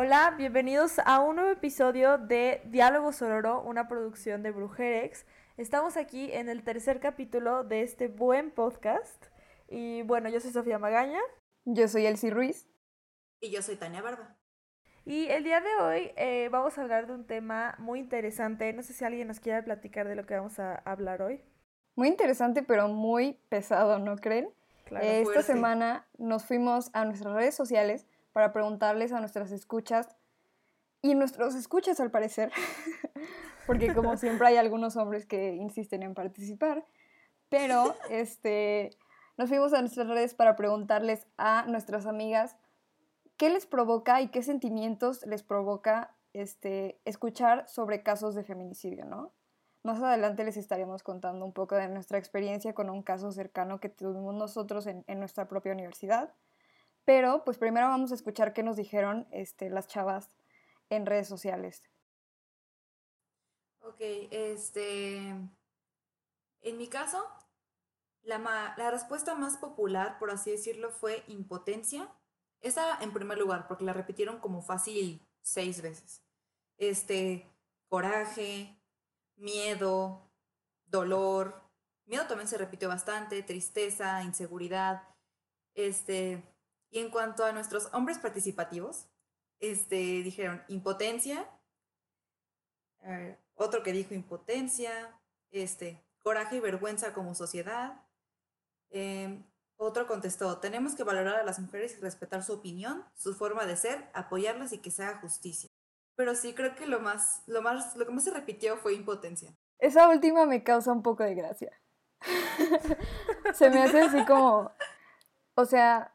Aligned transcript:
Hola, 0.00 0.32
bienvenidos 0.38 1.00
a 1.04 1.18
un 1.18 1.34
nuevo 1.34 1.50
episodio 1.50 2.18
de 2.18 2.62
Diálogo 2.66 3.10
Sororo, 3.10 3.62
una 3.62 3.88
producción 3.88 4.44
de 4.44 4.52
Brujerex. 4.52 5.26
Estamos 5.56 5.96
aquí 5.96 6.30
en 6.32 6.48
el 6.48 6.62
tercer 6.62 7.00
capítulo 7.00 7.64
de 7.64 7.82
este 7.82 8.06
buen 8.06 8.52
podcast. 8.52 9.26
Y 9.66 10.02
bueno, 10.02 10.28
yo 10.28 10.38
soy 10.38 10.52
Sofía 10.52 10.78
Magaña. 10.78 11.18
Yo 11.64 11.88
soy 11.88 12.06
Elsie 12.06 12.30
Ruiz. 12.30 12.68
Y 13.40 13.50
yo 13.50 13.60
soy 13.60 13.74
Tania 13.74 14.00
Barba. 14.00 14.36
Y 15.04 15.26
el 15.30 15.42
día 15.42 15.60
de 15.60 15.74
hoy 15.80 16.12
eh, 16.14 16.48
vamos 16.52 16.78
a 16.78 16.82
hablar 16.82 17.08
de 17.08 17.14
un 17.14 17.26
tema 17.26 17.74
muy 17.78 17.98
interesante. 17.98 18.72
No 18.74 18.84
sé 18.84 18.92
si 18.92 19.04
alguien 19.04 19.26
nos 19.26 19.40
quiere 19.40 19.64
platicar 19.64 20.06
de 20.06 20.14
lo 20.14 20.26
que 20.26 20.36
vamos 20.36 20.60
a 20.60 20.76
hablar 20.76 21.22
hoy. 21.22 21.42
Muy 21.96 22.06
interesante, 22.06 22.62
pero 22.62 22.86
muy 22.86 23.40
pesado, 23.48 23.98
¿no 23.98 24.14
creen? 24.14 24.48
Eh, 25.02 25.22
esta 25.22 25.42
semana 25.42 26.06
nos 26.18 26.44
fuimos 26.44 26.88
a 26.92 27.04
nuestras 27.04 27.34
redes 27.34 27.56
sociales 27.56 28.06
para 28.32 28.52
preguntarles 28.52 29.12
a 29.12 29.20
nuestras 29.20 29.52
escuchas 29.52 30.08
y 31.02 31.14
nuestros 31.14 31.54
escuchas 31.54 32.00
al 32.00 32.10
parecer, 32.10 32.52
porque 33.66 33.94
como 33.94 34.16
siempre 34.18 34.48
hay 34.48 34.56
algunos 34.56 34.96
hombres 34.96 35.26
que 35.26 35.54
insisten 35.54 36.02
en 36.02 36.14
participar, 36.14 36.84
pero 37.48 37.94
este, 38.10 38.90
nos 39.36 39.48
fuimos 39.48 39.72
a 39.72 39.80
nuestras 39.80 40.08
redes 40.08 40.34
para 40.34 40.56
preguntarles 40.56 41.26
a 41.36 41.64
nuestras 41.66 42.06
amigas 42.06 42.56
qué 43.36 43.50
les 43.50 43.66
provoca 43.66 44.20
y 44.20 44.28
qué 44.28 44.42
sentimientos 44.42 45.24
les 45.26 45.42
provoca 45.42 46.14
este, 46.34 47.00
escuchar 47.04 47.68
sobre 47.68 48.02
casos 48.02 48.34
de 48.34 48.44
feminicidio, 48.44 49.04
¿no? 49.04 49.32
Más 49.84 50.02
adelante 50.02 50.44
les 50.44 50.56
estaremos 50.56 51.02
contando 51.02 51.44
un 51.44 51.52
poco 51.52 51.76
de 51.76 51.88
nuestra 51.88 52.18
experiencia 52.18 52.74
con 52.74 52.90
un 52.90 53.02
caso 53.02 53.30
cercano 53.30 53.78
que 53.80 53.88
tuvimos 53.88 54.34
nosotros 54.34 54.86
en, 54.86 55.04
en 55.06 55.20
nuestra 55.20 55.48
propia 55.48 55.72
universidad. 55.72 56.34
Pero 57.08 57.42
pues 57.42 57.56
primero 57.56 57.88
vamos 57.88 58.12
a 58.12 58.14
escuchar 58.16 58.52
qué 58.52 58.62
nos 58.62 58.76
dijeron 58.76 59.26
este, 59.30 59.70
las 59.70 59.88
chavas 59.88 60.28
en 60.90 61.06
redes 61.06 61.26
sociales. 61.26 61.82
Ok, 63.80 63.96
este. 64.30 65.16
En 66.60 66.76
mi 66.76 66.86
caso, 66.86 67.26
la, 68.20 68.74
la 68.76 68.90
respuesta 68.90 69.34
más 69.34 69.56
popular, 69.56 70.18
por 70.18 70.30
así 70.30 70.50
decirlo, 70.50 70.90
fue 70.90 71.24
impotencia. 71.28 72.14
Esa 72.60 73.02
en 73.02 73.14
primer 73.14 73.38
lugar, 73.38 73.68
porque 73.68 73.84
la 73.84 73.94
repitieron 73.94 74.38
como 74.38 74.60
fácil 74.60 75.26
seis 75.40 75.80
veces. 75.80 76.22
Este, 76.76 77.50
coraje, 77.88 78.78
miedo, 79.34 80.30
dolor. 80.84 81.62
Miedo 82.04 82.26
también 82.26 82.48
se 82.48 82.58
repitió 82.58 82.86
bastante, 82.86 83.42
tristeza, 83.42 84.22
inseguridad. 84.24 85.08
Este, 85.72 86.44
y 86.90 87.00
en 87.00 87.10
cuanto 87.10 87.44
a 87.44 87.52
nuestros 87.52 87.88
hombres 87.92 88.18
participativos, 88.18 89.06
este, 89.60 89.96
dijeron 89.96 90.62
impotencia, 90.68 91.48
otro 93.54 93.82
que 93.82 93.92
dijo 93.92 94.14
impotencia, 94.14 95.18
este, 95.50 96.04
coraje 96.22 96.56
y 96.56 96.60
vergüenza 96.60 97.12
como 97.12 97.34
sociedad. 97.34 98.02
Em, 98.90 99.44
otro 99.76 100.06
contestó, 100.06 100.58
tenemos 100.58 100.94
que 100.94 101.04
valorar 101.04 101.36
a 101.36 101.44
las 101.44 101.58
mujeres 101.58 101.96
y 101.96 102.00
respetar 102.00 102.42
su 102.42 102.52
opinión, 102.52 103.04
su 103.14 103.34
forma 103.34 103.64
de 103.66 103.76
ser, 103.76 104.10
apoyarlas 104.12 104.72
y 104.72 104.78
que 104.78 104.90
se 104.90 105.04
haga 105.04 105.20
justicia. 105.20 105.70
Pero 106.16 106.34
sí 106.34 106.52
creo 106.52 106.74
que 106.74 106.86
lo 106.86 107.00
más, 107.00 107.42
lo 107.46 107.62
más, 107.62 107.96
lo 107.96 108.04
que 108.04 108.12
más 108.12 108.24
se 108.24 108.32
repitió 108.32 108.76
fue 108.76 108.94
impotencia. 108.94 109.54
Esa 109.78 110.08
última 110.08 110.46
me 110.46 110.64
causa 110.64 110.92
un 110.92 111.02
poco 111.02 111.22
de 111.22 111.34
gracia. 111.34 111.70
se 113.54 113.70
me 113.70 113.82
hace 113.82 114.00
así 114.00 114.24
como, 114.24 114.72
o 115.54 115.64
sea, 115.64 116.12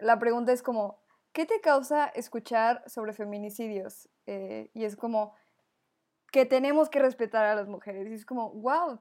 la 0.00 0.18
pregunta 0.18 0.52
es 0.52 0.62
como, 0.62 1.02
¿qué 1.32 1.46
te 1.46 1.60
causa 1.60 2.06
escuchar 2.06 2.82
sobre 2.86 3.12
feminicidios? 3.12 4.08
Eh, 4.26 4.70
y 4.74 4.84
es 4.84 4.96
como 4.96 5.34
que 6.32 6.46
tenemos 6.46 6.88
que 6.88 6.98
respetar 6.98 7.46
a 7.46 7.54
las 7.54 7.68
mujeres. 7.68 8.08
Y 8.08 8.14
es 8.14 8.26
como, 8.26 8.50
wow, 8.50 9.00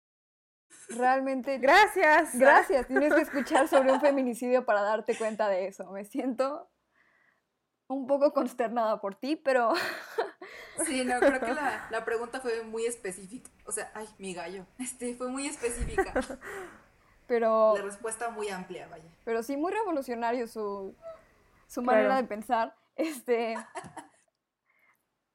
realmente... 0.89 1.57
Gracias. 1.57 2.37
Gracias. 2.37 2.87
Tienes 2.87 3.13
que 3.13 3.21
escuchar 3.21 3.67
sobre 3.67 3.91
un 3.91 4.01
feminicidio 4.01 4.65
para 4.65 4.81
darte 4.81 5.17
cuenta 5.17 5.49
de 5.49 5.67
eso. 5.67 5.91
Me 5.91 6.05
siento 6.05 6.69
un 7.87 8.07
poco 8.07 8.33
consternada 8.33 9.01
por 9.01 9.15
ti, 9.15 9.35
pero... 9.35 9.73
Sí, 10.85 11.05
no, 11.05 11.17
creo 11.19 11.39
que 11.39 11.53
la, 11.53 11.87
la 11.89 12.03
pregunta 12.03 12.41
fue 12.41 12.61
muy 12.63 12.85
específica. 12.85 13.49
O 13.65 13.71
sea, 13.71 13.91
ay, 13.95 14.07
mi 14.17 14.33
gallo. 14.33 14.67
Este, 14.77 15.15
fue 15.15 15.29
muy 15.29 15.47
específica. 15.47 16.13
Pero... 17.27 17.75
La 17.77 17.83
respuesta 17.83 18.29
muy 18.29 18.49
amplia, 18.49 18.87
vaya. 18.87 19.09
Pero 19.23 19.43
sí, 19.43 19.57
muy 19.57 19.71
revolucionario 19.71 20.47
su, 20.47 20.95
su 21.67 21.81
manera 21.81 22.15
de 22.17 22.23
pensar. 22.23 22.75
Este... 22.95 23.55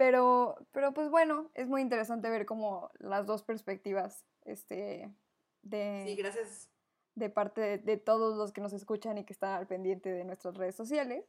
Pero, 0.01 0.57
pero 0.73 0.95
pues 0.95 1.11
bueno, 1.11 1.51
es 1.53 1.69
muy 1.69 1.83
interesante 1.83 2.31
ver 2.31 2.47
como 2.47 2.91
las 3.01 3.27
dos 3.27 3.43
perspectivas 3.43 4.25
este, 4.47 5.13
de, 5.61 6.05
sí, 6.07 6.17
gracias. 6.17 6.71
de 7.17 7.29
parte 7.29 7.77
de, 7.77 7.97
todos 7.99 8.39
los 8.39 8.51
que 8.51 8.63
nos 8.63 8.73
escuchan 8.73 9.19
y 9.19 9.25
que 9.25 9.35
están 9.35 9.53
al 9.53 9.67
pendiente 9.67 10.11
de 10.11 10.25
nuestras 10.25 10.55
redes 10.57 10.75
sociales. 10.75 11.27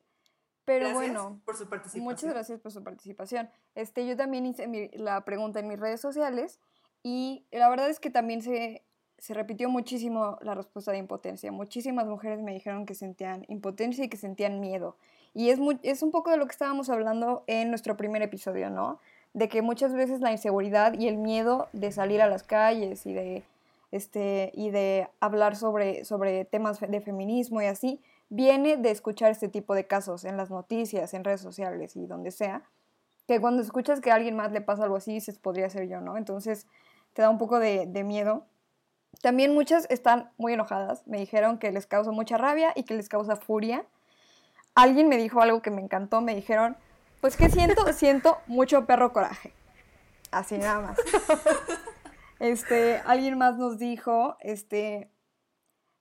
Pero 0.64 0.86
gracias 0.86 0.96
bueno, 0.96 1.42
por 1.44 1.58
su 1.58 1.68
participación. 1.68 2.04
muchas 2.06 2.30
gracias 2.30 2.62
por 2.62 2.72
su 2.72 2.82
participación. 2.82 3.50
Este, 3.76 4.08
yo 4.08 4.16
también 4.16 4.46
hice 4.46 4.90
la 4.94 5.26
pregunta 5.26 5.60
en 5.60 5.68
mis 5.68 5.78
redes 5.78 6.00
sociales 6.00 6.58
y 7.04 7.46
la 7.52 7.68
verdad 7.68 7.90
es 7.90 8.00
que 8.00 8.10
también 8.10 8.42
se, 8.42 8.86
se 9.22 9.36
repitió 9.36 9.70
muchísimo 9.70 10.40
la 10.42 10.56
respuesta 10.56 10.92
de 10.92 10.98
impotencia. 10.98 11.52
Muchísimas 11.52 12.08
mujeres 12.08 12.42
me 12.42 12.54
dijeron 12.54 12.88
que 12.88 12.96
sentían 12.96 13.46
impotencia 13.50 14.04
y 14.04 14.10
que 14.10 14.18
sentían 14.18 14.60
miedo. 14.60 14.96
Y 15.36 15.52
es, 15.52 15.60
es 15.84 16.02
un 16.02 16.10
poco 16.10 16.32
de 16.32 16.38
lo 16.38 16.48
que 16.48 16.54
estábamos 16.54 16.90
hablando 16.90 17.44
en 17.46 17.70
nuestro 17.70 17.96
primer 17.96 18.24
episodio, 18.24 18.72
¿no? 18.72 19.00
De 19.36 19.48
que 19.48 19.62
muchas 19.62 19.94
veces 19.94 20.22
la 20.22 20.32
inseguridad 20.32 20.94
y 20.94 21.08
el 21.08 21.18
miedo 21.18 21.68
de 21.72 21.92
salir 21.92 22.20
a 22.20 22.28
las 22.28 22.42
calles 22.42 23.06
y 23.06 23.14
de, 23.14 23.44
este, 23.92 24.52
y 24.56 24.72
de 24.72 25.08
hablar 25.20 25.56
sobre, 25.56 26.04
sobre 26.04 26.44
temas 26.44 26.80
de 26.80 27.00
feminismo 27.00 27.62
y 27.62 27.66
así, 27.66 28.00
viene 28.30 28.76
de 28.76 28.90
escuchar 28.90 29.30
este 29.30 29.50
tipo 29.50 29.76
de 29.76 29.86
casos 29.86 30.26
en 30.26 30.36
las 30.36 30.50
noticias, 30.50 31.14
en 31.14 31.24
redes 31.24 31.42
sociales 31.42 31.96
y 31.96 32.08
donde 32.08 32.32
sea, 32.32 32.64
que 33.28 33.40
cuando 33.40 33.62
escuchas 33.62 34.02
que 34.02 34.10
a 34.10 34.16
alguien 34.16 34.36
más 34.36 34.52
le 34.52 34.62
pasa 34.62 34.86
algo 34.86 34.96
así, 34.96 35.14
dices, 35.14 35.38
podría 35.38 35.70
ser 35.70 35.88
yo, 35.88 36.02
¿no? 36.02 36.18
Entonces 36.18 36.66
te 37.14 37.22
da 37.22 37.30
un 37.30 37.38
poco 37.38 37.60
de, 37.60 37.86
de 37.86 38.04
miedo 38.04 38.48
también 39.22 39.54
muchas 39.54 39.88
están 39.90 40.32
muy 40.38 40.54
enojadas. 40.54 41.06
Me 41.08 41.18
dijeron 41.18 41.58
que 41.58 41.72
les 41.72 41.86
causa 41.86 42.12
mucha 42.12 42.38
rabia 42.38 42.72
y 42.76 42.84
que 42.84 42.94
les 42.94 43.10
causa 43.10 43.36
furia. 43.36 43.86
Alguien 44.74 45.10
me 45.10 45.18
dijo 45.18 45.42
algo 45.42 45.62
que 45.62 45.72
me 45.72 45.82
encantó. 45.82 46.22
Me 46.22 46.34
dijeron, 46.34 46.78
pues 47.20 47.36
¿qué 47.38 47.50
siento? 47.50 47.92
siento 47.94 48.40
mucho 48.48 48.86
perro 48.86 49.14
coraje. 49.14 49.54
Así 50.32 50.58
nada 50.58 50.80
más. 50.82 50.98
Este, 52.42 53.00
alguien 53.06 53.38
más 53.38 53.60
nos 53.60 53.78
dijo, 53.78 54.36
este, 54.40 55.12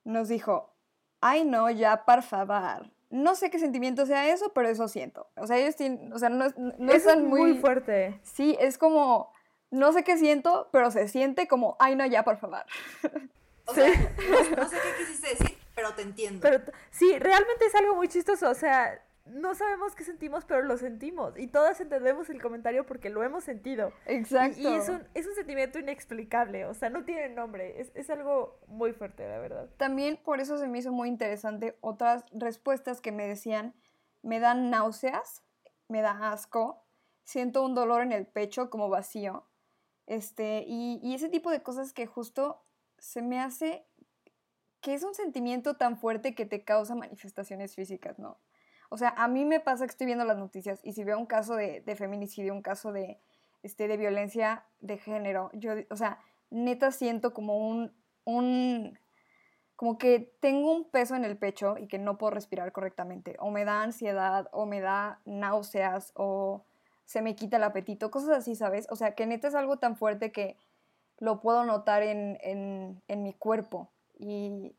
nos 0.04 0.28
dijo, 0.28 0.74
ay 1.20 1.44
no, 1.44 1.68
ya, 1.68 2.06
por 2.06 2.22
favor. 2.22 2.90
No 3.10 3.34
sé 3.34 3.50
qué 3.50 3.58
sentimiento 3.58 4.06
sea 4.06 4.26
eso, 4.32 4.50
pero 4.54 4.70
eso 4.70 4.88
siento. 4.88 5.28
O 5.36 5.46
sea, 5.46 5.58
ellos 5.58 5.76
tienen, 5.76 6.10
o 6.14 6.18
sea, 6.18 6.30
no, 6.30 6.46
no 6.56 6.92
es 6.92 7.04
muy, 7.18 7.40
muy 7.40 7.58
fuerte. 7.58 8.18
Sí, 8.22 8.56
es 8.58 8.78
como, 8.78 9.34
no 9.70 9.92
sé 9.92 10.04
qué 10.04 10.18
siento, 10.18 10.68
pero 10.72 10.90
se 10.90 11.08
siente 11.08 11.48
como, 11.48 11.76
ay, 11.78 11.96
no, 11.96 12.06
ya, 12.06 12.24
por 12.24 12.38
favor. 12.38 12.64
O 13.66 13.74
sea, 13.74 13.86
no, 14.56 14.68
sé 14.68 14.76
qué 14.82 14.98
quisiste 14.98 15.28
decir, 15.28 15.58
pero 15.76 15.94
te 15.94 16.02
entiendo. 16.02 16.40
Pero 16.42 16.60
sí, 16.90 17.16
realmente 17.20 17.66
es 17.66 17.74
algo 17.76 17.94
muy 17.94 18.08
chistoso. 18.08 18.50
O 18.50 18.54
sea, 18.54 19.00
no 19.26 19.54
sabemos 19.54 19.94
qué 19.94 20.02
sentimos, 20.02 20.44
pero 20.44 20.62
lo 20.62 20.76
sentimos. 20.76 21.38
Y 21.38 21.46
todas 21.46 21.80
entendemos 21.80 22.28
el 22.30 22.42
comentario 22.42 22.84
porque 22.84 23.10
lo 23.10 23.22
hemos 23.22 23.44
sentido. 23.44 23.92
Exacto. 24.06 24.58
Y, 24.58 24.66
es, 24.66 24.88
un, 24.88 25.06
es 25.14 25.26
un 25.26 25.34
sentimiento 25.34 25.78
inexplicable. 25.78 26.66
O 26.66 26.74
sea, 26.74 26.90
no 26.90 27.04
tiene 27.04 27.28
nombre. 27.28 27.80
Es, 27.80 27.92
es 27.94 28.10
algo 28.10 28.58
muy 28.66 28.92
fuerte, 28.92 29.28
la 29.28 29.38
verdad. 29.38 29.68
También 29.76 30.16
por 30.16 30.40
eso 30.40 30.58
se 30.58 30.66
me 30.66 30.78
hizo 30.78 30.90
muy 30.90 31.08
interesante 31.08 31.78
otras 31.80 32.24
respuestas 32.32 33.00
que 33.00 33.12
me 33.12 33.28
decían, 33.28 33.74
me 34.22 34.40
dan 34.40 34.68
náuseas, 34.70 35.44
me 35.86 36.02
da 36.02 36.32
asco, 36.32 36.84
siento 37.22 37.64
un 37.64 37.76
dolor 37.76 38.02
en 38.02 38.10
el 38.10 38.26
pecho 38.26 38.68
como 38.68 38.88
vacío 38.88 39.46
este, 40.10 40.64
y, 40.66 41.14
ese 41.14 41.28
tipo 41.28 41.52
de 41.52 41.62
cosas 41.62 41.92
que 41.92 42.04
justo 42.04 42.64
se 42.98 43.22
me 43.22 43.38
hace 43.38 43.86
que 44.80 44.92
es 44.92 45.04
un 45.04 45.14
sentimiento 45.14 45.76
tan 45.76 45.96
fuerte 45.96 46.34
que 46.34 46.46
te 46.46 46.64
causa 46.64 46.96
manifestaciones 46.96 47.76
físicas, 47.76 48.18
¿no? 48.18 48.40
O 48.88 48.98
sea, 48.98 49.14
a 49.16 49.28
mí 49.28 49.44
me 49.44 49.60
pasa 49.60 49.84
que 49.84 49.90
estoy 49.90 50.06
viendo 50.06 50.24
las 50.24 50.36
noticias 50.36 50.80
y 50.82 50.94
si 50.94 51.04
veo 51.04 51.16
un 51.16 51.26
caso 51.26 51.54
de, 51.54 51.84
feminicidio, 51.96 52.52
un 52.52 52.62
caso 52.62 52.90
de, 52.90 53.20
este, 53.62 53.86
de 53.86 53.96
violencia 53.98 54.64
de 54.80 54.98
género, 54.98 55.50
yo, 55.52 55.74
o 55.90 55.96
sea, 55.96 56.18
neta 56.50 56.90
siento 56.90 57.32
como 57.32 57.58
un, 57.58 57.94
un, 58.24 58.98
como 59.76 59.96
que 59.96 60.34
tengo 60.40 60.72
un 60.72 60.90
peso 60.90 61.14
en 61.14 61.24
el 61.24 61.38
pecho 61.38 61.76
y 61.78 61.86
que 61.86 62.00
no 62.00 62.18
puedo 62.18 62.32
respirar 62.32 62.72
correctamente, 62.72 63.36
o 63.38 63.52
me 63.52 63.64
da 63.64 63.84
ansiedad, 63.84 64.48
o 64.50 64.66
me 64.66 64.80
da 64.80 65.20
náuseas, 65.24 66.12
o 66.16 66.64
se 67.10 67.22
me 67.22 67.34
quita 67.34 67.56
el 67.56 67.64
apetito, 67.64 68.08
cosas 68.08 68.30
así, 68.30 68.54
¿sabes? 68.54 68.86
O 68.88 68.94
sea, 68.94 69.16
que 69.16 69.26
neta 69.26 69.48
es 69.48 69.56
algo 69.56 69.78
tan 69.78 69.96
fuerte 69.96 70.30
que 70.30 70.56
lo 71.18 71.40
puedo 71.40 71.64
notar 71.64 72.04
en, 72.04 72.38
en, 72.40 73.22
mi 73.24 73.32
cuerpo. 73.32 73.90
Y 74.16 74.76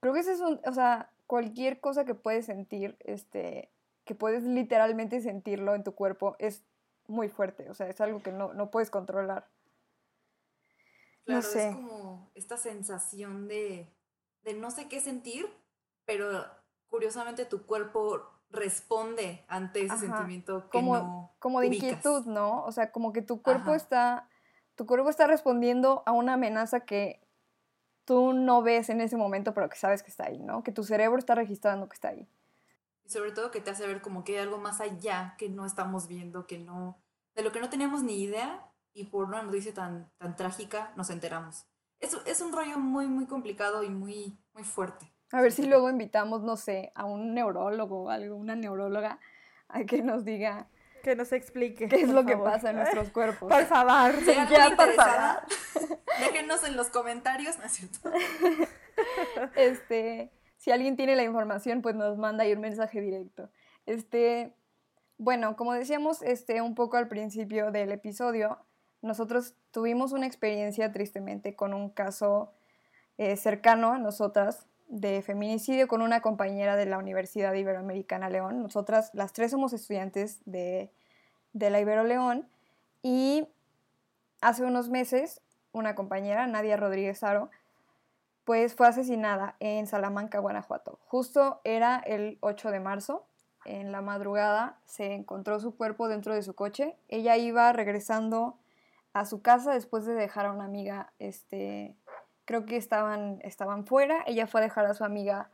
creo 0.00 0.12
que 0.12 0.18
ese 0.18 0.32
es 0.32 0.40
un, 0.40 0.60
o 0.66 0.72
sea, 0.72 1.12
cualquier 1.28 1.78
cosa 1.78 2.04
que 2.04 2.16
puedes 2.16 2.46
sentir, 2.46 2.96
este, 2.98 3.70
que 4.04 4.16
puedes 4.16 4.42
literalmente 4.42 5.20
sentirlo 5.20 5.76
en 5.76 5.84
tu 5.84 5.94
cuerpo, 5.94 6.34
es 6.40 6.64
muy 7.06 7.28
fuerte, 7.28 7.70
o 7.70 7.74
sea, 7.74 7.88
es 7.88 8.00
algo 8.00 8.20
que 8.24 8.32
no, 8.32 8.52
no 8.54 8.72
puedes 8.72 8.90
controlar. 8.90 9.46
Claro, 11.26 11.42
no 11.42 11.48
sé. 11.48 11.68
es 11.68 11.76
como 11.76 12.32
esta 12.34 12.56
sensación 12.56 13.46
de, 13.46 13.88
de 14.42 14.54
no 14.54 14.72
sé 14.72 14.88
qué 14.88 15.00
sentir, 15.00 15.46
pero 16.06 16.44
curiosamente 16.88 17.44
tu 17.44 17.66
cuerpo 17.66 18.31
responde 18.52 19.44
ante 19.48 19.84
ese 19.84 19.98
sentimiento 19.98 20.64
que 20.64 20.78
como, 20.78 20.96
no 20.96 21.32
como 21.38 21.60
de 21.60 21.68
inquietud, 21.68 22.26
¿no? 22.26 22.64
O 22.64 22.72
sea, 22.72 22.92
como 22.92 23.12
que 23.12 23.22
tu 23.22 23.42
cuerpo 23.42 23.74
está 23.74 24.28
tu 24.74 24.86
cuerpo 24.86 25.10
está 25.10 25.26
respondiendo 25.26 26.02
a 26.06 26.12
una 26.12 26.34
amenaza 26.34 26.80
que 26.80 27.20
tú 28.04 28.32
no 28.32 28.62
ves 28.62 28.88
en 28.88 29.00
ese 29.00 29.16
momento, 29.16 29.54
pero 29.54 29.68
que 29.68 29.76
sabes 29.76 30.02
que 30.02 30.10
está 30.10 30.26
ahí, 30.26 30.38
¿no? 30.38 30.62
Que 30.62 30.72
tu 30.72 30.82
cerebro 30.84 31.18
está 31.18 31.34
registrando 31.34 31.88
que 31.88 31.94
está 31.94 32.08
ahí. 32.08 32.28
Y 33.04 33.10
sobre 33.10 33.32
todo 33.32 33.50
que 33.50 33.60
te 33.60 33.70
hace 33.70 33.86
ver 33.86 34.00
como 34.00 34.24
que 34.24 34.32
hay 34.32 34.42
algo 34.42 34.58
más 34.58 34.80
allá 34.80 35.34
que 35.38 35.48
no 35.48 35.66
estamos 35.66 36.08
viendo, 36.08 36.46
que 36.46 36.58
no, 36.58 36.98
de 37.34 37.42
lo 37.42 37.52
que 37.52 37.60
no 37.60 37.70
teníamos 37.70 38.02
ni 38.02 38.22
idea 38.22 38.66
y 38.94 39.04
por 39.04 39.26
una 39.26 39.42
noticia 39.42 39.74
tan, 39.74 40.10
tan 40.18 40.36
trágica 40.36 40.92
nos 40.96 41.10
enteramos. 41.10 41.66
Es, 42.00 42.16
es 42.26 42.40
un 42.40 42.52
rollo 42.52 42.78
muy, 42.78 43.06
muy 43.06 43.26
complicado 43.26 43.82
y 43.84 43.90
muy, 43.90 44.38
muy 44.54 44.64
fuerte. 44.64 45.11
A 45.32 45.40
ver 45.40 45.50
si 45.50 45.66
luego 45.66 45.90
invitamos, 45.90 46.42
no 46.42 46.56
sé, 46.56 46.92
a 46.94 47.06
un 47.06 47.34
neurólogo 47.34 48.04
o 48.04 48.10
algo, 48.10 48.36
una 48.36 48.54
neuróloga, 48.54 49.18
a 49.68 49.84
que 49.84 50.02
nos 50.02 50.24
diga 50.24 50.68
que 51.02 51.16
nos 51.16 51.32
explique. 51.32 51.88
¿Qué 51.88 52.02
es 52.02 52.08
lo 52.08 52.24
que 52.24 52.36
pasa 52.36 52.70
en 52.70 52.76
nuestros 52.76 53.10
cuerpos? 53.10 53.50
Por 53.50 53.64
favor. 53.64 54.14
Si 54.20 54.32
ya, 54.32 54.74
por 54.76 54.92
favor. 54.92 55.42
Déjenos 56.20 56.62
en 56.64 56.76
los 56.76 56.88
comentarios, 56.90 57.58
¿no 57.58 57.64
es 57.64 57.72
cierto? 57.72 58.10
Este, 59.56 60.30
si 60.58 60.70
alguien 60.70 60.96
tiene 60.96 61.16
la 61.16 61.24
información, 61.24 61.80
pues 61.80 61.96
nos 61.96 62.18
manda 62.18 62.44
ahí 62.44 62.52
un 62.52 62.60
mensaje 62.60 63.00
directo. 63.00 63.50
Este, 63.86 64.54
bueno, 65.16 65.56
como 65.56 65.72
decíamos 65.72 66.22
este, 66.22 66.60
un 66.60 66.74
poco 66.74 66.98
al 66.98 67.08
principio 67.08 67.72
del 67.72 67.90
episodio, 67.90 68.58
nosotros 69.00 69.56
tuvimos 69.70 70.12
una 70.12 70.26
experiencia 70.26 70.92
tristemente 70.92 71.56
con 71.56 71.72
un 71.72 71.88
caso 71.90 72.52
eh, 73.16 73.36
cercano 73.36 73.92
a 73.92 73.98
nosotras 73.98 74.68
de 74.88 75.22
feminicidio 75.22 75.88
con 75.88 76.02
una 76.02 76.20
compañera 76.20 76.76
de 76.76 76.86
la 76.86 76.98
Universidad 76.98 77.54
Iberoamericana 77.54 78.28
León. 78.28 78.62
Nosotras, 78.62 79.10
las 79.14 79.32
tres 79.32 79.50
somos 79.50 79.72
estudiantes 79.72 80.40
de, 80.44 80.90
de 81.52 81.70
la 81.70 81.80
Ibero 81.80 82.04
León 82.04 82.48
y 83.02 83.46
hace 84.40 84.64
unos 84.64 84.88
meses 84.88 85.40
una 85.72 85.94
compañera, 85.94 86.46
Nadia 86.46 86.76
Rodríguez 86.76 87.22
Aro, 87.22 87.50
pues 88.44 88.74
fue 88.74 88.88
asesinada 88.88 89.56
en 89.60 89.86
Salamanca, 89.86 90.38
Guanajuato. 90.38 90.98
Justo 91.06 91.60
era 91.64 91.98
el 91.98 92.38
8 92.40 92.70
de 92.70 92.80
marzo, 92.80 93.26
en 93.64 93.92
la 93.92 94.02
madrugada 94.02 94.78
se 94.84 95.14
encontró 95.14 95.60
su 95.60 95.76
cuerpo 95.76 96.08
dentro 96.08 96.34
de 96.34 96.42
su 96.42 96.54
coche. 96.54 96.96
Ella 97.08 97.36
iba 97.36 97.72
regresando 97.72 98.58
a 99.12 99.24
su 99.24 99.42
casa 99.42 99.72
después 99.72 100.04
de 100.04 100.14
dejar 100.14 100.46
a 100.46 100.52
una 100.52 100.64
amiga 100.64 101.12
este, 101.18 101.94
creo 102.44 102.66
que 102.66 102.76
estaban, 102.76 103.40
estaban 103.42 103.86
fuera, 103.86 104.22
ella 104.26 104.46
fue 104.46 104.60
a 104.60 104.64
dejar 104.64 104.86
a 104.86 104.94
su 104.94 105.04
amiga 105.04 105.50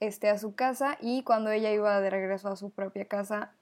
este, 0.00 0.28
a 0.28 0.38
su 0.38 0.54
casa 0.54 0.96
y 1.00 1.22
cuando 1.22 1.50
ella 1.50 1.72
iba 1.72 2.00
de 2.00 2.10
regreso 2.10 2.48
a 2.48 2.56
su 2.56 2.70
propia 2.70 3.06
casa, 3.06 3.52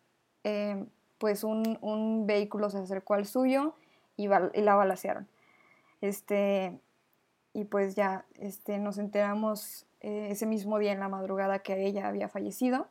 em, 0.45 0.87
pues 1.19 1.45
un, 1.45 2.27
vehículo 2.27 2.69
se 2.71 2.79
acercó 2.79 3.15
al 3.15 3.27
suyo 3.27 3.75
y, 4.17 4.29
la 4.29 4.75
balacearon. 4.75 5.29
Este, 6.03 6.79
y 7.55 7.65
pues 7.65 7.95
ya 7.95 8.27
este, 8.35 8.79
nos 8.79 8.99
enteramos 8.99 9.87
eh, 10.01 10.29
ese 10.31 10.47
mismo 10.47 10.79
día 10.79 10.93
en 10.93 11.01
la 11.01 11.09
madrugada 11.09 11.61
que 11.61 11.87
ella 11.87 12.07
había 12.09 12.29
fallecido. 12.29 12.89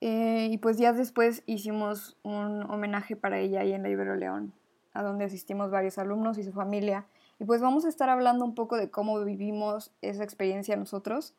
Eh, 0.00 0.48
y 0.50 0.56
pues 0.56 0.78
días 0.78 0.96
después 0.96 1.42
hicimos 1.44 2.16
un 2.22 2.62
homenaje 2.70 3.16
para 3.16 3.38
ella 3.38 3.60
ahí 3.60 3.74
en 3.74 3.82
la 3.82 3.90
Ibero 3.90 4.16
León, 4.16 4.54
a 4.94 5.02
donde 5.02 5.26
asistimos 5.26 5.70
varios 5.70 5.98
alumnos 5.98 6.38
y 6.38 6.42
su 6.42 6.52
familia 6.52 7.04
y 7.40 7.46
pues 7.46 7.62
vamos 7.62 7.86
a 7.86 7.88
estar 7.88 8.10
hablando 8.10 8.44
un 8.44 8.54
poco 8.54 8.76
de 8.76 8.90
cómo 8.90 9.18
vivimos 9.24 9.92
esa 10.02 10.22
experiencia 10.22 10.76
nosotros 10.76 11.34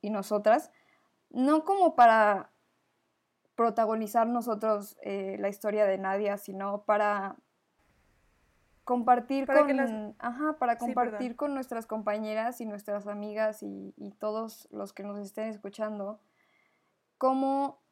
y 0.00 0.08
nosotras, 0.08 0.70
no 1.28 1.64
como 1.66 1.94
para 1.94 2.50
protagonizar 3.54 4.26
nosotros 4.26 4.96
eh, 5.02 5.36
la 5.38 5.50
historia 5.50 5.84
de 5.84 5.98
Nadia, 5.98 6.38
sino 6.38 6.84
para 6.84 7.36
compartir 8.84 9.46
con, 9.46 10.16
para 10.58 10.78
compartir 10.78 11.36
con 11.36 11.52
nuestras 11.52 11.86
compañeras 11.86 12.62
y 12.62 12.66
nuestras 12.66 13.06
amigas 13.06 13.62
y, 13.62 13.92
y, 13.98 14.12
todos 14.12 14.66
los 14.70 14.94
que 14.94 15.02
nos 15.02 15.18
estén 15.18 15.48
escuchando 15.48 16.20
cómo 17.18 17.82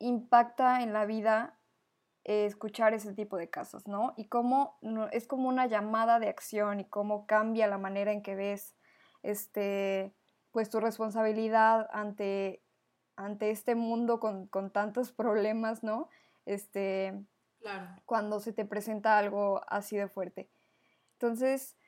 impacta 0.00 0.82
en 0.82 0.92
la 0.92 1.06
vida 1.06 1.57
escuchar 2.28 2.92
ese 2.92 3.14
tipo 3.14 3.38
de 3.38 3.48
casos, 3.48 3.86
¿no? 3.88 4.12
Y 4.16 4.26
cómo 4.26 4.78
es 5.12 5.26
como 5.26 5.48
una 5.48 5.66
llamada 5.66 6.18
de 6.18 6.28
acción 6.28 6.80
y 6.80 6.84
cómo 6.84 7.26
cambia 7.26 7.66
la 7.66 7.78
manera 7.78 8.12
en 8.12 8.22
que 8.22 8.34
ves 8.34 8.76
este, 9.22 10.14
pues 10.52 10.68
tu 10.68 10.78
responsabilidad 10.78 11.88
ante, 11.90 12.62
ante 13.16 13.50
este 13.50 13.74
mundo 13.74 14.20
con, 14.20 14.46
con 14.46 14.70
tantos 14.70 15.10
problemas, 15.10 15.82
¿no? 15.82 16.10
Este, 16.44 17.18
claro. 17.60 17.88
Cuando 18.04 18.40
se 18.40 18.52
te 18.52 18.66
presenta 18.66 19.16
algo 19.16 19.62
así 19.66 19.96
de 19.96 20.08
fuerte. 20.08 20.50
Entonces, 21.14 21.78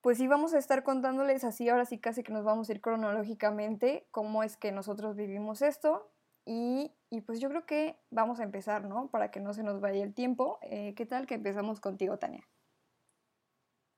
pues 0.00 0.18
sí 0.18 0.26
vamos 0.26 0.52
a 0.52 0.58
estar 0.58 0.82
contándoles 0.82 1.44
así, 1.44 1.68
ahora 1.68 1.84
sí 1.84 1.98
casi 1.98 2.24
que 2.24 2.32
nos 2.32 2.44
vamos 2.44 2.68
a 2.68 2.72
ir 2.72 2.80
cronológicamente 2.80 4.08
cómo 4.10 4.42
es 4.42 4.56
que 4.56 4.72
nosotros 4.72 5.14
vivimos 5.14 5.62
esto 5.62 6.10
y 6.46 7.20
pues 7.22 7.40
yo 7.40 7.48
creo 7.48 7.64
que 7.64 7.96
vamos 8.10 8.40
a 8.40 8.42
empezar, 8.42 8.84
¿no? 8.84 9.08
Para 9.08 9.30
que 9.30 9.40
no 9.40 9.54
se 9.54 9.62
nos 9.62 9.80
vaya 9.80 10.02
el 10.02 10.14
tiempo. 10.14 10.58
Eh, 10.62 10.94
¿Qué 10.94 11.06
tal 11.06 11.26
que 11.26 11.34
empezamos 11.34 11.80
contigo, 11.80 12.18
Tania? 12.18 12.48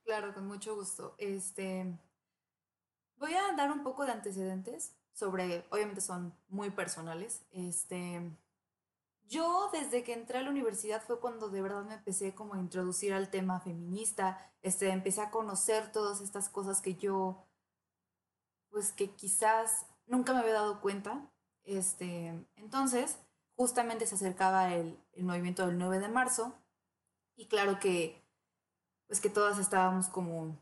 Claro, 0.05 0.35
con 0.35 0.47
mucho 0.47 0.75
gusto. 0.77 1.15
Este, 1.19 1.99
voy 3.17 3.35
a 3.35 3.57
dar 3.57 3.73
un 3.73 3.83
poco 3.83 4.05
de 4.05 4.13
antecedentes 4.13 4.95
sobre, 5.13 5.65
obviamente 5.71 6.01
son 6.01 6.35
muy 6.49 6.71
personales. 6.71 7.45
Este, 7.51 8.31
yo 9.25 9.71
desde 9.73 10.05
que 10.05 10.13
entré 10.13 10.39
a 10.39 10.43
la 10.43 10.51
universidad 10.51 11.03
fue 11.03 11.19
cuando 11.19 11.49
de 11.49 11.63
verdad 11.63 11.85
me 11.85 11.95
empecé 11.95 12.35
como 12.35 12.55
a 12.55 12.61
introducir 12.61 13.13
al 13.15 13.31
tema 13.31 13.61
feminista. 13.61 14.53
Este, 14.63 14.91
empecé 14.91 15.23
a 15.23 15.31
conocer 15.31 15.91
todas 15.91 16.21
estas 16.21 16.49
cosas 16.49 16.81
que 16.81 16.95
yo, 16.95 17.47
pues 18.71 18.93
que 18.93 19.11
quizás 19.11 19.87
nunca 20.07 20.33
me 20.33 20.41
había 20.41 20.53
dado 20.53 20.81
cuenta 20.81 21.33
este, 21.67 22.33
entonces, 22.57 23.19
justamente 23.57 24.07
se 24.07 24.15
acercaba 24.15 24.73
el, 24.75 24.99
movimiento 25.19 25.67
del 25.67 25.79
9 25.79 25.99
de 25.99 26.09
marzo 26.09 26.55
y 27.37 27.47
claro 27.47 27.79
que, 27.81 28.23
pues 29.09 29.21
que 29.21 29.31
todas 29.31 29.59
estábamos 29.59 30.09
como 30.09 30.57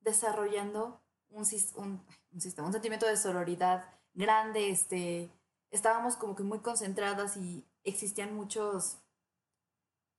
desarrollando 0.00 1.00
un, 1.30 1.46
un, 1.76 2.04
un, 2.32 2.40
sistema, 2.40 2.66
un 2.66 2.72
sentimiento 2.72 3.06
de 3.06 3.16
sororidad 3.16 3.84
grande, 4.14 4.70
este, 4.70 5.30
estábamos 5.70 6.16
como 6.16 6.34
que 6.34 6.42
muy 6.42 6.60
concentradas 6.60 7.36
y 7.36 7.64
existían 7.84 8.34
muchos, 8.34 8.98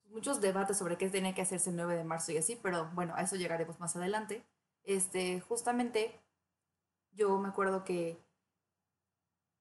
muchos 0.06 0.40
debates 0.40 0.78
sobre 0.78 0.96
qué 0.96 1.10
tenía 1.10 1.34
que 1.34 1.42
hacerse 1.42 1.70
el 1.70 1.76
9 1.76 1.96
de 1.96 2.04
marzo 2.04 2.32
y 2.32 2.38
así, 2.38 2.58
pero 2.62 2.90
bueno, 2.94 3.14
a 3.16 3.22
eso 3.22 3.36
llegaremos 3.36 3.78
más 3.80 3.96
adelante. 3.96 4.44
Este, 4.84 5.40
justamente 5.40 6.18
yo 7.12 7.38
me 7.38 7.48
acuerdo 7.48 7.84
que 7.84 8.18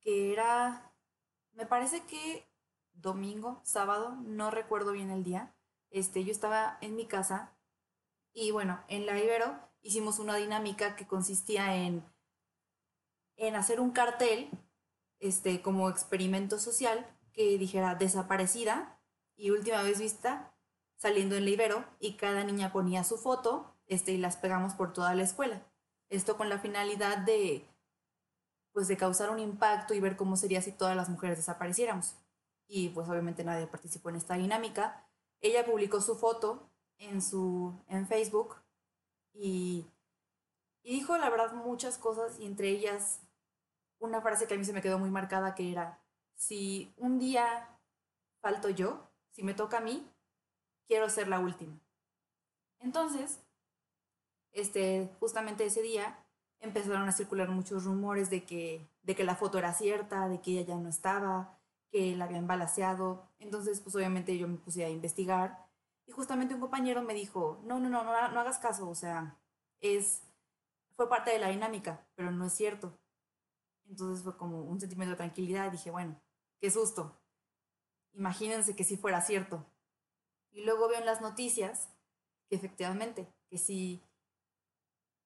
que 0.01 0.31
era, 0.33 0.93
me 1.53 1.65
parece 1.65 2.05
que 2.05 2.49
domingo, 2.93 3.61
sábado, 3.63 4.17
no 4.23 4.51
recuerdo 4.51 4.91
bien 4.91 5.09
el 5.09 5.23
día. 5.23 5.55
Este, 5.89 6.23
yo 6.23 6.31
estaba 6.31 6.77
en 6.81 6.95
mi 6.95 7.07
casa 7.07 7.57
y 8.33 8.51
bueno, 8.51 8.83
en 8.87 9.05
la 9.05 9.17
Ibero 9.17 9.59
hicimos 9.81 10.19
una 10.19 10.35
dinámica 10.35 10.95
que 10.95 11.07
consistía 11.07 11.75
en, 11.75 12.05
en 13.37 13.55
hacer 13.55 13.79
un 13.79 13.91
cartel 13.91 14.49
este, 15.19 15.61
como 15.61 15.89
experimento 15.89 16.59
social 16.59 17.05
que 17.33 17.57
dijera 17.57 17.95
desaparecida 17.95 19.01
y 19.35 19.51
última 19.51 19.81
vez 19.81 19.99
vista 19.99 20.53
saliendo 20.97 21.35
en 21.35 21.45
la 21.45 21.51
Ibero 21.51 21.85
y 21.99 22.17
cada 22.17 22.43
niña 22.43 22.71
ponía 22.71 23.03
su 23.03 23.17
foto 23.17 23.73
este, 23.87 24.11
y 24.11 24.17
las 24.17 24.37
pegamos 24.37 24.73
por 24.73 24.93
toda 24.93 25.15
la 25.15 25.23
escuela. 25.23 25.65
Esto 26.09 26.37
con 26.37 26.49
la 26.49 26.59
finalidad 26.59 27.19
de 27.19 27.65
pues 28.79 28.87
de 28.87 28.95
causar 28.95 29.29
un 29.29 29.39
impacto 29.39 29.93
y 29.93 29.99
ver 29.99 30.15
cómo 30.15 30.37
sería 30.37 30.61
si 30.61 30.71
todas 30.71 30.95
las 30.95 31.09
mujeres 31.09 31.37
desapareciéramos. 31.37 32.15
Y 32.65 32.87
pues 32.87 33.09
obviamente 33.09 33.43
nadie 33.43 33.67
participó 33.67 34.07
en 34.07 34.15
esta 34.15 34.35
dinámica. 34.35 35.05
Ella 35.41 35.65
publicó 35.65 35.99
su 35.99 36.15
foto 36.15 36.71
en, 36.97 37.21
su, 37.21 37.77
en 37.89 38.07
Facebook 38.07 38.55
y, 39.33 39.85
y 40.81 40.93
dijo 40.93 41.17
la 41.17 41.29
verdad 41.29 41.51
muchas 41.55 41.97
cosas 41.97 42.39
y 42.39 42.45
entre 42.45 42.69
ellas 42.69 43.19
una 43.99 44.21
frase 44.21 44.47
que 44.47 44.53
a 44.53 44.57
mí 44.57 44.63
se 44.63 44.71
me 44.71 44.81
quedó 44.81 44.97
muy 44.97 45.09
marcada 45.11 45.55
que 45.55 45.73
era, 45.73 45.99
si 46.35 46.93
un 46.95 47.19
día 47.19 47.77
falto 48.39 48.69
yo, 48.69 49.11
si 49.31 49.43
me 49.43 49.53
toca 49.53 49.79
a 49.79 49.81
mí, 49.81 50.09
quiero 50.87 51.09
ser 51.09 51.27
la 51.27 51.39
última. 51.41 51.77
Entonces, 52.79 53.41
este, 54.53 55.09
justamente 55.19 55.65
ese 55.65 55.81
día 55.81 56.25
empezaron 56.59 57.07
a 57.07 57.11
circular 57.11 57.49
muchos 57.49 57.85
rumores 57.85 58.29
de 58.29 58.43
que, 58.43 58.87
de 59.03 59.15
que 59.15 59.23
la 59.23 59.35
foto 59.35 59.57
era 59.57 59.73
cierta, 59.73 60.27
de 60.27 60.41
que 60.41 60.51
ella 60.51 60.67
ya 60.67 60.75
no 60.75 60.89
estaba, 60.89 61.57
que 61.91 62.15
la 62.15 62.25
habían 62.25 62.47
balaseado. 62.47 63.29
Entonces, 63.39 63.79
pues 63.79 63.95
obviamente 63.95 64.37
yo 64.37 64.47
me 64.47 64.57
puse 64.57 64.83
a 64.83 64.89
investigar 64.89 65.69
y 66.09 66.11
justamente 66.11 66.55
un 66.55 66.61
compañero 66.61 67.03
me 67.03 67.13
dijo, 67.13 67.61
no, 67.63 67.79
no, 67.79 67.87
no, 67.87 68.03
no, 68.03 68.11
no 68.29 68.39
hagas 68.39 68.57
caso, 68.57 68.89
o 68.89 68.95
sea, 68.95 69.37
es, 69.79 70.23
fue 70.95 71.07
parte 71.07 71.29
de 71.29 71.37
la 71.37 71.49
dinámica, 71.49 72.03
pero 72.15 72.31
no 72.31 72.45
es 72.45 72.53
cierto. 72.53 72.97
Entonces 73.87 74.23
fue 74.23 74.35
como 74.35 74.63
un 74.63 74.79
sentimiento 74.79 75.11
de 75.11 75.17
tranquilidad. 75.17 75.71
Dije, 75.71 75.91
bueno, 75.91 76.19
qué 76.59 76.71
susto. 76.71 77.15
Imagínense 78.13 78.75
que 78.75 78.83
si 78.83 78.97
fuera 78.97 79.21
cierto. 79.21 79.65
Y 80.51 80.63
luego 80.63 80.87
veo 80.87 80.99
en 80.99 81.05
las 81.05 81.21
noticias 81.21 81.89
que 82.49 82.55
efectivamente, 82.55 83.31
que 83.47 83.57
sí, 83.59 84.03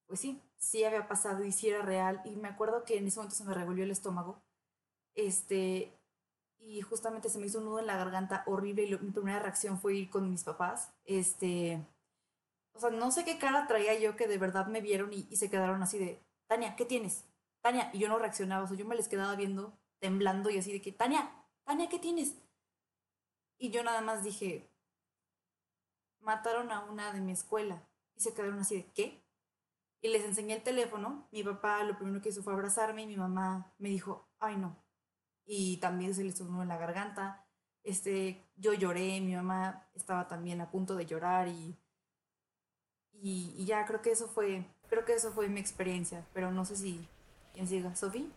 pues 0.06 0.20
sí, 0.20 0.40
sí 0.56 0.84
había 0.84 1.08
pasado 1.08 1.44
y 1.44 1.52
sí 1.52 1.68
era 1.68 1.82
real. 1.82 2.20
Y 2.24 2.36
me 2.36 2.48
acuerdo 2.48 2.84
que 2.84 2.98
en 2.98 3.06
ese 3.06 3.18
momento 3.18 3.36
se 3.36 3.44
me 3.44 3.54
revolvió 3.54 3.84
el 3.84 3.90
estómago. 3.90 4.42
Este, 5.14 5.92
y 6.58 6.80
justamente 6.82 7.28
se 7.28 7.38
me 7.38 7.46
hizo 7.46 7.58
un 7.58 7.66
nudo 7.66 7.78
en 7.80 7.86
la 7.86 7.96
garganta 7.96 8.42
horrible 8.46 8.84
y 8.84 8.98
mi 8.98 9.10
primera 9.10 9.38
reacción 9.38 9.78
fue 9.78 9.94
ir 9.94 10.10
con 10.10 10.30
mis 10.30 10.44
papás. 10.44 10.92
Este, 11.04 11.86
o 12.72 12.80
sea, 12.80 12.90
no 12.90 13.10
sé 13.10 13.24
qué 13.24 13.38
cara 13.38 13.66
traía 13.66 13.98
yo 13.98 14.16
que 14.16 14.26
de 14.26 14.38
verdad 14.38 14.66
me 14.66 14.80
vieron 14.80 15.12
y, 15.12 15.26
y 15.30 15.36
se 15.36 15.50
quedaron 15.50 15.82
así 15.82 15.98
de, 15.98 16.20
Tania, 16.46 16.76
¿qué 16.76 16.84
tienes? 16.84 17.24
Tania, 17.62 17.90
y 17.92 17.98
yo 17.98 18.08
no 18.08 18.18
reaccionaba, 18.18 18.64
o 18.64 18.68
sea, 18.68 18.76
yo 18.76 18.84
me 18.84 18.96
les 18.96 19.08
quedaba 19.08 19.34
viendo, 19.36 19.78
temblando 19.98 20.50
y 20.50 20.58
así 20.58 20.72
de 20.72 20.82
que, 20.82 20.92
Tania, 20.92 21.30
Tania, 21.64 21.88
¿qué 21.88 21.98
tienes? 21.98 22.36
Y 23.58 23.70
yo 23.70 23.82
nada 23.82 24.00
más 24.02 24.22
dije, 24.22 24.70
mataron 26.20 26.70
a 26.70 26.84
una 26.84 27.12
de 27.12 27.20
mi 27.20 27.32
escuela. 27.32 27.82
Y 28.16 28.20
se 28.20 28.34
quedaron 28.34 28.58
así 28.58 28.76
de, 28.76 28.92
¿qué? 28.92 29.23
Y 30.04 30.08
les 30.08 30.22
enseñé 30.22 30.56
el 30.56 30.62
teléfono. 30.62 31.26
Mi 31.32 31.42
papá 31.42 31.82
lo 31.82 31.96
primero 31.96 32.20
que 32.20 32.28
hizo 32.28 32.42
fue 32.42 32.52
abrazarme 32.52 33.04
y 33.04 33.06
mi 33.06 33.16
mamá 33.16 33.72
me 33.78 33.88
dijo, 33.88 34.28
ay 34.38 34.54
no. 34.58 34.76
Y 35.46 35.78
también 35.78 36.14
se 36.14 36.22
le 36.22 36.32
sonó 36.32 36.60
en 36.60 36.68
la 36.68 36.76
garganta. 36.76 37.46
Este, 37.82 38.44
yo 38.54 38.74
lloré, 38.74 39.22
mi 39.22 39.34
mamá 39.34 39.88
estaba 39.94 40.28
también 40.28 40.60
a 40.60 40.70
punto 40.70 40.94
de 40.94 41.06
llorar 41.06 41.48
y, 41.48 41.74
y, 43.14 43.54
y 43.56 43.64
ya 43.64 43.86
creo 43.86 44.02
que 44.02 44.10
eso 44.10 44.28
fue, 44.28 44.66
creo 44.90 45.06
que 45.06 45.14
eso 45.14 45.32
fue 45.32 45.48
mi 45.48 45.60
experiencia, 45.60 46.26
pero 46.34 46.50
no 46.50 46.66
sé 46.66 46.76
si 46.76 47.08
quién 47.54 47.66
siga, 47.66 47.96
Sofi. 47.96 48.30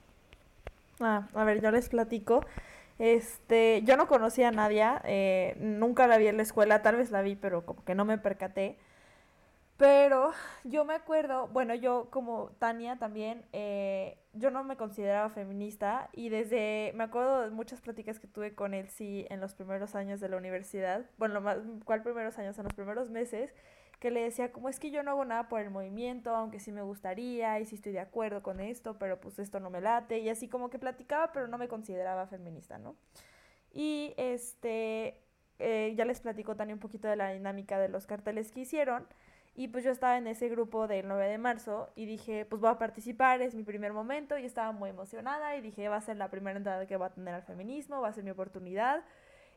Ah, 1.01 1.27
a 1.33 1.43
ver, 1.43 1.62
yo 1.62 1.69
les 1.71 1.89
platico. 1.89 2.45
Este, 2.97 3.81
yo 3.83 3.97
no 3.97 4.07
conocía 4.07 4.47
a 4.47 4.51
Nadia, 4.51 5.01
eh, 5.03 5.57
nunca 5.59 6.07
la 6.07 6.17
vi 6.17 6.27
en 6.27 6.38
la 6.38 6.43
escuela, 6.43 6.81
tal 6.81 6.95
vez 6.95 7.12
la 7.12 7.21
vi, 7.21 7.36
pero 7.36 7.65
como 7.65 7.83
que 7.83 7.93
no 7.93 8.05
me 8.05 8.17
percaté. 8.17 8.79
Pero 9.77 10.31
yo 10.63 10.86
me 10.86 10.96
acuerdo, 10.96 11.48
bueno, 11.50 11.75
yo 11.75 12.10
como 12.10 12.50
Tania 12.57 12.98
también, 12.98 13.46
eh, 13.53 14.17
yo 14.34 14.50
no 14.50 14.63
me 14.63 14.75
consideraba 14.75 15.29
feminista 15.29 16.10
y 16.13 16.29
desde, 16.29 16.93
me 16.96 17.03
acuerdo 17.03 17.41
de 17.41 17.51
muchas 17.51 17.81
pláticas 17.81 18.19
que 18.19 18.27
tuve 18.27 18.55
con 18.55 18.74
él, 18.74 18.89
sí, 18.89 19.27
en 19.29 19.39
los 19.39 19.53
primeros 19.53 19.93
años 19.93 20.19
de 20.19 20.29
la 20.29 20.38
universidad, 20.38 21.05
bueno, 21.19 21.41
más, 21.41 21.60
¿cuál 21.86 22.01
primeros 22.01 22.39
años? 22.39 22.57
En 22.57 22.63
los 22.63 22.74
primeros 22.74 23.12
meses, 23.12 23.53
que 24.00 24.10
le 24.10 24.24
decía 24.24 24.51
como 24.51 24.67
es 24.67 24.79
que 24.79 24.89
yo 24.89 25.03
no 25.03 25.12
hago 25.12 25.25
nada 25.25 25.48
por 25.48 25.62
el 25.62 25.69
movimiento, 25.69 26.36
aunque 26.36 26.60
sí 26.60 26.72
me 26.72 26.81
gustaría 26.81 27.60
y 27.60 27.65
sí 27.65 27.75
estoy 27.75 27.91
de 27.93 28.00
acuerdo 28.00 28.41
con 28.41 28.60
esto, 28.60 28.98
pero 28.98 29.19
pues 29.22 29.38
esto 29.38 29.60
no 29.60 29.69
me 29.69 29.81
late 29.81 30.19
y 30.19 30.29
así 30.29 30.48
como 30.48 30.72
que 30.72 30.79
platicaba, 30.79 31.31
pero 31.31 31.48
no 31.48 31.60
me 31.60 31.67
consideraba 31.67 32.25
feminista, 32.27 32.79
¿no? 32.79 32.96
Y 33.72 34.13
este, 34.17 35.22
eh, 35.60 35.93
ya 35.96 36.05
les 36.05 36.22
platico 36.22 36.55
también 36.55 36.77
un 36.77 36.81
poquito 36.81 37.07
de 37.07 37.15
la 37.15 37.29
dinámica 37.31 37.79
de 37.79 37.89
los 37.89 38.07
carteles 38.07 38.51
que 38.51 38.62
hicieron. 38.62 39.07
Y 39.57 39.69
pues 39.69 39.83
yo 39.83 39.89
estaba 39.89 40.19
en 40.19 40.27
ese 40.27 40.49
grupo 40.49 40.87
del 40.87 41.07
9 41.07 41.27
de 41.29 41.39
marzo 41.39 41.89
y 41.95 42.05
dije, 42.05 42.45
pues 42.45 42.61
voy 42.61 42.69
a 42.69 42.77
participar, 42.77 43.41
es 43.41 43.55
mi 43.55 43.63
primer 43.63 43.91
momento 43.91 44.37
y 44.37 44.45
estaba 44.45 44.71
muy 44.71 44.91
emocionada 44.91 45.55
y 45.55 45.61
dije, 45.61 45.89
va 45.89 45.95
a 45.95 46.01
ser 46.01 46.15
la 46.17 46.29
primera 46.29 46.55
entrada 46.55 46.85
que 46.85 46.95
va 46.95 47.07
a 47.07 47.09
tener 47.09 47.33
al 47.33 47.41
feminismo, 47.41 47.99
va 47.99 48.09
a 48.09 48.13
ser 48.13 48.23
mi 48.23 48.29
oportunidad. 48.29 49.03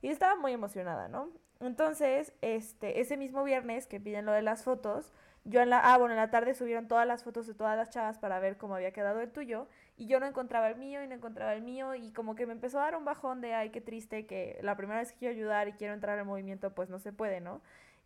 Y 0.00 0.08
estaba 0.08 0.36
muy 0.36 0.52
emocionada, 0.52 1.08
¿no? 1.08 1.28
Entonces, 1.60 2.32
este, 2.40 3.00
ese 3.00 3.18
mismo 3.18 3.44
viernes 3.44 3.86
que 3.86 4.00
piden 4.00 4.24
lo 4.24 4.32
de 4.32 4.40
las 4.40 4.64
fotos, 4.64 5.12
yo 5.44 5.60
en 5.60 5.68
la, 5.68 5.80
ah, 5.80 5.98
bueno, 5.98 6.14
en 6.14 6.20
la 6.20 6.30
tarde 6.30 6.54
subieron 6.54 6.88
todas 6.88 7.06
las 7.06 7.22
fotos 7.22 7.46
de 7.46 7.52
todas 7.52 7.76
las 7.76 7.90
chavas 7.90 8.18
para 8.18 8.40
ver 8.40 8.56
cómo 8.56 8.76
había 8.76 8.92
quedado 8.92 9.20
el 9.20 9.30
tuyo, 9.30 9.68
y 9.98 10.06
yo 10.06 10.18
no 10.18 10.24
encontraba 10.24 10.70
el 10.70 10.76
mío 10.76 11.04
y 11.04 11.08
no 11.08 11.14
encontraba 11.14 11.52
el 11.52 11.60
mío, 11.60 11.94
y 11.94 12.10
como 12.12 12.34
que 12.34 12.46
me 12.46 12.52
empezó 12.52 12.78
a 12.78 12.84
dar 12.84 12.96
un 12.96 13.04
bajón 13.04 13.42
de, 13.42 13.52
ay, 13.52 13.68
qué 13.68 13.82
triste, 13.82 14.24
que 14.24 14.58
la 14.62 14.78
primera 14.78 15.00
vez 15.00 15.12
que 15.12 15.18
quiero 15.18 15.34
ayudar 15.34 15.68
y 15.68 15.72
quiero 15.72 15.92
entrar 15.92 16.18
al 16.18 16.24
movimiento, 16.24 16.74
pues 16.74 16.88
no 16.88 16.98
se 16.98 17.12
puede, 17.12 17.42
¿no? 17.42 17.60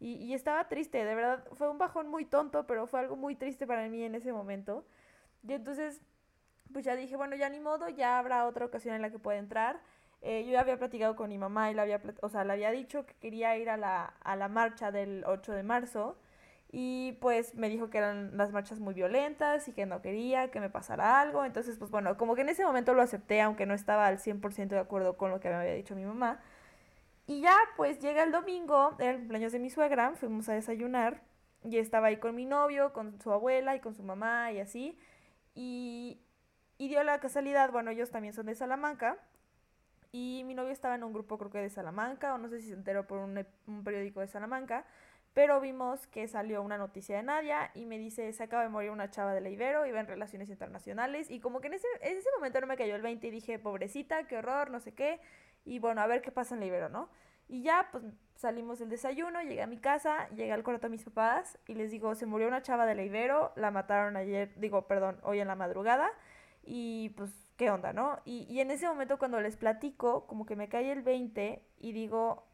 Y, 0.04 0.16
y 0.16 0.34
estaba 0.34 0.68
triste, 0.68 1.02
de 1.02 1.14
verdad, 1.14 1.44
fue 1.54 1.70
un 1.70 1.78
bajón 1.78 2.08
muy 2.08 2.26
tonto, 2.26 2.66
pero 2.66 2.86
fue 2.86 3.00
algo 3.00 3.16
muy 3.16 3.36
triste 3.36 3.66
para 3.66 3.88
mí 3.88 4.02
en 4.02 4.14
ese 4.14 4.34
momento. 4.34 4.84
Y 5.48 5.54
entonces, 5.54 6.02
pues 6.74 6.84
ya 6.84 6.94
dije, 6.94 7.16
bueno, 7.16 7.36
ya 7.36 7.48
ni 7.48 7.58
modo, 7.58 7.88
ya 7.88 8.18
habrá 8.18 8.46
otra 8.46 8.66
ocasión 8.66 8.94
en 8.94 9.00
la 9.00 9.10
que 9.10 9.18
pueda 9.18 9.38
entrar. 9.38 9.80
Eh, 10.20 10.44
yo 10.44 10.52
ya 10.52 10.60
había 10.60 10.78
platicado 10.78 11.16
con 11.16 11.30
mi 11.30 11.38
mamá 11.38 11.70
y 11.70 11.74
le 11.74 11.80
había, 11.80 12.02
o 12.20 12.28
sea, 12.28 12.44
le 12.44 12.52
había 12.52 12.70
dicho 12.70 13.06
que 13.06 13.14
quería 13.14 13.56
ir 13.56 13.70
a 13.70 13.78
la, 13.78 14.04
a 14.04 14.36
la 14.36 14.48
marcha 14.48 14.92
del 14.92 15.24
8 15.26 15.52
de 15.52 15.62
marzo 15.62 16.18
y 16.70 17.12
pues 17.22 17.54
me 17.54 17.70
dijo 17.70 17.88
que 17.88 17.98
eran 17.98 18.36
las 18.36 18.52
marchas 18.52 18.80
muy 18.80 18.92
violentas 18.92 19.68
y 19.68 19.72
que 19.72 19.86
no 19.86 20.02
quería 20.02 20.50
que 20.50 20.60
me 20.60 20.68
pasara 20.68 21.20
algo. 21.22 21.46
Entonces, 21.46 21.78
pues 21.78 21.90
bueno, 21.90 22.18
como 22.18 22.34
que 22.34 22.42
en 22.42 22.50
ese 22.50 22.64
momento 22.66 22.92
lo 22.92 23.00
acepté, 23.00 23.40
aunque 23.40 23.64
no 23.64 23.72
estaba 23.72 24.06
al 24.06 24.18
100% 24.18 24.74
de 24.74 24.80
acuerdo 24.80 25.16
con 25.16 25.30
lo 25.30 25.40
que 25.40 25.48
me 25.48 25.54
había 25.54 25.72
dicho 25.74 25.94
mi 25.96 26.04
mamá. 26.04 26.40
Y 27.26 27.40
ya, 27.40 27.56
pues 27.76 28.00
llega 28.00 28.22
el 28.22 28.32
domingo, 28.32 28.94
era 28.98 29.12
el 29.12 29.18
cumpleaños 29.18 29.52
de 29.52 29.58
mi 29.58 29.70
suegra, 29.70 30.12
fuimos 30.14 30.48
a 30.48 30.52
desayunar 30.54 31.22
y 31.64 31.78
estaba 31.78 32.08
ahí 32.08 32.18
con 32.18 32.34
mi 32.34 32.44
novio, 32.44 32.92
con 32.92 33.18
su 33.20 33.32
abuela 33.32 33.74
y 33.74 33.80
con 33.80 33.94
su 33.94 34.02
mamá 34.02 34.52
y 34.52 34.60
así. 34.60 34.98
Y, 35.54 36.20
y 36.76 36.88
dio 36.88 37.02
la 37.02 37.20
casualidad, 37.20 37.70
bueno, 37.72 37.90
ellos 37.90 38.10
también 38.10 38.34
son 38.34 38.46
de 38.46 38.54
Salamanca 38.54 39.18
y 40.12 40.44
mi 40.46 40.54
novio 40.54 40.72
estaba 40.72 40.94
en 40.94 41.02
un 41.02 41.12
grupo 41.12 41.38
creo 41.38 41.50
que 41.50 41.58
de 41.58 41.70
Salamanca, 41.70 42.34
o 42.34 42.38
no 42.38 42.48
sé 42.48 42.60
si 42.60 42.68
se 42.68 42.74
enteró 42.74 43.06
por 43.06 43.18
un, 43.18 43.44
un, 43.66 43.82
periódico 43.82 44.20
de 44.20 44.28
Salamanca, 44.28 44.84
pero 45.32 45.60
vimos 45.60 46.06
que 46.06 46.28
salió 46.28 46.62
una 46.62 46.78
noticia 46.78 47.16
de 47.16 47.24
Nadia 47.24 47.72
y 47.74 47.84
me 47.86 47.98
dice, 47.98 48.32
se 48.32 48.42
acaba 48.44 48.62
de 48.62 48.68
morir 48.68 48.90
una 48.90 49.10
chava 49.10 49.34
de 49.34 49.40
la 49.40 49.48
Ibero, 49.48 49.86
iba 49.86 49.98
en 49.98 50.06
relaciones 50.06 50.50
internacionales, 50.50 51.30
y 51.30 51.40
como 51.40 51.60
que 51.60 51.66
en 51.66 51.74
ese, 51.74 51.88
en 52.00 52.16
ese 52.16 52.28
momento 52.36 52.60
no 52.60 52.68
me 52.68 52.76
cayó 52.76 52.94
el 52.94 53.02
20 53.02 53.26
y 53.26 53.30
dije, 53.30 53.58
pobrecita, 53.58 54.28
qué 54.28 54.36
horror, 54.36 54.70
no 54.70 54.78
sé 54.78 54.92
qué, 54.92 55.20
y 55.64 55.78
bueno, 55.78 56.00
a 56.00 56.06
ver 56.06 56.22
qué 56.22 56.30
pasa 56.30 56.54
en 56.54 56.60
la 56.60 56.66
Ibero, 56.66 56.88
¿no? 56.88 57.08
Y 57.48 57.62
ya, 57.62 57.88
pues 57.92 58.04
salimos 58.36 58.78
del 58.78 58.88
desayuno, 58.88 59.42
llegué 59.42 59.62
a 59.62 59.66
mi 59.66 59.78
casa, 59.78 60.28
llegué 60.30 60.52
al 60.52 60.62
cuarto 60.62 60.86
a 60.86 60.90
mis 60.90 61.04
papás 61.04 61.58
y 61.66 61.74
les 61.74 61.90
digo, 61.90 62.14
se 62.14 62.26
murió 62.26 62.48
una 62.48 62.62
chava 62.62 62.86
de 62.86 62.94
la 62.94 63.02
Ibero, 63.02 63.52
la 63.56 63.70
mataron 63.70 64.16
ayer, 64.16 64.52
digo, 64.56 64.86
perdón, 64.86 65.18
hoy 65.22 65.40
en 65.40 65.48
la 65.48 65.54
madrugada, 65.54 66.10
y 66.62 67.10
pues 67.10 67.30
¿qué 67.56 67.70
onda, 67.70 67.92
no? 67.92 68.20
Y, 68.24 68.46
y 68.50 68.60
en 68.60 68.70
ese 68.70 68.86
momento 68.86 69.18
cuando 69.18 69.40
les 69.40 69.56
platico, 69.56 70.26
como 70.26 70.46
que 70.46 70.56
me 70.56 70.68
cae 70.68 70.90
el 70.92 71.02
20 71.02 71.62
y 71.78 71.92
digo, 71.92 72.46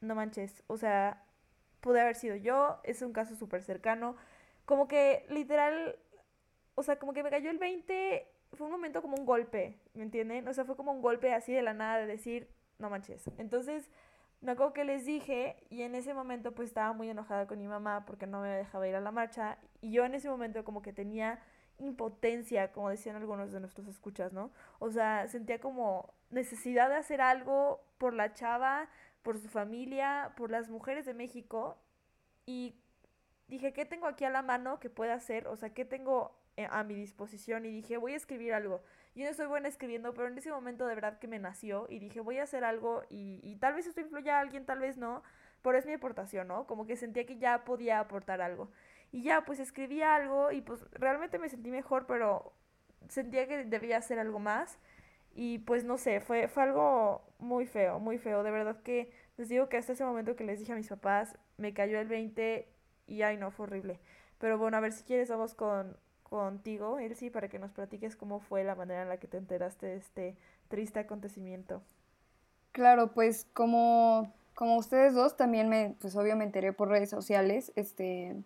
no 0.00 0.14
manches, 0.14 0.62
o 0.66 0.76
sea, 0.76 1.24
pude 1.80 2.00
haber 2.00 2.16
sido 2.16 2.36
yo, 2.36 2.80
es 2.84 3.02
un 3.02 3.12
caso 3.12 3.36
súper 3.36 3.62
cercano, 3.62 4.16
como 4.64 4.88
que 4.88 5.26
literal, 5.28 5.98
o 6.74 6.82
sea, 6.82 6.98
como 6.98 7.12
que 7.12 7.22
me 7.22 7.30
cayó 7.30 7.50
el 7.50 7.58
20, 7.58 8.33
fue 8.54 8.66
un 8.66 8.72
momento 8.72 9.02
como 9.02 9.16
un 9.16 9.26
golpe, 9.26 9.78
¿me 9.94 10.02
entienden? 10.02 10.46
O 10.48 10.52
sea, 10.52 10.64
fue 10.64 10.76
como 10.76 10.92
un 10.92 11.02
golpe 11.02 11.32
así 11.32 11.52
de 11.52 11.62
la 11.62 11.74
nada 11.74 11.98
de 11.98 12.06
decir, 12.06 12.48
no 12.78 12.90
manches. 12.90 13.30
Entonces, 13.38 13.90
me 14.40 14.52
acuerdo 14.52 14.74
que 14.74 14.84
les 14.84 15.06
dije 15.06 15.56
y 15.70 15.82
en 15.82 15.94
ese 15.94 16.12
momento 16.12 16.52
pues 16.52 16.68
estaba 16.68 16.92
muy 16.92 17.08
enojada 17.08 17.46
con 17.46 17.58
mi 17.58 17.66
mamá 17.66 18.04
porque 18.04 18.26
no 18.26 18.42
me 18.42 18.48
dejaba 18.48 18.86
ir 18.86 18.94
a 18.94 19.00
la 19.00 19.10
marcha 19.10 19.58
y 19.80 19.92
yo 19.92 20.04
en 20.04 20.14
ese 20.14 20.28
momento 20.28 20.64
como 20.64 20.82
que 20.82 20.92
tenía 20.92 21.40
impotencia, 21.78 22.70
como 22.72 22.90
decían 22.90 23.16
algunos 23.16 23.52
de 23.52 23.60
nuestros 23.60 23.88
escuchas, 23.88 24.32
¿no? 24.32 24.50
O 24.78 24.90
sea, 24.90 25.26
sentía 25.28 25.60
como 25.60 26.12
necesidad 26.30 26.88
de 26.88 26.96
hacer 26.96 27.20
algo 27.20 27.84
por 27.98 28.12
la 28.12 28.34
chava, 28.34 28.88
por 29.22 29.38
su 29.38 29.48
familia, 29.48 30.32
por 30.36 30.50
las 30.50 30.68
mujeres 30.68 31.06
de 31.06 31.14
México. 31.14 31.78
Y 32.46 32.76
dije, 33.48 33.72
¿qué 33.72 33.84
tengo 33.84 34.06
aquí 34.06 34.24
a 34.24 34.30
la 34.30 34.42
mano 34.42 34.78
que 34.78 34.90
pueda 34.90 35.14
hacer? 35.14 35.46
O 35.48 35.56
sea, 35.56 35.70
¿qué 35.70 35.84
tengo 35.84 36.36
a 36.56 36.84
mi 36.84 36.94
disposición? 36.94 37.66
Y 37.66 37.70
dije, 37.70 37.96
voy 37.96 38.14
a 38.14 38.16
escribir 38.16 38.54
algo. 38.54 38.82
Yo 39.14 39.26
no 39.26 39.34
soy 39.34 39.46
buena 39.46 39.68
escribiendo, 39.68 40.12
pero 40.14 40.28
en 40.28 40.38
ese 40.38 40.50
momento 40.50 40.86
de 40.86 40.94
verdad 40.94 41.18
que 41.18 41.28
me 41.28 41.38
nació 41.38 41.86
y 41.88 41.98
dije, 41.98 42.20
voy 42.20 42.38
a 42.38 42.44
hacer 42.44 42.64
algo 42.64 43.02
y, 43.10 43.40
y 43.42 43.56
tal 43.56 43.74
vez 43.74 43.86
esto 43.86 44.00
influya 44.00 44.38
a 44.38 44.40
alguien, 44.40 44.66
tal 44.66 44.80
vez 44.80 44.96
no, 44.96 45.22
pero 45.62 45.78
es 45.78 45.86
mi 45.86 45.92
aportación, 45.92 46.48
¿no? 46.48 46.66
Como 46.66 46.86
que 46.86 46.96
sentía 46.96 47.24
que 47.24 47.38
ya 47.38 47.64
podía 47.64 48.00
aportar 48.00 48.40
algo. 48.40 48.70
Y 49.12 49.22
ya, 49.22 49.44
pues 49.44 49.60
escribí 49.60 50.02
algo 50.02 50.50
y 50.50 50.60
pues 50.60 50.84
realmente 50.92 51.38
me 51.38 51.48
sentí 51.48 51.70
mejor, 51.70 52.06
pero 52.06 52.52
sentía 53.08 53.46
que 53.46 53.64
debía 53.64 53.98
hacer 53.98 54.18
algo 54.18 54.40
más. 54.40 54.78
Y 55.34 55.58
pues 55.60 55.84
no 55.84 55.98
sé, 55.98 56.20
fue, 56.20 56.48
fue 56.48 56.64
algo 56.64 57.22
muy 57.38 57.66
feo, 57.66 57.98
muy 57.98 58.18
feo. 58.18 58.42
De 58.42 58.50
verdad 58.50 58.82
que 58.82 59.12
les 59.36 59.48
digo 59.48 59.68
que 59.68 59.76
hasta 59.76 59.92
ese 59.92 60.04
momento 60.04 60.36
que 60.36 60.44
les 60.44 60.58
dije 60.58 60.72
a 60.72 60.76
mis 60.76 60.88
papás, 60.88 61.36
me 61.56 61.72
cayó 61.72 62.00
el 62.00 62.08
20 62.08 62.68
y 63.06 63.22
ay 63.22 63.36
no, 63.36 63.50
fue 63.50 63.66
horrible. 63.66 64.00
Pero 64.38 64.58
bueno, 64.58 64.76
a 64.76 64.80
ver 64.80 64.92
si 64.92 65.04
quieres 65.04 65.28
vamos 65.30 65.54
con, 65.54 65.96
contigo, 66.38 66.98
Elsie, 66.98 67.30
para 67.30 67.48
que 67.48 67.58
nos 67.58 67.72
platiques 67.72 68.16
cómo 68.16 68.40
fue 68.40 68.64
la 68.64 68.74
manera 68.74 69.02
en 69.02 69.08
la 69.08 69.18
que 69.18 69.28
te 69.28 69.36
enteraste 69.36 69.86
de 69.86 69.96
este 69.96 70.36
triste 70.68 70.98
acontecimiento. 71.00 71.82
Claro, 72.72 73.12
pues 73.12 73.46
como, 73.52 74.32
como 74.54 74.76
ustedes 74.76 75.14
dos, 75.14 75.36
también 75.36 75.68
me, 75.68 75.96
pues 76.00 76.16
obvio 76.16 76.36
me 76.36 76.44
enteré 76.44 76.72
por 76.72 76.88
redes 76.88 77.10
sociales, 77.10 77.72
este, 77.76 78.36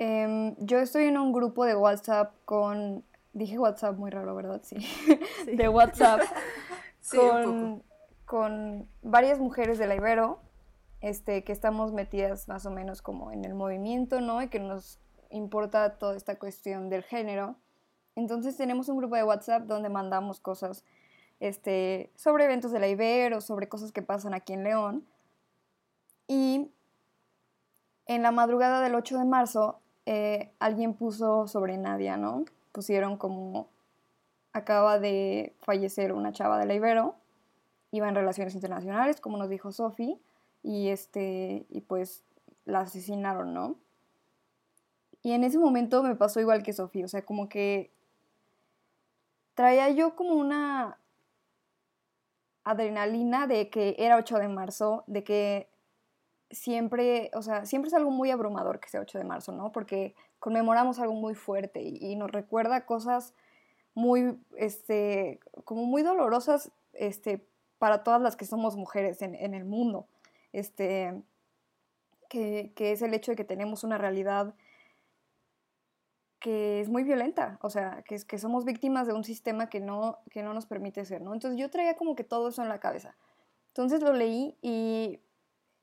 Em, 0.00 0.56
yo 0.58 0.78
estoy 0.78 1.04
en 1.04 1.18
un 1.18 1.30
grupo 1.30 1.66
de 1.66 1.76
WhatsApp 1.76 2.32
con, 2.46 3.04
dije 3.34 3.58
WhatsApp 3.58 3.98
muy 3.98 4.10
raro, 4.10 4.34
¿verdad? 4.34 4.62
Sí, 4.64 4.76
Sí. 5.44 5.56
de 5.56 5.68
WhatsApp 5.68 6.22
Sí, 7.00 7.18
con, 7.18 7.82
con 8.24 8.88
varias 9.02 9.38
mujeres 9.38 9.78
de 9.78 9.86
la 9.86 9.96
Ibero, 9.96 10.40
este, 11.02 11.44
que 11.44 11.52
estamos 11.52 11.92
metidas 11.92 12.48
más 12.48 12.64
o 12.64 12.70
menos 12.70 13.02
como 13.02 13.30
en 13.30 13.44
el 13.44 13.54
movimiento, 13.54 14.22
¿no? 14.22 14.40
Y 14.40 14.48
que 14.48 14.58
nos 14.58 14.98
importa 15.30 15.98
toda 15.98 16.16
esta 16.16 16.38
cuestión 16.38 16.90
del 16.90 17.02
género. 17.02 17.56
Entonces 18.16 18.56
tenemos 18.56 18.88
un 18.88 18.98
grupo 18.98 19.16
de 19.16 19.24
WhatsApp 19.24 19.62
donde 19.62 19.88
mandamos 19.88 20.40
cosas 20.40 20.84
este, 21.40 22.10
sobre 22.16 22.44
eventos 22.44 22.72
de 22.72 22.80
la 22.80 22.88
Ibero, 22.88 23.40
sobre 23.40 23.68
cosas 23.68 23.92
que 23.92 24.02
pasan 24.02 24.34
aquí 24.34 24.52
en 24.52 24.64
León. 24.64 25.06
Y 26.28 26.70
en 28.06 28.22
la 28.22 28.32
madrugada 28.32 28.80
del 28.80 28.94
8 28.94 29.18
de 29.18 29.24
marzo, 29.24 29.80
eh, 30.06 30.52
alguien 30.58 30.94
puso 30.94 31.46
sobre 31.46 31.76
Nadia, 31.76 32.16
¿no? 32.16 32.44
Pusieron 32.72 33.16
como 33.16 33.68
acaba 34.52 34.98
de 34.98 35.54
fallecer 35.60 36.12
una 36.12 36.32
chava 36.32 36.58
de 36.58 36.66
la 36.66 36.74
Ibero, 36.74 37.14
iba 37.92 38.08
en 38.08 38.14
relaciones 38.14 38.54
internacionales, 38.54 39.20
como 39.20 39.36
nos 39.36 39.48
dijo 39.48 39.72
Sofi, 39.72 40.20
y 40.62 40.88
este, 40.88 41.66
y 41.68 41.80
pues 41.82 42.24
la 42.64 42.80
asesinaron, 42.80 43.54
¿no? 43.54 43.76
Y 45.22 45.32
en 45.32 45.44
ese 45.44 45.58
momento 45.58 46.02
me 46.02 46.16
pasó 46.16 46.40
igual 46.40 46.62
que 46.62 46.72
Sofi, 46.72 47.04
o 47.04 47.08
sea, 47.08 47.22
como 47.22 47.48
que 47.48 47.90
traía 49.54 49.90
yo 49.90 50.16
como 50.16 50.34
una 50.34 50.98
adrenalina 52.64 53.46
de 53.46 53.68
que 53.68 53.96
era 53.98 54.16
8 54.16 54.38
de 54.38 54.48
marzo, 54.48 55.04
de 55.06 55.24
que 55.24 55.68
siempre, 56.50 57.30
o 57.34 57.42
sea, 57.42 57.66
siempre 57.66 57.88
es 57.88 57.94
algo 57.94 58.10
muy 58.10 58.30
abrumador 58.30 58.80
que 58.80 58.88
sea 58.88 59.00
8 59.00 59.18
de 59.18 59.24
marzo, 59.24 59.52
¿no? 59.52 59.72
Porque 59.72 60.14
conmemoramos 60.38 60.98
algo 60.98 61.14
muy 61.14 61.34
fuerte 61.34 61.82
y, 61.82 61.98
y 62.00 62.16
nos 62.16 62.30
recuerda 62.30 62.86
cosas 62.86 63.34
muy, 63.94 64.38
este, 64.56 65.40
como 65.64 65.84
muy 65.84 66.02
dolorosas, 66.02 66.72
este, 66.92 67.46
para 67.78 68.02
todas 68.02 68.20
las 68.20 68.36
que 68.36 68.44
somos 68.44 68.76
mujeres 68.76 69.22
en, 69.22 69.34
en 69.34 69.54
el 69.54 69.64
mundo, 69.64 70.06
este, 70.52 71.22
que, 72.28 72.72
que 72.74 72.92
es 72.92 73.02
el 73.02 73.14
hecho 73.14 73.32
de 73.32 73.36
que 73.36 73.44
tenemos 73.44 73.84
una 73.84 73.98
realidad 73.98 74.54
que 76.40 76.80
es 76.80 76.88
muy 76.88 77.04
violenta, 77.04 77.58
o 77.62 77.70
sea, 77.70 78.02
que, 78.06 78.14
es, 78.14 78.24
que 78.24 78.38
somos 78.38 78.64
víctimas 78.64 79.06
de 79.06 79.12
un 79.12 79.24
sistema 79.24 79.68
que 79.68 79.78
no, 79.78 80.18
que 80.30 80.42
no 80.42 80.54
nos 80.54 80.66
permite 80.66 81.04
ser, 81.04 81.20
¿no? 81.20 81.34
Entonces 81.34 81.60
yo 81.60 81.70
traía 81.70 81.94
como 81.96 82.16
que 82.16 82.24
todo 82.24 82.48
eso 82.48 82.62
en 82.62 82.68
la 82.68 82.80
cabeza. 82.80 83.14
Entonces 83.68 84.00
lo 84.00 84.12
leí 84.14 84.56
y, 84.62 85.20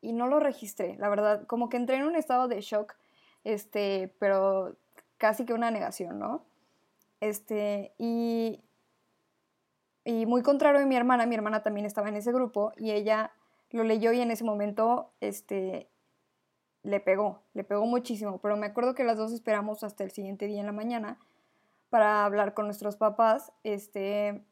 y 0.01 0.13
no 0.13 0.27
lo 0.27 0.39
registré, 0.39 0.97
la 0.97 1.09
verdad, 1.09 1.45
como 1.45 1.69
que 1.69 1.77
entré 1.77 1.97
en 1.97 2.05
un 2.05 2.15
estado 2.15 2.47
de 2.47 2.59
shock, 2.61 2.95
este, 3.43 4.13
pero 4.19 4.75
casi 5.17 5.45
que 5.45 5.53
una 5.53 5.71
negación, 5.71 6.19
¿no? 6.19 6.43
Este, 7.21 7.93
y, 7.97 8.59
y 10.03 10.25
muy 10.25 10.41
contrario 10.41 10.79
de 10.79 10.85
mi 10.87 10.95
hermana, 10.95 11.25
mi 11.27 11.35
hermana 11.35 11.63
también 11.63 11.85
estaba 11.85 12.09
en 12.09 12.15
ese 12.15 12.31
grupo 12.31 12.73
y 12.77 12.91
ella 12.91 13.31
lo 13.69 13.83
leyó 13.83 14.11
y 14.11 14.21
en 14.21 14.31
ese 14.31 14.43
momento, 14.43 15.11
este, 15.21 15.87
le 16.83 16.99
pegó, 16.99 17.43
le 17.53 17.63
pegó 17.63 17.85
muchísimo, 17.85 18.39
pero 18.39 18.57
me 18.57 18.67
acuerdo 18.67 18.95
que 18.95 19.03
las 19.03 19.17
dos 19.17 19.31
esperamos 19.33 19.83
hasta 19.83 20.03
el 20.03 20.11
siguiente 20.11 20.47
día 20.47 20.61
en 20.61 20.65
la 20.65 20.71
mañana 20.71 21.17
para 21.89 22.25
hablar 22.25 22.53
con 22.53 22.65
nuestros 22.65 22.95
papás. 22.95 23.51
Este, 23.63 24.43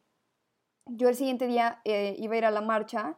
yo 0.85 1.09
el 1.09 1.15
siguiente 1.15 1.47
día 1.47 1.81
eh, 1.85 2.15
iba 2.17 2.35
a 2.35 2.37
ir 2.37 2.45
a 2.45 2.51
la 2.51 2.61
marcha, 2.61 3.17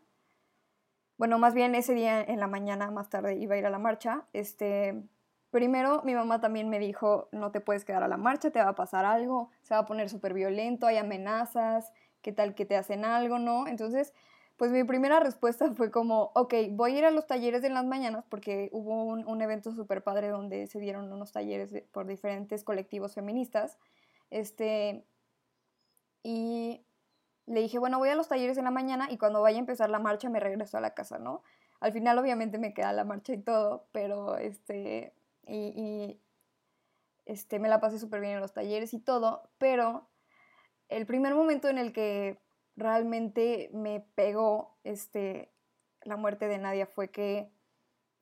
bueno, 1.18 1.40
más 1.40 1.56
bien 1.56 1.74
ese 1.74 1.96
día 1.96 2.22
en 2.22 2.40
la 2.40 2.48
mañana, 2.48 2.92
más 2.92 3.10
tarde 3.10 3.36
iba 3.38 3.56
a 3.56 3.58
ir 3.58 3.66
a 3.66 3.72
la 3.72 3.80
marcha. 3.80 4.26
Este, 4.34 5.04
primero 5.50 6.04
mi 6.04 6.14
mamá 6.14 6.40
también 6.40 6.70
me 6.70 6.78
dijo, 6.78 7.28
no 7.32 7.52
te 7.52 7.60
puedes 7.60 7.86
quedar 7.86 8.04
a 8.04 8.08
la 8.08 8.18
marcha, 8.18 8.52
te 8.52 8.60
va 8.60 8.70
a 8.70 8.76
pasar 8.76 9.04
algo, 9.06 9.50
se 9.64 9.74
va 9.74 9.82
a 9.82 9.86
poner 9.86 10.10
súper 10.10 10.34
violento, 10.34 10.86
hay 10.86 10.98
amenazas, 10.98 11.92
qué 12.22 12.32
tal 12.32 12.54
que 12.54 12.66
te 12.66 12.76
hacen 12.76 13.04
algo, 13.04 13.40
¿no? 13.40 13.68
Entonces 13.68 14.14
pues 14.58 14.72
mi 14.72 14.84
primera 14.84 15.20
respuesta 15.20 15.72
fue 15.76 15.92
como, 15.92 16.32
ok, 16.34 16.54
voy 16.72 16.96
a 16.96 16.98
ir 16.98 17.06
a 17.06 17.12
los 17.12 17.28
talleres 17.28 17.62
de 17.62 17.70
las 17.70 17.86
mañanas 17.86 18.26
porque 18.28 18.70
hubo 18.74 19.04
un, 19.04 19.42
evento 19.42 19.72
súper 19.72 20.04
padre 20.04 20.30
donde 20.30 20.66
se 20.66 20.80
dieron 20.80 21.12
unos 21.14 21.32
talleres 21.32 21.84
por 21.92 22.08
diferentes 22.08 22.64
colectivos 22.64 23.14
feministas. 23.14 23.78
Este, 24.32 25.06
y 26.24 26.84
le 27.46 27.62
dije, 27.62 27.78
bueno, 27.78 28.00
voy 28.00 28.10
a 28.10 28.16
los 28.16 28.28
talleres 28.28 28.58
en 28.58 28.64
la 28.64 28.72
mañana 28.72 29.08
y 29.12 29.20
cuando 29.20 29.44
vaya 29.44 29.58
a 29.58 29.60
empezar 29.60 29.92
la 29.92 30.00
marcha 30.00 30.28
me 30.30 30.40
regreso 30.40 30.78
a 30.78 30.82
la 30.82 30.96
casa, 30.96 31.20
¿no? 31.20 31.44
Al 31.80 31.92
final 31.94 32.18
obviamente 32.18 32.58
me 32.58 32.74
queda 32.74 32.92
la 32.94 33.04
marcha 33.04 33.34
y 33.34 33.42
todo, 33.42 33.88
pero 33.92 34.38
este, 34.38 35.14
y, 35.46 35.56
y 35.56 36.20
este, 37.28 37.60
me 37.60 37.70
la 37.70 37.80
pasé 37.80 38.00
súper 38.00 38.22
bien 38.22 38.34
en 38.34 38.42
los 38.42 38.54
talleres 38.54 38.96
y 38.96 39.00
todo, 39.00 39.52
pero 39.60 40.08
el 40.90 41.06
primer 41.06 41.36
momento 41.36 41.70
en 41.70 41.78
el 41.78 41.94
que 41.94 42.40
realmente 42.78 43.70
me 43.74 44.00
pegó 44.16 44.78
este, 44.84 45.52
la 46.04 46.16
muerte 46.16 46.48
de 46.48 46.60
Nadia 46.60 46.86
fue 46.86 47.10
que 47.10 47.52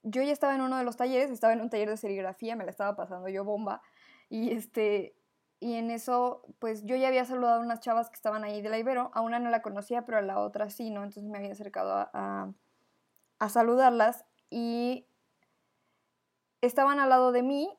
yo 0.01 0.21
ya 0.21 0.31
estaba 0.31 0.55
en 0.55 0.61
uno 0.61 0.77
de 0.77 0.83
los 0.83 0.97
talleres, 0.97 1.29
estaba 1.29 1.53
en 1.53 1.61
un 1.61 1.69
taller 1.69 1.89
de 1.89 1.97
serigrafía, 1.97 2.55
me 2.55 2.63
la 2.63 2.71
estaba 2.71 2.95
pasando 2.95 3.27
yo 3.27 3.43
bomba, 3.43 3.81
y, 4.29 4.51
este, 4.51 5.15
y 5.59 5.75
en 5.75 5.91
eso, 5.91 6.43
pues 6.59 6.85
yo 6.85 6.95
ya 6.95 7.09
había 7.09 7.25
saludado 7.25 7.59
a 7.59 7.63
unas 7.63 7.81
chavas 7.81 8.09
que 8.09 8.15
estaban 8.15 8.43
ahí 8.43 8.61
de 8.61 8.69
la 8.69 8.79
Ibero, 8.79 9.11
a 9.13 9.21
una 9.21 9.39
no 9.39 9.49
la 9.49 9.61
conocía, 9.61 10.05
pero 10.05 10.19
a 10.19 10.21
la 10.21 10.39
otra 10.39 10.69
sí, 10.69 10.89
¿no? 10.89 11.03
Entonces 11.03 11.29
me 11.29 11.37
había 11.37 11.51
acercado 11.51 11.93
a, 11.93 12.09
a, 12.13 12.53
a 13.39 13.49
saludarlas 13.49 14.25
y 14.49 15.07
estaban 16.61 16.99
al 16.99 17.09
lado 17.09 17.31
de 17.31 17.43
mí 17.43 17.77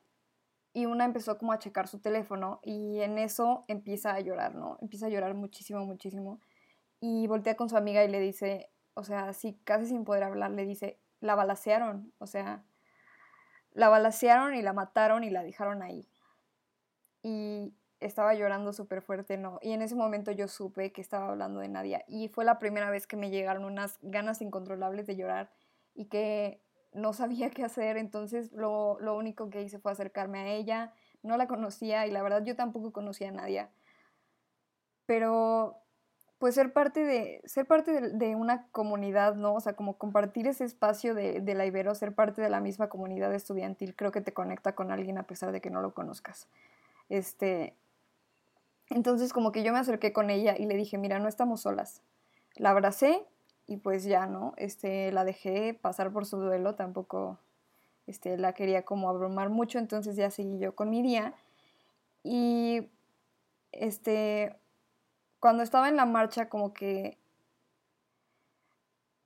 y 0.73 0.85
una 0.85 1.05
empezó 1.05 1.37
como 1.37 1.53
a 1.53 1.59
checar 1.59 1.87
su 1.87 1.99
teléfono 1.99 2.59
y 2.61 2.99
en 2.99 3.17
eso 3.17 3.65
empieza 3.67 4.13
a 4.13 4.19
llorar, 4.19 4.53
¿no? 4.53 4.77
Empieza 4.81 5.07
a 5.07 5.09
llorar 5.09 5.33
muchísimo, 5.33 5.85
muchísimo 5.85 6.39
y 6.99 7.27
voltea 7.27 7.55
con 7.55 7.69
su 7.69 7.77
amiga 7.77 8.03
y 8.03 8.07
le 8.07 8.19
dice, 8.19 8.69
o 8.93 9.03
sea, 9.03 9.29
así 9.29 9.59
casi 9.63 9.85
sin 9.85 10.05
poder 10.05 10.23
hablar, 10.23 10.51
le 10.51 10.65
dice, 10.65 10.99
la 11.19 11.35
balacearon, 11.35 12.13
o 12.19 12.27
sea, 12.27 12.63
la 13.71 13.89
balacearon 13.89 14.55
y 14.55 14.61
la 14.61 14.73
mataron 14.73 15.23
y 15.23 15.29
la 15.29 15.43
dejaron 15.43 15.81
ahí. 15.83 16.09
Y 17.21 17.73
estaba 17.99 18.33
llorando 18.33 18.73
súper 18.73 19.01
fuerte, 19.01 19.37
¿no? 19.37 19.59
Y 19.61 19.71
en 19.71 19.81
ese 19.81 19.95
momento 19.95 20.31
yo 20.31 20.47
supe 20.47 20.91
que 20.91 21.01
estaba 21.01 21.29
hablando 21.29 21.59
de 21.59 21.67
Nadia 21.67 22.03
y 22.07 22.27
fue 22.27 22.45
la 22.45 22.59
primera 22.59 22.89
vez 22.89 23.07
que 23.07 23.17
me 23.17 23.29
llegaron 23.29 23.65
unas 23.65 23.97
ganas 24.01 24.41
incontrolables 24.41 25.07
de 25.07 25.15
llorar 25.15 25.51
y 25.93 26.05
que 26.05 26.61
no 26.93 27.13
sabía 27.13 27.49
qué 27.51 27.63
hacer, 27.63 27.97
entonces 27.97 28.51
lo, 28.51 28.97
lo 28.99 29.15
único 29.15 29.49
que 29.49 29.61
hice 29.61 29.79
fue 29.79 29.91
acercarme 29.91 30.39
a 30.39 30.47
ella, 30.47 30.93
no 31.23 31.37
la 31.37 31.47
conocía 31.47 32.07
y 32.07 32.11
la 32.11 32.21
verdad 32.21 32.43
yo 32.43 32.55
tampoco 32.55 32.91
conocía 32.91 33.29
a 33.29 33.31
Nadia, 33.31 33.71
pero 35.05 35.81
pues 36.39 36.55
ser 36.55 36.71
parte 36.71 37.03
de, 37.03 37.41
ser 37.45 37.65
parte 37.65 37.91
de, 37.91 38.09
de, 38.11 38.35
una 38.35 38.67
comunidad, 38.71 39.35
¿no? 39.35 39.55
O 39.55 39.59
sea, 39.59 39.73
como 39.73 39.97
compartir 39.97 40.47
ese 40.47 40.65
espacio 40.65 41.15
de, 41.15 41.41
la 41.55 41.65
Ibero, 41.65 41.95
ser 41.95 42.13
parte 42.13 42.41
de 42.41 42.49
la 42.49 42.59
misma 42.59 42.89
comunidad 42.89 43.33
estudiantil, 43.33 43.95
creo 43.95 44.11
que 44.11 44.21
te 44.21 44.33
conecta 44.33 44.75
con 44.75 44.91
alguien 44.91 45.17
a 45.17 45.23
pesar 45.23 45.51
de 45.51 45.61
que 45.61 45.71
no 45.71 45.81
lo 45.81 45.93
conozcas. 45.93 46.47
Este, 47.09 47.75
entonces 48.89 49.33
como 49.33 49.51
que 49.51 49.63
yo 49.63 49.73
me 49.73 49.79
acerqué 49.79 50.13
con 50.13 50.29
ella 50.29 50.55
y 50.57 50.67
le 50.67 50.75
dije, 50.75 50.97
mira, 50.97 51.17
no 51.19 51.27
estamos 51.27 51.61
solas. 51.61 52.01
La 52.55 52.69
abracé 52.69 53.25
y 53.65 53.77
pues 53.77 54.03
ya, 54.03 54.27
¿no? 54.27 54.53
Este, 54.57 55.11
la 55.11 55.25
dejé 55.25 55.73
pasar 55.73 56.11
por 56.11 56.25
su 56.25 56.37
duelo, 56.37 56.75
tampoco 56.75 57.39
este, 58.05 58.37
la 58.37 58.53
quería 58.53 58.85
como 58.85 59.09
abrumar 59.09 59.49
mucho, 59.49 59.79
entonces 59.79 60.15
ya 60.15 60.29
seguí 60.29 60.59
yo 60.59 60.75
con 60.75 60.89
mi 60.91 61.01
día. 61.01 61.33
Y 62.23 62.89
este, 63.71 64.55
cuando 65.39 65.63
estaba 65.63 65.89
en 65.89 65.95
la 65.95 66.05
marcha 66.05 66.49
como 66.49 66.73
que 66.73 67.17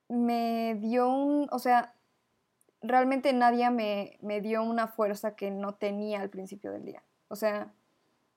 me 0.10 0.76
dio 0.76 1.10
un, 1.10 1.48
o 1.52 1.60
sea, 1.60 1.94
realmente 2.82 3.32
nadie 3.34 3.70
me, 3.70 4.18
me, 4.22 4.42
dio 4.42 4.64
una 4.64 4.88
fuerza 4.88 5.36
que 5.36 5.52
no 5.52 5.74
tenía 5.76 6.22
al 6.22 6.30
principio 6.30 6.72
del 6.72 6.84
día. 6.84 7.04
O 7.30 7.36
sea, 7.36 7.72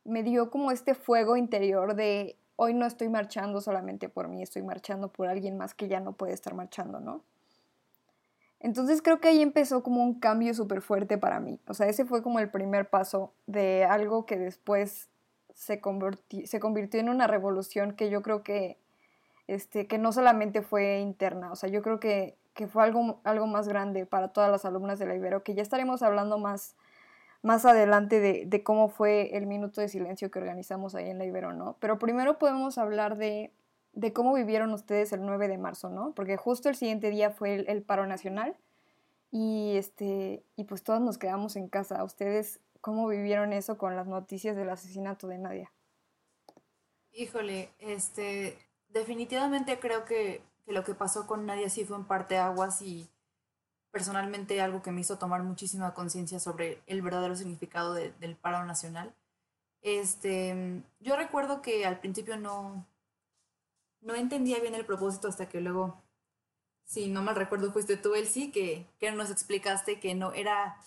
me 0.05 0.23
dio 0.23 0.51
como 0.51 0.71
este 0.71 0.95
fuego 0.95 1.37
interior 1.37 1.95
de 1.95 2.39
hoy 2.57 2.75
no 2.75 2.87
estoy 2.87 3.09
marchando 3.09 3.61
solamente 3.61 4.09
por 4.09 4.29
mí, 4.29 4.43
estoy 4.43 4.63
marchando 4.63 5.09
por 5.09 5.29
alguien 5.29 5.57
más 5.57 5.75
que 5.75 5.89
ya 5.89 6.01
no 6.01 6.13
puede 6.13 6.33
estar 6.33 6.55
marchando, 6.55 7.01
¿no? 7.01 7.25
Entonces 8.61 9.03
creo 9.03 9.21
que 9.21 9.29
ahí 9.29 9.43
empezó 9.43 9.83
como 9.83 10.03
un 10.03 10.19
cambio 10.21 10.55
súper 10.55 10.81
fuerte 10.81 11.19
para 11.19 11.39
mí. 11.41 11.61
O 11.67 11.75
sea, 11.75 11.87
ese 11.87 12.07
fue 12.07 12.23
como 12.23 12.39
el 12.39 12.51
primer 12.51 12.89
paso 12.89 13.35
de 13.47 13.85
algo 13.85 14.25
que 14.25 14.39
después 14.39 15.11
se, 15.55 15.81
convirtió, 15.81 17.01
en 17.01 17.09
una 17.09 17.27
revolución 17.27 17.93
que 17.93 18.11
yo 18.11 18.23
creo 18.23 18.43
que, 18.43 18.77
este, 19.47 19.87
que 19.87 19.99
no 19.99 20.13
solamente 20.13 20.63
fue 20.63 20.99
interna, 20.99 21.53
o 21.53 21.57
sea, 21.57 21.71
yo 21.71 21.83
creo 21.83 22.01
que, 22.01 22.37
que 22.55 22.67
fue 22.67 22.83
algo, 22.83 23.21
algo 23.25 23.47
más 23.47 23.69
grande 23.69 24.07
para 24.07 24.29
todas 24.29 24.51
las 24.51 24.65
alumnas 24.65 24.99
de 24.99 25.07
la 25.07 25.15
Ibero, 25.15 25.43
que 25.43 25.55
ya 25.55 25.63
estaremos 25.63 26.03
hablando 26.03 26.39
más, 26.39 26.77
más 27.43 27.65
adelante 27.65 28.21
de, 28.21 28.45
de, 28.47 28.63
cómo 28.63 28.89
fue 28.89 29.37
el 29.37 29.47
minuto 29.47 29.81
de 29.81 29.89
silencio 29.89 30.31
que 30.31 30.39
organizamos 30.39 30.95
ahí 30.95 31.09
en 31.11 31.19
la 31.19 31.25
Ibero, 31.25 31.53
¿no? 31.53 31.77
Pero 31.81 31.99
primero 31.99 32.39
podemos 32.39 32.79
hablar 32.79 33.17
de, 33.17 33.53
de 33.93 34.13
cómo 34.13 34.35
vivieron 34.35 34.73
ustedes 34.73 35.13
el 35.13 35.25
9 35.25 35.49
de 35.49 35.59
marzo, 35.59 35.89
¿no? 35.89 36.13
Porque 36.15 36.37
justo 36.37 36.69
el 36.69 36.75
siguiente 36.77 37.11
día 37.11 37.31
fue 37.31 37.55
el, 37.55 37.69
el 37.69 37.83
paro 37.83 38.07
nacional 38.07 38.57
y, 39.31 39.77
este, 39.77 40.45
y 40.57 40.65
pues 40.65 40.83
todos 40.83 41.01
nos 41.01 41.19
quedamos 41.19 41.57
en 41.57 41.69
casa. 41.69 42.03
¿Ustedes 42.05 42.61
cómo 42.85 43.09
vivieron 43.09 43.55
eso 43.55 43.79
con 43.79 43.97
las 43.97 44.07
noticias 44.07 44.57
del 44.57 44.69
asesinato 44.69 45.27
de 45.27 45.39
Nadia. 45.39 45.73
Híjole, 47.13 47.71
este, 47.79 48.59
definitivamente 48.89 49.81
creo 49.81 50.05
que, 50.05 50.43
lo 50.67 50.85
que 50.85 50.95
pasó 50.95 51.27
con 51.27 51.47
Nadia 51.47 51.71
sí 51.71 51.87
fue 51.87 51.97
en 51.97 52.05
parte 52.05 52.37
aguas 52.37 52.83
y 52.83 53.09
personalmente 53.91 54.61
algo 54.61 54.83
que 54.83 54.93
me 54.93 55.01
hizo 55.01 55.17
tomar 55.17 55.43
muchísima 55.45 55.95
conciencia 55.95 56.39
sobre 56.41 56.83
el 56.87 57.01
verdadero 57.01 57.35
significado 57.37 57.95
del 57.95 58.37
paro 58.37 58.67
nacional. 58.67 59.15
Este, 59.81 60.83
yo 61.01 61.17
recuerdo 61.17 61.63
que 61.63 61.87
al 61.87 62.01
principio 62.01 62.37
no, 62.37 62.87
no 64.03 64.15
entendía 64.15 64.61
bien 64.61 64.75
el 64.75 64.85
propósito 64.85 65.29
hasta 65.29 65.49
que 65.49 65.63
luego, 65.63 66.03
si 66.85 67.09
no 67.09 67.23
mal 67.23 67.37
recuerdo, 67.37 67.73
fuiste 67.73 67.97
tú, 67.97 68.15
Elsie, 68.15 68.53
que, 68.53 68.87
que 68.99 69.11
nos 69.11 69.31
explicaste 69.31 70.01
que 70.01 70.15
no 70.15 70.35
era 70.35 70.83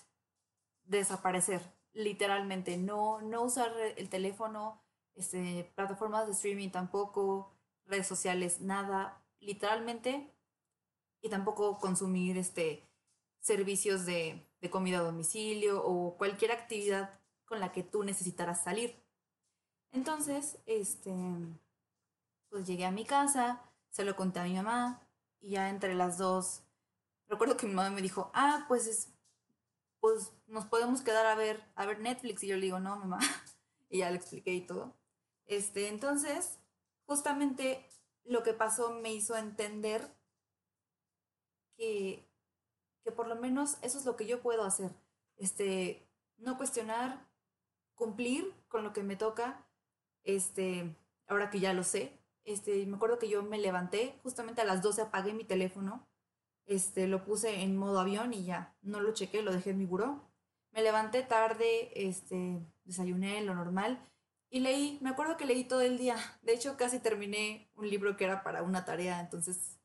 desaparecer, 0.84 1.76
literalmente, 1.98 2.78
no, 2.78 3.22
no 3.22 3.42
usar 3.42 3.76
el 3.98 4.08
teléfono, 4.10 4.80
este, 5.16 5.72
plataformas 5.76 6.28
de 6.28 6.34
streaming 6.34 6.70
tampoco, 6.70 7.52
redes 7.86 8.06
sociales, 8.06 8.62
nada, 8.62 9.24
literalmente, 9.40 10.32
y 11.22 11.30
tampoco 11.30 11.80
consumir 11.80 12.38
este, 12.38 12.88
servicios 13.40 14.06
de, 14.06 14.48
de 14.62 14.70
comida 14.70 15.00
a 15.00 15.04
domicilio 15.04 15.84
o 15.84 16.16
cualquier 16.18 16.52
actividad 16.52 17.20
con 17.46 17.60
la 17.60 17.72
que 17.72 17.82
tú 17.82 18.04
necesitaras 18.04 18.64
salir. 18.64 18.96
Entonces, 19.92 20.60
este, 20.68 21.16
pues 22.50 22.68
llegué 22.68 22.86
a 22.86 22.92
mi 22.92 23.06
casa, 23.06 23.64
se 23.90 24.06
lo 24.06 24.16
conté 24.16 24.40
a 24.40 24.44
mi 24.44 24.54
mamá 24.54 25.02
y 25.40 25.52
ya 25.52 25.70
entre 25.70 25.96
las 25.96 26.20
dos, 26.20 26.62
recuerdo 27.28 27.58
que 27.58 27.66
mi 27.66 27.74
mamá 27.74 27.90
me 27.90 28.04
dijo, 28.04 28.30
ah, 28.36 28.66
pues 28.68 28.86
es, 28.86 29.17
pues 30.00 30.34
nos 30.48 30.66
podemos 30.66 31.02
quedar 31.02 31.26
a 31.26 31.36
ver, 31.36 31.64
a 31.76 31.86
ver 31.86 32.00
Netflix. 32.00 32.44
Y 32.44 32.48
yo 32.48 32.56
le 32.56 32.64
digo, 32.64 32.80
no, 32.80 32.96
mamá, 32.96 33.20
y 33.90 34.00
ya 34.00 34.10
le 34.10 34.18
expliqué 34.18 34.54
y 34.54 34.66
todo. 34.66 34.96
Este, 35.46 35.88
entonces, 35.88 36.60
justamente 37.06 37.86
lo 38.24 38.44
que 38.44 38.54
pasó 38.54 38.92
me 38.92 39.14
hizo 39.14 39.36
entender 39.36 40.14
que, 41.76 42.28
que 43.04 43.12
por 43.12 43.28
lo 43.28 43.36
menos 43.36 43.78
eso 43.82 43.98
es 43.98 44.06
lo 44.06 44.16
que 44.16 44.28
yo 44.28 44.42
puedo 44.42 44.64
hacer. 44.64 44.92
Este, 45.38 46.08
no 46.38 46.58
cuestionar, 46.58 47.28
cumplir 47.96 48.54
con 48.68 48.84
lo 48.84 48.94
que 48.94 49.04
me 49.04 49.16
toca, 49.16 49.66
este, 50.24 50.96
ahora 51.28 51.50
que 51.50 51.60
ya 51.60 51.74
lo 51.74 51.84
sé, 51.84 52.20
este, 52.44 52.86
me 52.86 52.96
acuerdo 52.96 53.20
que 53.20 53.28
yo 53.28 53.44
me 53.44 53.58
levanté, 53.58 54.20
justamente 54.24 54.62
a 54.62 54.66
las 54.66 54.82
12 54.82 55.02
apagué 55.02 55.34
mi 55.34 55.44
teléfono, 55.44 56.07
este, 56.68 57.08
lo 57.08 57.24
puse 57.24 57.64
en 57.64 57.76
modo 57.76 58.00
avión 58.00 58.34
y 58.34 58.44
ya, 58.44 58.76
no 58.82 59.00
lo 59.02 59.14
chequé, 59.14 59.42
lo 59.42 59.54
dejé 59.54 59.72
en 59.72 59.80
mi 59.80 59.86
buró. 59.86 60.30
Me 60.72 60.84
levanté 60.84 61.24
tarde, 61.24 61.92
este, 61.96 62.62
desayuné 62.84 63.42
lo 63.42 63.56
normal 63.56 64.00
y 64.50 64.60
leí, 64.60 65.00
me 65.02 65.10
acuerdo 65.10 65.38
que 65.38 65.46
leí 65.46 65.64
todo 65.64 65.82
el 65.82 65.98
día. 65.98 66.18
De 66.44 66.54
hecho, 66.54 66.78
casi 66.78 67.00
terminé 67.00 67.72
un 67.76 67.90
libro 67.90 68.16
que 68.16 68.26
era 68.26 68.44
para 68.44 68.64
una 68.64 68.86
tarea, 68.86 69.20
entonces 69.20 69.80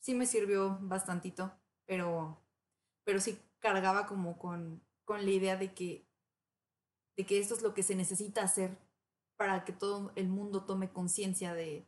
sí 0.00 0.14
me 0.14 0.26
sirvió 0.26 0.78
bastantito, 0.80 1.52
pero, 1.86 2.42
pero 3.04 3.20
sí 3.20 3.38
cargaba 3.58 4.06
como 4.06 4.38
con, 4.38 4.82
con 5.04 5.24
la 5.24 5.30
idea 5.30 5.56
de 5.56 5.72
que, 5.72 6.06
de 7.16 7.24
que 7.24 7.38
esto 7.38 7.54
es 7.54 7.62
lo 7.62 7.74
que 7.74 7.82
se 7.82 7.94
necesita 7.94 8.42
hacer 8.42 8.76
para 9.36 9.64
que 9.64 9.72
todo 9.72 10.12
el 10.16 10.28
mundo 10.28 10.64
tome 10.64 10.92
conciencia 10.92 11.54
de... 11.54 11.86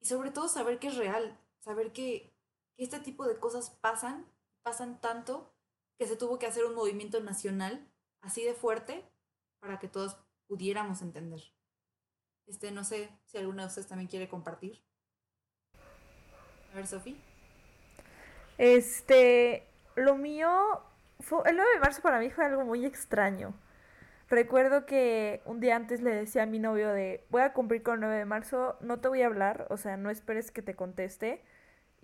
Y 0.00 0.06
sobre 0.06 0.30
todo 0.30 0.48
saber 0.48 0.78
que 0.78 0.88
es 0.88 0.96
real, 0.96 1.38
saber 1.60 1.92
que, 1.92 2.33
este 2.76 3.00
tipo 3.00 3.26
de 3.26 3.38
cosas 3.38 3.70
pasan, 3.70 4.26
pasan 4.62 5.00
tanto, 5.00 5.54
que 5.98 6.06
se 6.06 6.16
tuvo 6.16 6.38
que 6.38 6.46
hacer 6.46 6.64
un 6.64 6.74
movimiento 6.74 7.20
nacional 7.20 7.88
así 8.20 8.44
de 8.44 8.54
fuerte 8.54 9.04
para 9.60 9.78
que 9.78 9.88
todos 9.88 10.16
pudiéramos 10.46 11.02
entender. 11.02 11.40
Este, 12.46 12.72
no 12.72 12.84
sé 12.84 13.10
si 13.26 13.38
alguna 13.38 13.62
de 13.62 13.68
ustedes 13.68 13.88
también 13.88 14.08
quiere 14.08 14.28
compartir. 14.28 14.82
A 16.72 16.76
ver, 16.76 16.86
Sofi. 16.86 17.20
Este, 18.58 19.66
lo 19.94 20.16
mío, 20.16 20.50
fue, 21.20 21.38
el 21.46 21.56
9 21.56 21.74
de 21.74 21.80
marzo 21.80 22.02
para 22.02 22.18
mí 22.18 22.30
fue 22.30 22.44
algo 22.44 22.64
muy 22.64 22.84
extraño. 22.84 23.54
Recuerdo 24.28 24.86
que 24.86 25.42
un 25.44 25.60
día 25.60 25.76
antes 25.76 26.00
le 26.00 26.10
decía 26.10 26.42
a 26.42 26.46
mi 26.46 26.58
novio 26.58 26.88
de, 26.88 27.24
voy 27.30 27.42
a 27.42 27.52
cumplir 27.52 27.82
con 27.82 27.94
el 27.94 28.00
9 28.00 28.16
de 28.16 28.24
marzo, 28.24 28.76
no 28.80 29.00
te 29.00 29.08
voy 29.08 29.22
a 29.22 29.26
hablar, 29.26 29.66
o 29.70 29.76
sea, 29.76 29.96
no 29.96 30.10
esperes 30.10 30.50
que 30.50 30.62
te 30.62 30.74
conteste. 30.74 31.44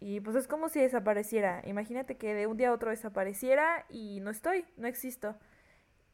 Y 0.00 0.20
pues 0.20 0.36
es 0.36 0.48
como 0.48 0.68
si 0.68 0.80
desapareciera. 0.80 1.62
Imagínate 1.66 2.16
que 2.16 2.34
de 2.34 2.46
un 2.46 2.56
día 2.56 2.70
a 2.70 2.72
otro 2.72 2.90
desapareciera 2.90 3.84
y 3.90 4.20
no 4.20 4.30
estoy, 4.30 4.64
no 4.76 4.88
existo. 4.88 5.36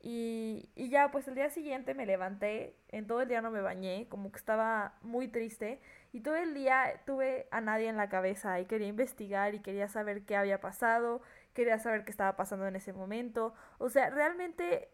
Y, 0.02 0.70
y 0.76 0.88
ya, 0.90 1.10
pues 1.10 1.28
el 1.28 1.34
día 1.34 1.50
siguiente 1.50 1.94
me 1.94 2.06
levanté, 2.06 2.76
en 2.90 3.06
todo 3.06 3.22
el 3.22 3.28
día 3.28 3.42
no 3.42 3.50
me 3.50 3.60
bañé, 3.60 4.06
como 4.08 4.30
que 4.32 4.38
estaba 4.38 4.94
muy 5.02 5.28
triste. 5.28 5.80
Y 6.12 6.20
todo 6.20 6.36
el 6.36 6.54
día 6.54 7.02
tuve 7.06 7.48
a 7.50 7.60
nadie 7.60 7.88
en 7.88 7.96
la 7.96 8.08
cabeza 8.08 8.60
y 8.60 8.66
quería 8.66 8.88
investigar 8.88 9.54
y 9.54 9.60
quería 9.60 9.88
saber 9.88 10.22
qué 10.24 10.36
había 10.36 10.60
pasado, 10.60 11.22
quería 11.54 11.78
saber 11.78 12.04
qué 12.04 12.10
estaba 12.10 12.36
pasando 12.36 12.66
en 12.66 12.76
ese 12.76 12.92
momento. 12.92 13.54
O 13.78 13.88
sea, 13.90 14.10
realmente 14.10 14.88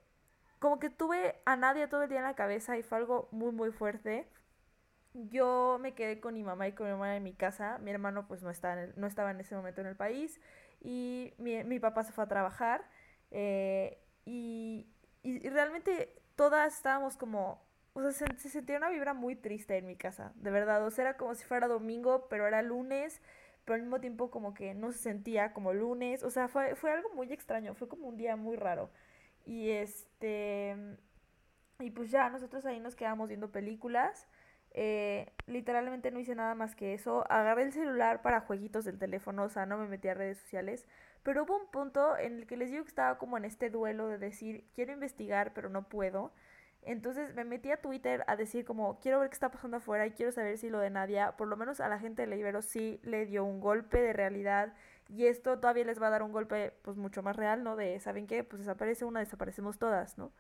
como 0.59 0.78
que 0.78 0.90
tuve 0.90 1.37
a 1.44 1.57
nadie 1.57 1.88
todo 1.88 2.05
el 2.05 2.09
día 2.09 2.18
en 2.18 2.24
la 2.24 2.35
cabeza 2.37 2.76
y 2.78 2.83
fue 2.83 2.98
algo 2.98 3.28
muy 3.33 3.52
muy 3.52 3.72
fuerte. 3.72 4.28
Yo 5.14 5.79
me 5.81 5.94
quedé 5.94 6.20
con 6.20 6.35
mi 6.35 6.42
mamá 6.42 6.68
y 6.68 6.72
con 6.72 6.87
mi 6.87 6.92
hermana 6.92 7.16
en 7.16 7.22
mi 7.22 7.35
casa. 7.35 7.79
Mi 7.79 7.90
hermano 7.90 8.27
pues 8.27 8.42
no 8.42 8.51
estaba 8.51 8.83
en, 8.83 8.92
no 8.96 9.07
estaba 9.07 9.31
en 9.31 9.40
ese 9.40 9.55
momento 9.55 9.81
en 9.81 9.88
el 9.88 9.96
país. 9.96 10.40
Y 10.81 11.35
mi, 11.38 11.62
mi 11.64 11.79
papá 11.79 12.03
se 12.05 12.12
fue 12.12 12.25
a 12.25 12.29
trabajar. 12.29 12.85
Eh, 13.31 13.98
y, 14.25 14.87
y, 15.22 15.48
realmente 15.48 16.22
todas 16.37 16.75
estábamos 16.75 17.16
como... 17.16 17.62
O 17.94 18.01
sea, 18.01 18.12
se, 18.12 18.38
se, 18.38 18.48
sentía 18.48 18.79
una 18.79 18.88
vibra 18.88 19.12
muy 19.12 19.37
triste 19.37 19.77
en 19.77 19.87
mi 19.87 19.96
casa, 19.96 20.33
de 20.37 20.51
verdad. 20.51 20.85
O 20.87 20.90
sea, 20.90 21.05
era 21.05 21.16
como 21.18 21.35
si 21.35 21.44
fuera 21.44 21.68
domingo, 21.68 22.27
pero 22.31 22.46
era 22.46 22.62
lunes. 22.62 23.20
Pero 23.64 23.75
al 23.77 23.83
mismo 23.83 24.01
tiempo 24.01 24.31
como 24.31 24.55
que 24.55 24.75
no 24.75 24.92
se 24.92 24.98
sentía 24.98 25.53
como 25.53 25.75
lunes. 25.75 26.22
O 26.22 26.31
sea, 26.31 26.48
fue, 26.48 26.75
fue 26.75 26.90
algo 26.90 27.11
muy 27.14 27.33
extraño. 27.33 27.75
Fue 27.75 27.88
como 27.88 28.09
un 28.09 28.16
día 28.16 28.37
muy 28.37 28.57
raro. 28.57 28.90
Y 29.44 29.70
este. 29.70 30.77
Y 31.81 31.90
pues 31.90 32.11
ya, 32.11 32.31
nosotros 32.31 32.64
ahí 32.64 32.81
nos 32.81 32.94
quedamos 32.94 33.29
viendo 33.29 33.51
películas. 33.53 34.27
Eh, 34.75 35.31
literalmente 35.47 36.11
no 36.11 36.19
hice 36.19 36.35
nada 36.35 36.55
más 36.55 36.75
que 36.75 36.95
eso. 36.95 37.25
Agarré 37.31 37.63
el 37.63 37.73
celular 37.73 38.23
para 38.23 38.41
jueguitos 38.41 38.85
del 38.85 38.99
teléfono, 38.99 39.45
o 39.45 39.49
sea, 39.49 39.67
no 39.67 39.79
me 39.79 39.87
metí 39.87 40.09
a 40.09 40.15
redes 40.15 40.39
sociales. 40.39 40.87
Pero 41.23 41.45
hubo 41.45 41.57
un 41.57 41.71
punto 41.71 42.17
en 42.17 42.39
el 42.39 42.47
que 42.47 42.57
les 42.57 42.71
digo 42.71 42.85
que 42.85 42.89
estaba 42.89 43.19
como 43.19 43.37
en 43.37 43.45
este 43.45 43.71
duelo 43.71 44.09
de 44.09 44.19
decir, 44.19 44.65
quiero 44.75 44.93
investigar, 44.93 45.53
pero 45.55 45.69
no 45.69 45.89
puedo. 45.89 46.33
Entonces 46.83 47.35
me 47.35 47.45
metí 47.45 47.71
a 47.71 47.77
Twitter 47.81 48.25
a 48.27 48.35
decir 48.37 48.65
como, 48.65 48.99
quiero 49.01 49.21
ver 49.21 49.29
qué 49.29 49.35
está 49.35 49.51
pasando 49.51 49.77
afuera 49.77 50.07
y 50.07 50.13
quiero 50.13 50.33
saber 50.33 50.59
si 50.59 50.69
lo 50.69 50.81
de 50.81 50.91
Nadia, 50.91 51.37
por 51.37 51.47
lo 51.47 51.57
menos 51.57 51.81
a 51.81 51.89
la 51.89 52.01
gente 52.01 52.23
de 52.23 52.29
la 52.29 52.37
Ibero 52.37 52.61
sí 52.61 52.99
le 53.05 53.25
dio 53.27 53.45
un 53.45 53.61
golpe 53.61 54.01
de 54.03 54.13
realidad 54.13 54.75
y 55.09 55.27
esto 55.27 55.59
todavía 55.61 55.85
les 55.85 56.03
va 56.03 56.09
a 56.09 56.11
dar 56.11 56.23
un 56.25 56.33
golpe 56.33 56.73
pues 56.83 56.97
mucho 56.97 57.23
más 57.23 57.37
real, 57.37 57.63
¿no? 57.63 57.77
De, 57.77 58.01
¿saben 58.01 58.27
qué? 58.27 58.43
Pues 58.43 58.61
desaparece 58.61 59.05
una, 59.05 59.21
desaparecemos 59.21 59.79
todas, 59.79 60.19
¿no? 60.19 60.33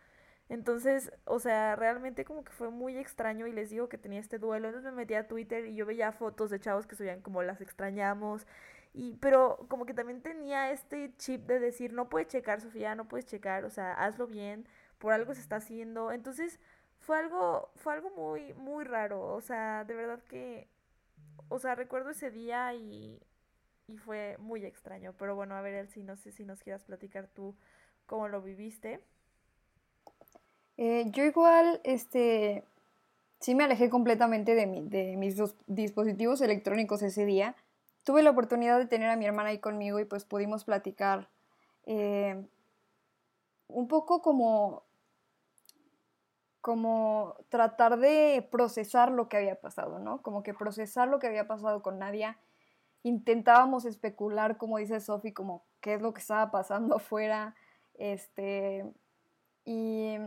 Entonces, 0.52 1.10
o 1.24 1.38
sea, 1.38 1.76
realmente 1.76 2.26
como 2.26 2.44
que 2.44 2.52
fue 2.52 2.70
muy 2.70 2.98
extraño 2.98 3.46
y 3.46 3.52
les 3.52 3.70
digo 3.70 3.88
que 3.88 3.96
tenía 3.96 4.20
este 4.20 4.38
duelo. 4.38 4.68
Entonces 4.68 4.92
me 4.92 4.98
metí 4.98 5.14
a 5.14 5.26
Twitter 5.26 5.64
y 5.66 5.74
yo 5.74 5.86
veía 5.86 6.12
fotos 6.12 6.50
de 6.50 6.60
chavos 6.60 6.86
que 6.86 6.94
subían 6.94 7.22
como 7.22 7.42
las 7.42 7.62
extrañamos. 7.62 8.46
Y, 8.92 9.14
pero 9.16 9.64
como 9.68 9.86
que 9.86 9.94
también 9.94 10.20
tenía 10.22 10.70
este 10.70 11.16
chip 11.16 11.46
de 11.46 11.58
decir, 11.58 11.94
no 11.94 12.10
puedes 12.10 12.28
checar, 12.28 12.60
Sofía, 12.60 12.94
no 12.94 13.08
puedes 13.08 13.24
checar, 13.26 13.64
o 13.64 13.70
sea, 13.70 13.94
hazlo 13.94 14.26
bien, 14.26 14.68
por 14.98 15.14
algo 15.14 15.34
se 15.34 15.40
está 15.40 15.56
haciendo. 15.56 16.12
Entonces, 16.12 16.60
fue 17.00 17.18
algo, 17.18 17.72
fue 17.76 17.94
algo 17.94 18.10
muy, 18.10 18.52
muy 18.54 18.84
raro. 18.84 19.22
O 19.34 19.40
sea, 19.40 19.84
de 19.84 19.94
verdad 19.94 20.22
que, 20.28 20.68
o 21.48 21.58
sea, 21.58 21.74
recuerdo 21.74 22.10
ese 22.10 22.30
día 22.30 22.74
y 22.74 23.22
y 23.86 23.98
fue 23.98 24.36
muy 24.38 24.64
extraño. 24.64 25.14
Pero 25.18 25.34
bueno, 25.36 25.54
a 25.54 25.60
ver, 25.60 25.74
Elsie, 25.74 26.04
no 26.04 26.16
sé 26.16 26.32
si 26.32 26.44
nos 26.44 26.60
quieras 26.62 26.84
platicar 26.84 27.28
tú 27.28 27.56
cómo 28.06 28.28
lo 28.28 28.42
viviste. 28.42 29.00
Eh, 30.84 31.06
yo 31.12 31.22
igual, 31.22 31.80
este, 31.84 32.64
sí 33.38 33.54
me 33.54 33.62
alejé 33.62 33.88
completamente 33.88 34.56
de, 34.56 34.66
mi, 34.66 34.80
de 34.80 35.16
mis 35.16 35.40
dispositivos 35.68 36.40
electrónicos 36.40 37.02
ese 37.02 37.24
día. 37.24 37.54
Tuve 38.02 38.24
la 38.24 38.30
oportunidad 38.30 38.80
de 38.80 38.86
tener 38.86 39.08
a 39.08 39.14
mi 39.14 39.24
hermana 39.24 39.50
ahí 39.50 39.60
conmigo 39.60 40.00
y 40.00 40.04
pues 40.06 40.24
pudimos 40.24 40.64
platicar 40.64 41.28
eh, 41.86 42.44
un 43.68 43.86
poco 43.86 44.22
como 44.22 44.82
como 46.60 47.36
tratar 47.48 48.00
de 48.00 48.48
procesar 48.50 49.12
lo 49.12 49.28
que 49.28 49.36
había 49.36 49.60
pasado, 49.60 50.00
¿no? 50.00 50.20
Como 50.20 50.42
que 50.42 50.52
procesar 50.52 51.06
lo 51.06 51.20
que 51.20 51.28
había 51.28 51.46
pasado 51.46 51.80
con 51.80 52.00
Nadia 52.00 52.38
intentábamos 53.04 53.84
especular, 53.84 54.56
como 54.56 54.78
dice 54.78 54.98
Sofi, 54.98 55.30
como 55.30 55.62
qué 55.80 55.94
es 55.94 56.02
lo 56.02 56.12
que 56.12 56.20
estaba 56.20 56.50
pasando 56.50 56.96
afuera, 56.96 57.54
este, 57.94 58.84
y, 59.64 60.18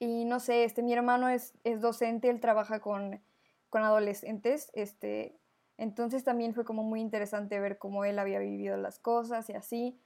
y 0.00 0.24
no 0.24 0.40
sé, 0.40 0.64
este, 0.64 0.82
mi 0.82 0.92
hermano 0.92 1.28
es, 1.28 1.54
es 1.62 1.80
docente, 1.80 2.30
él 2.30 2.40
trabaja 2.40 2.80
con, 2.80 3.20
con, 3.68 3.82
adolescentes, 3.82 4.72
este, 4.74 5.36
entonces 5.76 6.24
también 6.24 6.54
fue 6.54 6.64
como 6.64 6.82
muy 6.82 7.00
interesante 7.00 7.60
ver 7.60 7.78
cómo 7.78 8.04
él 8.04 8.18
había 8.18 8.38
vivido 8.38 8.76
las 8.78 8.98
cosas 8.98 9.48
y 9.50 9.52
así, 9.52 10.00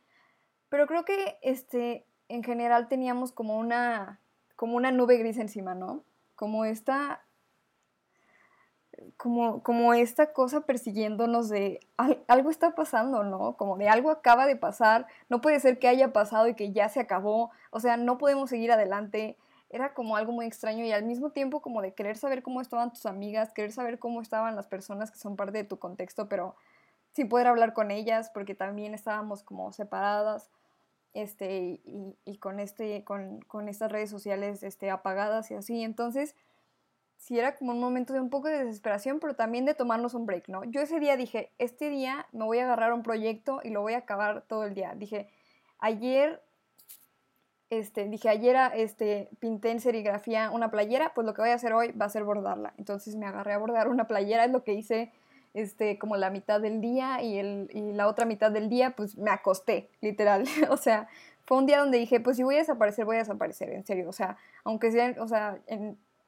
pero 0.68 0.88
creo 0.88 1.04
que, 1.04 1.38
este, 1.42 2.04
en 2.28 2.42
general 2.42 2.88
teníamos 2.88 3.30
como 3.30 3.57
una, 3.57 4.20
como 4.57 4.76
una 4.76 4.90
nube 4.90 5.16
gris 5.18 5.38
encima, 5.38 5.76
¿no? 5.76 6.02
Como 6.35 6.64
esta, 6.64 7.22
como, 9.16 9.62
como 9.62 9.94
esta 9.94 10.33
cosa 10.33 10.62
persiguiéndonos 10.62 11.48
de 11.48 11.78
algo 12.26 12.50
está 12.50 12.74
pasando, 12.74 13.22
¿no? 13.22 13.57
Como 13.57 13.76
de 13.76 13.88
algo 13.88 14.11
acaba 14.11 14.46
de 14.46 14.57
pasar, 14.57 15.07
no 15.28 15.40
puede 15.40 15.61
ser 15.61 15.78
que 15.78 15.87
haya 15.87 16.12
pasado 16.12 16.48
y 16.48 16.54
que 16.54 16.72
ya 16.72 16.88
se 16.88 16.98
acabó, 16.98 17.52
o 17.70 17.78
sea, 17.78 17.96
no 17.96 18.18
podemos 18.18 18.50
seguir 18.50 18.72
adelante. 18.72 19.37
Era 19.74 19.92
como 19.92 20.16
algo 20.16 20.30
muy 20.30 20.46
extraño 20.46 20.84
y 20.84 20.92
al 20.92 21.02
mismo 21.02 21.30
tiempo 21.30 21.60
como 21.60 21.82
de 21.82 21.94
querer 21.94 22.16
saber 22.16 22.44
cómo 22.44 22.60
estaban 22.60 22.92
tus 22.92 23.06
amigas, 23.06 23.52
querer 23.52 23.72
saber 23.72 23.98
cómo 23.98 24.22
estaban 24.22 24.54
las 24.54 24.68
personas 24.68 25.10
que 25.10 25.18
son 25.18 25.34
parte 25.34 25.58
de 25.58 25.64
tu 25.64 25.80
contexto, 25.80 26.28
pero 26.28 26.54
sin 27.12 27.28
poder 27.28 27.48
hablar 27.48 27.72
con 27.72 27.90
ellas 27.90 28.30
porque 28.32 28.54
también 28.54 28.94
estábamos 28.94 29.42
como 29.42 29.72
separadas 29.72 30.48
este, 31.12 31.80
y, 32.24 32.37
con, 32.38 32.60
este, 32.60 33.02
con, 33.02 33.40
con, 33.42 33.68
estas 33.68 33.90
redes 33.90 34.10
sociales 34.10 34.62
este, 34.62 34.90
apagadas 34.90 35.50
y 35.50 35.54
así. 35.54 35.82
Entonces, 35.82 36.37
sí 37.16 37.37
era 37.37 37.56
como 37.56 37.72
un 37.72 37.80
momento 37.80 38.12
de 38.12 38.20
un 38.20 38.30
poco 38.30 38.46
de 38.46 38.64
desesperación, 38.64 39.18
pero 39.18 39.34
también 39.34 39.64
de 39.64 39.74
tomarnos 39.74 40.14
un 40.14 40.24
break, 40.24 40.48
¿no? 40.48 40.62
Yo 40.64 40.82
ese 40.82 41.00
día 41.00 41.16
dije, 41.16 41.50
este 41.58 41.90
día 41.90 42.26
me 42.30 42.44
voy 42.44 42.58
a 42.58 42.64
agarrar 42.64 42.92
un 42.92 43.02
proyecto 43.02 43.60
y 43.64 43.70
lo 43.70 43.80
voy 43.80 43.94
a 43.94 43.98
acabar 43.98 44.42
todo 44.42 44.64
el 44.64 44.74
día. 44.74 44.94
Dije, 44.94 45.28
ayer, 45.78 46.42
este, 47.70 48.09
dije, 48.09 48.29
ayer 48.29 48.57
este, 48.74 49.29
pinté 49.40 49.70
en 49.70 49.81
serigrafía 49.81 50.50
una 50.50 50.70
playera, 50.70 51.12
pues 51.14 51.27
lo 51.27 51.35
que 51.35 51.42
voy 51.42 51.50
a 51.50 51.55
hacer 51.55 51.72
hoy 51.72 51.92
va 51.92 52.07
a 52.07 52.11
ser 52.11 52.24
bordarla. 52.24 52.74
Entonces 52.79 53.16
me 53.16 53.27
agarré 53.27 53.53
a 53.53 53.59
bordar 53.59 53.88
una 53.88 54.07
playera, 54.07 54.44
es 54.44 54.50
lo 54.50 54.64
que 54.64 54.74
hice 54.74 55.12
este, 55.55 55.98
como 55.98 56.16
la 56.16 56.31
mitad 56.31 56.61
del 56.61 56.81
día 56.81 57.22
y, 57.22 57.38
el, 57.38 57.70
y 57.72 57.92
la 57.92 58.09
otra 58.09 58.27
mitad 58.27 58.50
del 58.50 58.68
día, 58.68 58.90
pues 58.96 59.16
me 59.16 59.31
acosté, 59.31 59.88
literal. 60.00 60.44
o 60.70 60.77
sea, 60.77 61.09
fue 61.44 61.59
un 61.59 61.66
día 61.66 61.79
donde 61.79 61.98
dije, 61.98 62.20
pues 62.20 62.37
si 62.37 62.42
voy 62.42 62.57
a 62.57 62.59
desaparecer, 62.59 63.05
voy 63.05 63.16
a 63.16 63.20
desaparecer, 63.20 63.70
en 63.70 63.85
serio. 63.85 64.09
O 64.09 64.12
sea, 64.12 64.37
aunque 64.64 64.90
sea, 64.90 65.14
o 65.18 65.29
sea, 65.29 65.59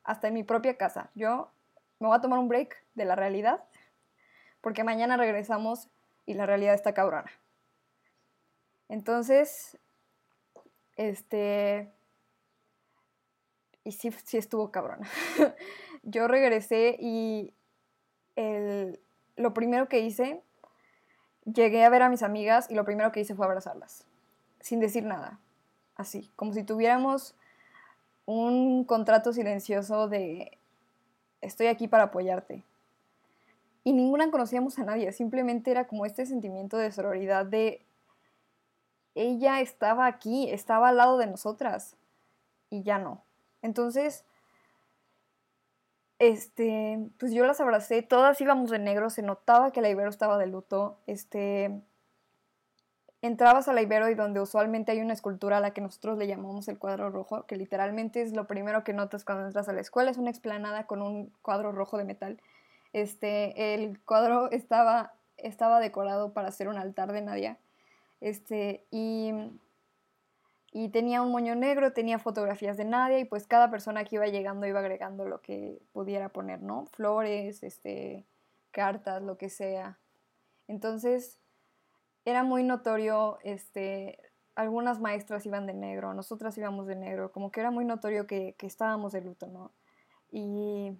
hasta 0.05 0.29
en 0.29 0.35
mi 0.35 0.43
propia 0.43 0.77
casa. 0.77 1.11
Yo 1.15 1.51
me 1.99 2.07
voy 2.09 2.17
a 2.17 2.21
tomar 2.21 2.39
un 2.39 2.49
break 2.49 2.77
de 2.95 3.05
la 3.05 3.17
realidad, 3.17 3.65
porque 4.61 4.85
mañana 4.85 5.17
regresamos 5.17 5.89
y 6.25 6.35
la 6.35 6.47
realidad 6.47 6.75
está 6.75 6.95
cabrona. 6.95 7.31
Entonces, 8.89 9.77
este, 10.97 11.91
y 13.85 13.93
sí, 13.93 14.11
sí 14.25 14.37
estuvo 14.37 14.71
cabrona. 14.71 15.09
Yo 16.03 16.29
regresé 16.29 16.97
y 16.99 17.53
el, 18.37 18.99
lo 19.37 19.55
primero 19.55 19.89
que 19.89 20.01
hice, 20.01 20.43
llegué 21.45 21.85
a 21.85 21.89
ver 21.91 22.03
a 22.03 22.09
mis 22.09 22.23
amigas 22.23 22.71
y 22.71 22.75
lo 22.75 22.85
primero 22.85 23.13
que 23.13 23.21
hice 23.21 23.35
fue 23.35 23.47
abrazarlas, 23.47 24.05
sin 24.61 24.81
decir 24.81 25.05
nada, 25.05 25.39
así, 25.97 26.31
como 26.37 26.53
si 26.53 26.65
tuviéramos 26.65 27.35
un 28.25 28.85
contrato 28.85 29.33
silencioso 29.33 30.09
de 30.09 30.59
estoy 31.41 31.69
aquí 31.69 31.89
para 31.89 32.05
apoyarte. 32.05 32.65
Y 33.85 33.93
ninguna 33.93 34.31
conocíamos 34.33 34.79
a 34.81 34.85
nadie, 34.85 35.13
simplemente 35.13 35.71
era 35.71 35.87
como 35.87 36.07
este 36.07 36.27
sentimiento 36.27 36.77
de 36.77 36.91
sororidad 36.91 37.47
de 37.47 37.83
ella 39.17 39.61
estaba 39.61 40.07
aquí, 40.07 40.51
estaba 40.51 40.91
al 40.91 40.99
lado 40.99 41.19
de 41.19 41.27
nosotras 41.27 41.97
y 42.71 42.83
ya 42.83 42.99
no. 42.99 43.25
Entonces, 43.63 44.25
este, 46.19 47.11
pues 47.19 47.33
yo 47.33 47.45
las 47.45 47.61
abracé, 47.61 48.03
todas 48.03 48.41
íbamos 48.41 48.71
de 48.71 48.79
negro, 48.79 49.11
se 49.11 49.23
notaba 49.23 49.73
que 49.73 49.81
la 49.81 49.91
Ibero 49.91 50.09
estaba 50.09 50.39
de 50.39 50.47
luto, 50.47 50.99
este, 51.07 51.83
entrabas 53.23 53.69
a 53.69 53.73
la 53.73 53.83
Ibero 53.83 54.09
y 54.09 54.15
donde 54.15 54.41
usualmente 54.41 54.93
hay 54.93 55.01
una 55.01 55.13
escultura 55.13 55.59
a 55.59 55.61
la 55.61 55.73
que 55.73 55.81
nosotros 55.81 56.17
le 56.19 56.27
llamamos 56.27 56.69
el 56.69 56.79
cuadro 56.79 57.11
rojo, 57.11 57.47
que 57.47 57.57
literalmente 57.57 58.23
es 58.23 58.33
lo 58.33 58.47
primero 58.47 58.85
que 58.85 58.93
notas 58.93 59.25
cuando 59.25 59.47
entras 59.47 59.69
a 59.69 59.73
la 59.73 59.81
escuela, 59.81 60.11
es 60.11 60.19
una 60.19 60.31
explanada 60.31 60.87
con 60.87 61.03
un 61.03 61.33
cuadro 61.43 61.73
rojo 61.73 61.99
de 61.99 62.05
metal. 62.05 62.41
Este, 62.93 63.75
el 63.75 64.01
cuadro 64.01 64.51
estaba, 64.51 65.15
estaba 65.37 65.81
decorado 65.81 66.33
para 66.33 66.49
hacer 66.49 66.69
un 66.69 66.79
altar 66.79 67.13
de 67.13 67.23
Nadia. 67.23 67.59
Este, 68.21 68.87
y 68.91 69.33
y 70.79 70.91
tenía 70.91 71.23
un 71.23 71.33
moño 71.33 71.55
negro, 71.55 71.95
tenía 71.95 72.19
fotografías 72.19 72.77
de 72.77 72.85
Nadia 72.85 73.19
y 73.19 73.25
pues 73.25 73.47
cada 73.47 73.71
persona 73.71 74.05
que 74.05 74.17
iba 74.17 74.27
llegando 74.27 74.67
iba 74.67 74.81
agregando 74.81 75.25
lo 75.25 75.41
que 75.41 75.81
pudiera 75.95 76.29
poner, 76.29 76.61
¿no? 76.61 76.85
Flores, 76.93 77.63
este, 77.63 78.27
cartas, 78.73 79.23
lo 79.23 79.39
que 79.39 79.49
sea. 79.49 79.99
Entonces 80.69 81.39
era 82.27 82.43
muy 82.45 82.63
notorio, 82.63 83.39
este, 83.43 84.19
algunas 84.55 85.01
maestras 85.01 85.47
iban 85.47 85.67
de 85.67 85.73
negro, 85.73 86.13
nosotras 86.13 86.59
íbamos 86.59 86.87
de 86.87 86.97
negro, 86.97 87.33
como 87.33 87.51
que 87.51 87.61
era 87.61 87.71
muy 87.71 87.87
notorio 87.87 88.27
que, 88.27 88.55
estábamos 88.61 89.13
de 89.13 89.23
luto, 89.23 89.47
¿no? 89.47 89.73
Y, 90.31 90.93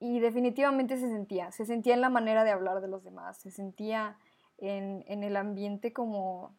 y 0.00 0.20
definitivamente 0.20 0.98
se 0.98 1.08
sentía, 1.08 1.50
se 1.50 1.64
sentía 1.64 1.94
en 1.94 2.02
la 2.02 2.10
manera 2.10 2.44
de 2.44 2.50
hablar 2.50 2.82
de 2.82 2.88
los 2.88 3.04
demás, 3.04 3.38
se 3.38 3.50
sentía 3.50 4.18
en, 4.58 5.22
el 5.22 5.36
ambiente 5.36 5.92
como 5.92 6.56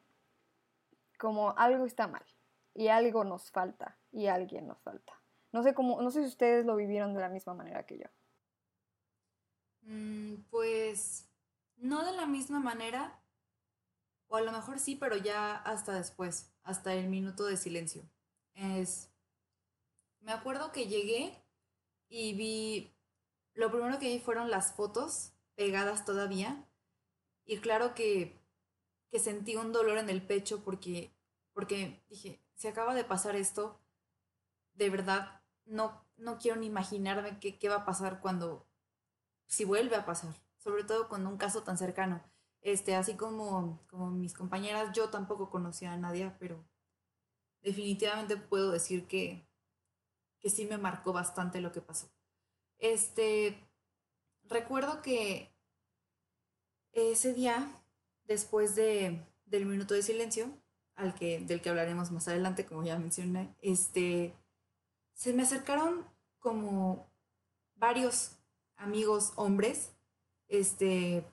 como 1.17 1.57
algo 1.57 1.85
está 1.85 2.07
mal 2.07 2.25
y 2.73 2.89
algo 2.89 3.23
nos 3.23 3.51
falta 3.51 3.97
y 4.11 4.27
alguien 4.27 4.67
nos 4.67 4.81
falta. 4.81 5.13
No 5.51 5.63
sé 5.63 5.73
cómo, 5.73 6.01
no 6.01 6.11
sé 6.11 6.21
si 6.21 6.27
ustedes 6.27 6.65
lo 6.65 6.75
vivieron 6.75 7.13
de 7.13 7.21
la 7.21 7.29
misma 7.29 7.53
manera 7.53 7.85
que 7.85 7.97
yo. 7.99 8.07
Mm, 9.83 10.41
pues 10.49 11.29
no 11.77 12.03
de 12.03 12.11
la 12.13 12.25
misma 12.25 12.59
manera, 12.59 13.19
o 14.27 14.35
a 14.35 14.41
lo 14.41 14.51
mejor 14.51 14.79
sí, 14.79 14.95
pero 14.95 15.15
ya 15.15 15.55
hasta 15.55 15.93
después, 15.93 16.51
hasta 16.63 16.93
el 16.93 17.07
minuto 17.07 17.45
de 17.45 17.57
silencio. 17.57 18.03
Es, 18.53 19.09
me 20.19 20.31
acuerdo 20.31 20.71
que 20.71 20.87
llegué 20.87 21.41
y 22.09 22.33
vi, 22.33 22.93
lo 23.53 23.71
primero 23.71 23.99
que 23.99 24.09
vi 24.09 24.19
fueron 24.19 24.49
las 24.49 24.73
fotos 24.73 25.33
pegadas 25.55 26.05
todavía, 26.05 26.65
y 27.45 27.57
claro 27.59 27.95
que 27.95 28.45
que 29.15 29.19
sentí 29.19 29.55
un 29.55 29.71
dolor 29.71 29.97
en 29.97 30.09
el 30.09 30.21
pecho 30.21 30.61
porque, 30.61 31.15
porque 31.53 32.03
dije, 32.09 32.43
se 32.55 32.67
acaba 32.67 32.93
de 32.93 33.05
pasar 33.05 33.37
esto, 33.37 33.79
de 34.73 34.89
verdad 34.89 35.41
no, 35.63 36.05
no 36.17 36.37
quiero 36.37 36.59
ni 36.59 36.67
imaginarme 36.67 37.39
qué, 37.39 37.57
qué 37.57 37.69
va 37.69 37.75
a 37.75 37.85
pasar 37.85 38.19
cuando, 38.19 38.67
si 39.47 39.63
vuelve 39.63 39.95
a 39.95 40.05
pasar, 40.05 40.35
sobre 40.57 40.83
todo 40.83 41.07
con 41.07 41.25
un 41.27 41.37
caso 41.37 41.63
tan 41.63 41.77
cercano. 41.77 42.21
Este, 42.59 42.93
así 42.93 43.15
como, 43.15 43.79
como 43.87 44.11
mis 44.11 44.33
compañeras, 44.33 44.91
yo 44.93 45.09
tampoco 45.09 45.49
conocía 45.49 45.93
a 45.93 45.97
nadie, 45.97 46.35
pero 46.37 46.65
definitivamente 47.61 48.35
puedo 48.35 48.71
decir 48.71 49.07
que, 49.07 49.47
que 50.41 50.49
sí 50.49 50.65
me 50.65 50.77
marcó 50.77 51.13
bastante 51.13 51.61
lo 51.61 51.71
que 51.71 51.79
pasó. 51.79 52.09
Este, 52.79 53.65
recuerdo 54.43 55.01
que 55.01 55.54
ese 56.95 57.33
día 57.33 57.69
después 58.23 58.75
de, 58.75 59.21
del 59.45 59.65
minuto 59.65 59.93
de 59.93 60.01
silencio, 60.01 60.49
al 60.95 61.13
que, 61.13 61.41
del 61.41 61.61
que 61.61 61.69
hablaremos 61.69 62.11
más 62.11 62.27
adelante, 62.27 62.65
como 62.65 62.83
ya 62.83 62.97
mencioné, 62.97 63.53
este, 63.61 64.33
se 65.13 65.33
me 65.33 65.43
acercaron 65.43 66.05
como 66.39 67.05
varios 67.75 68.37
amigos 68.77 69.33
hombres, 69.35 69.91
este, 70.47 71.25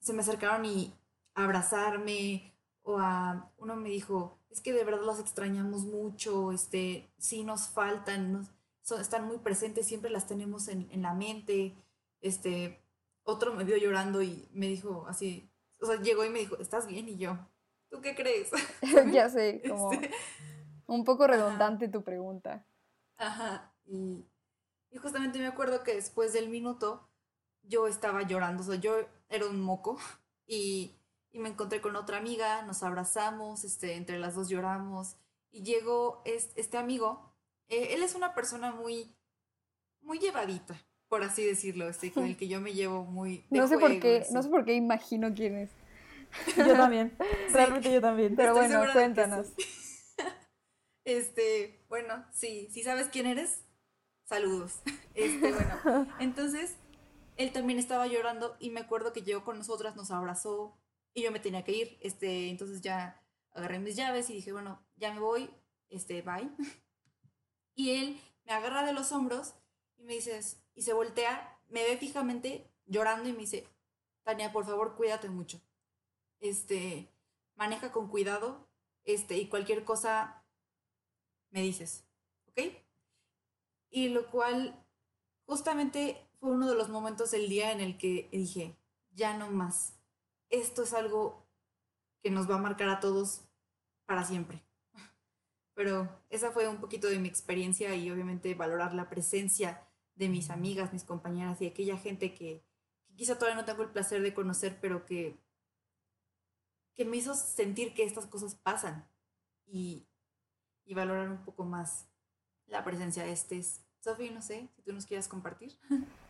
se 0.00 0.12
me 0.12 0.22
acercaron 0.22 0.64
y 0.64 0.94
a 1.34 1.44
abrazarme, 1.44 2.54
o 2.82 2.98
a, 2.98 3.50
uno 3.58 3.76
me 3.76 3.90
dijo, 3.90 4.38
es 4.50 4.60
que 4.60 4.72
de 4.72 4.84
verdad 4.84 5.04
las 5.04 5.20
extrañamos 5.20 5.84
mucho, 5.84 6.52
este, 6.52 7.10
sí 7.18 7.44
nos 7.44 7.68
faltan, 7.68 8.48
son, 8.82 9.00
están 9.00 9.26
muy 9.26 9.38
presentes, 9.38 9.86
siempre 9.86 10.10
las 10.10 10.26
tenemos 10.26 10.68
en, 10.68 10.88
en 10.90 11.02
la 11.02 11.14
mente, 11.14 11.74
este, 12.20 12.83
otro 13.24 13.52
me 13.54 13.64
vio 13.64 13.76
llorando 13.76 14.22
y 14.22 14.48
me 14.52 14.68
dijo 14.68 15.06
así, 15.08 15.50
o 15.80 15.86
sea, 15.86 16.00
llegó 16.00 16.24
y 16.24 16.30
me 16.30 16.38
dijo, 16.38 16.56
¿estás 16.58 16.86
bien? 16.86 17.08
Y 17.08 17.16
yo, 17.16 17.38
¿tú 17.88 18.00
qué 18.00 18.14
crees? 18.14 18.50
ya 19.12 19.28
sé, 19.28 19.62
como 19.68 19.92
este, 19.92 20.10
un 20.86 21.04
poco 21.04 21.26
redundante 21.26 21.88
tu 21.88 22.02
pregunta. 22.02 22.66
Ajá, 23.16 23.74
y, 23.84 24.26
y 24.90 24.98
justamente 24.98 25.38
me 25.38 25.46
acuerdo 25.46 25.82
que 25.82 25.94
después 25.94 26.32
del 26.32 26.48
minuto 26.48 27.08
yo 27.62 27.86
estaba 27.86 28.22
llorando, 28.22 28.62
o 28.62 28.66
sea, 28.66 28.76
yo 28.76 28.96
era 29.28 29.46
un 29.46 29.60
moco 29.60 29.98
y, 30.46 30.96
y 31.32 31.38
me 31.38 31.48
encontré 31.48 31.80
con 31.80 31.96
otra 31.96 32.18
amiga, 32.18 32.62
nos 32.62 32.82
abrazamos, 32.82 33.64
este, 33.64 33.96
entre 33.96 34.18
las 34.18 34.34
dos 34.34 34.48
lloramos 34.48 35.16
y 35.50 35.62
llegó 35.62 36.22
este, 36.24 36.60
este 36.60 36.78
amigo, 36.78 37.32
eh, 37.68 37.94
él 37.94 38.02
es 38.02 38.14
una 38.14 38.34
persona 38.34 38.72
muy, 38.72 39.16
muy 40.00 40.18
llevadita, 40.18 40.76
por 41.14 41.22
así 41.22 41.44
decirlo, 41.44 41.88
este, 41.88 42.10
con 42.10 42.24
el 42.24 42.36
que 42.36 42.48
yo 42.48 42.60
me 42.60 42.72
llevo 42.72 43.04
muy... 43.04 43.44
no 43.48 43.68
sé 43.68 43.78
por 43.78 44.00
qué, 44.00 44.26
no 44.32 44.42
sé 44.42 44.48
por 44.48 44.64
qué 44.64 44.74
imagino 44.74 45.32
quién 45.32 45.56
es. 45.56 45.70
Yo 46.56 46.72
también, 46.72 47.16
realmente 47.52 47.92
yo 47.92 48.00
también. 48.00 48.34
Pero 48.34 48.52
bueno, 48.52 48.82
cuéntanos. 48.92 49.46
Este, 51.04 51.84
bueno, 51.88 52.26
sí, 52.32 52.68
si 52.72 52.82
sabes 52.82 53.06
quién 53.12 53.26
eres, 53.26 53.62
saludos. 54.24 54.80
Este, 55.14 55.52
bueno, 55.52 56.08
entonces 56.18 56.74
él 57.36 57.52
también 57.52 57.78
estaba 57.78 58.08
llorando 58.08 58.56
y 58.58 58.70
me 58.70 58.80
acuerdo 58.80 59.12
que 59.12 59.22
llegó 59.22 59.44
con 59.44 59.58
nosotras, 59.58 59.94
nos 59.94 60.10
abrazó 60.10 60.76
y 61.12 61.22
yo 61.22 61.30
me 61.30 61.38
tenía 61.38 61.62
que 61.62 61.72
ir. 61.72 61.98
Este, 62.00 62.48
entonces 62.48 62.80
ya 62.80 63.22
agarré 63.52 63.78
mis 63.78 63.94
llaves 63.94 64.30
y 64.30 64.32
dije, 64.32 64.50
bueno, 64.50 64.84
ya 64.96 65.14
me 65.14 65.20
voy, 65.20 65.48
este, 65.90 66.22
bye. 66.22 66.50
Y 67.76 67.90
él 67.90 68.20
me 68.44 68.52
agarra 68.52 68.84
de 68.84 68.94
los 68.94 69.12
hombros 69.12 69.54
y 69.96 70.02
me 70.02 70.14
dices, 70.14 70.63
y 70.74 70.82
se 70.82 70.92
voltea, 70.92 71.60
me 71.68 71.84
ve 71.84 71.96
fijamente 71.96 72.70
llorando 72.86 73.28
y 73.28 73.32
me 73.32 73.40
dice, 73.40 73.66
Tania, 74.22 74.52
por 74.52 74.64
favor, 74.64 74.96
cuídate 74.96 75.28
mucho. 75.28 75.60
Este, 76.40 77.10
maneja 77.54 77.92
con 77.92 78.08
cuidado, 78.08 78.68
este, 79.04 79.36
y 79.36 79.48
cualquier 79.48 79.84
cosa 79.84 80.44
me 81.50 81.60
dices, 81.62 82.04
¿ok? 82.48 82.74
Y 83.90 84.08
lo 84.08 84.30
cual 84.30 84.84
justamente 85.46 86.26
fue 86.40 86.50
uno 86.50 86.68
de 86.68 86.74
los 86.74 86.88
momentos 86.88 87.30
del 87.30 87.48
día 87.48 87.72
en 87.72 87.80
el 87.80 87.96
que 87.96 88.28
dije, 88.32 88.76
ya 89.12 89.36
no 89.36 89.50
más. 89.50 89.94
Esto 90.50 90.82
es 90.82 90.92
algo 90.92 91.46
que 92.22 92.30
nos 92.30 92.50
va 92.50 92.56
a 92.56 92.62
marcar 92.62 92.88
a 92.88 93.00
todos 93.00 93.42
para 94.06 94.24
siempre. 94.24 94.64
Pero 95.74 96.08
esa 96.30 96.50
fue 96.50 96.66
un 96.66 96.80
poquito 96.80 97.08
de 97.08 97.18
mi 97.18 97.28
experiencia 97.28 97.94
y 97.94 98.10
obviamente 98.10 98.54
valorar 98.54 98.94
la 98.94 99.08
presencia 99.08 99.86
de 100.14 100.28
mis 100.28 100.50
amigas, 100.50 100.92
mis 100.92 101.04
compañeras 101.04 101.60
y 101.60 101.66
aquella 101.66 101.96
gente 101.96 102.34
que, 102.34 102.64
quizá 103.16 103.38
todavía 103.38 103.60
no 103.60 103.64
tengo 103.64 103.82
el 103.82 103.90
placer 103.90 104.22
de 104.22 104.34
conocer, 104.34 104.78
pero 104.80 105.04
que, 105.06 105.38
que 106.94 107.04
me 107.04 107.16
hizo 107.16 107.34
sentir 107.34 107.94
que 107.94 108.04
estas 108.04 108.26
cosas 108.26 108.54
pasan 108.54 109.08
y, 109.66 110.06
y 110.84 110.94
valorar 110.94 111.28
un 111.28 111.44
poco 111.44 111.64
más 111.64 112.08
la 112.66 112.84
presencia 112.84 113.24
de 113.24 113.32
estos. 113.32 113.80
Sofi, 114.00 114.30
no 114.30 114.42
sé 114.42 114.68
si 114.76 114.82
tú 114.82 114.92
nos 114.92 115.06
quieras 115.06 115.28
compartir. 115.28 115.78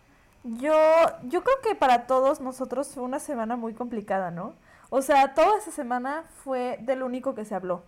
Yo, 0.45 0.75
yo 1.23 1.43
creo 1.43 1.57
que 1.63 1.75
para 1.75 2.07
todos 2.07 2.43
nosotros 2.43 2.89
fue 2.89 3.03
una 3.03 3.19
semana 3.19 3.57
muy 3.57 3.73
complicada, 3.73 4.31
¿no? 4.31 4.55
O 4.91 5.01
sea, 5.01 5.33
toda 5.33 5.57
esa 5.57 5.71
semana 5.71 6.25
fue 6.45 6.79
del 6.83 7.03
único 7.03 7.35
que 7.35 7.47
se 7.47 7.55
habló. 7.55 7.83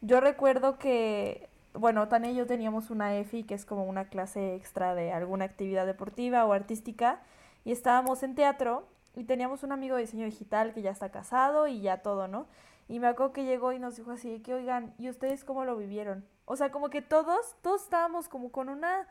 Yo 0.00 0.20
recuerdo 0.20 0.76
que, 0.76 1.48
bueno, 1.74 2.08
Tania 2.08 2.30
y 2.30 2.36
yo 2.36 2.46
teníamos 2.46 2.90
una 2.90 3.16
EFI, 3.16 3.44
que 3.44 3.54
es 3.54 3.66
como 3.66 3.84
una 3.84 4.08
clase 4.08 4.54
extra 4.54 4.94
de 4.94 5.12
alguna 5.12 5.44
actividad 5.44 5.86
deportiva 5.86 6.44
o 6.46 6.52
artística, 6.52 7.20
y 7.64 7.72
estábamos 7.72 8.22
en 8.22 8.34
teatro 8.34 8.88
y 9.16 9.24
teníamos 9.24 9.62
un 9.62 9.72
amigo 9.72 9.96
de 9.96 10.02
diseño 10.02 10.24
digital 10.24 10.72
que 10.72 10.82
ya 10.82 10.90
está 10.90 11.10
casado 11.10 11.66
y 11.66 11.80
ya 11.80 12.02
todo, 12.02 12.28
¿no? 12.28 12.46
Y 12.88 13.00
me 13.00 13.06
acuerdo 13.08 13.32
que 13.32 13.44
llegó 13.44 13.72
y 13.72 13.78
nos 13.78 13.96
dijo 13.96 14.12
así, 14.12 14.40
que 14.40 14.54
oigan, 14.54 14.94
¿y 14.98 15.08
ustedes 15.08 15.44
cómo 15.44 15.64
lo 15.64 15.76
vivieron? 15.76 16.24
O 16.44 16.56
sea, 16.56 16.70
como 16.70 16.90
que 16.90 17.02
todos, 17.02 17.56
todos 17.62 17.82
estábamos 17.82 18.28
como 18.28 18.52
con 18.52 18.68
una, 18.68 19.08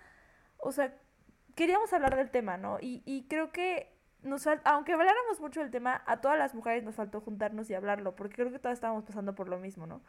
o 0.58 0.72
sea, 0.72 0.94
queríamos 1.56 1.92
hablar 1.94 2.16
del 2.16 2.30
tema, 2.32 2.58
¿no? 2.58 2.78
Y, 2.80 3.02
y 3.06 3.24
creo 3.28 3.52
que 3.52 3.92
nos 4.22 4.48
aunque 4.64 4.94
habláramos 4.94 5.42
mucho 5.42 5.60
del 5.60 5.72
tema, 5.72 6.02
a 6.06 6.22
todas 6.22 6.38
las 6.38 6.56
mujeres 6.56 6.84
nos 6.84 6.96
faltó 6.96 7.20
juntarnos 7.22 7.70
y 7.70 7.74
hablarlo, 7.74 8.16
porque 8.16 8.36
creo 8.36 8.52
que 8.52 8.60
todas 8.60 8.78
estábamos 8.78 9.04
pasando 9.04 9.36
por 9.36 9.50
lo 9.50 9.60
mismo, 9.60 9.86
¿no? 9.86 10.02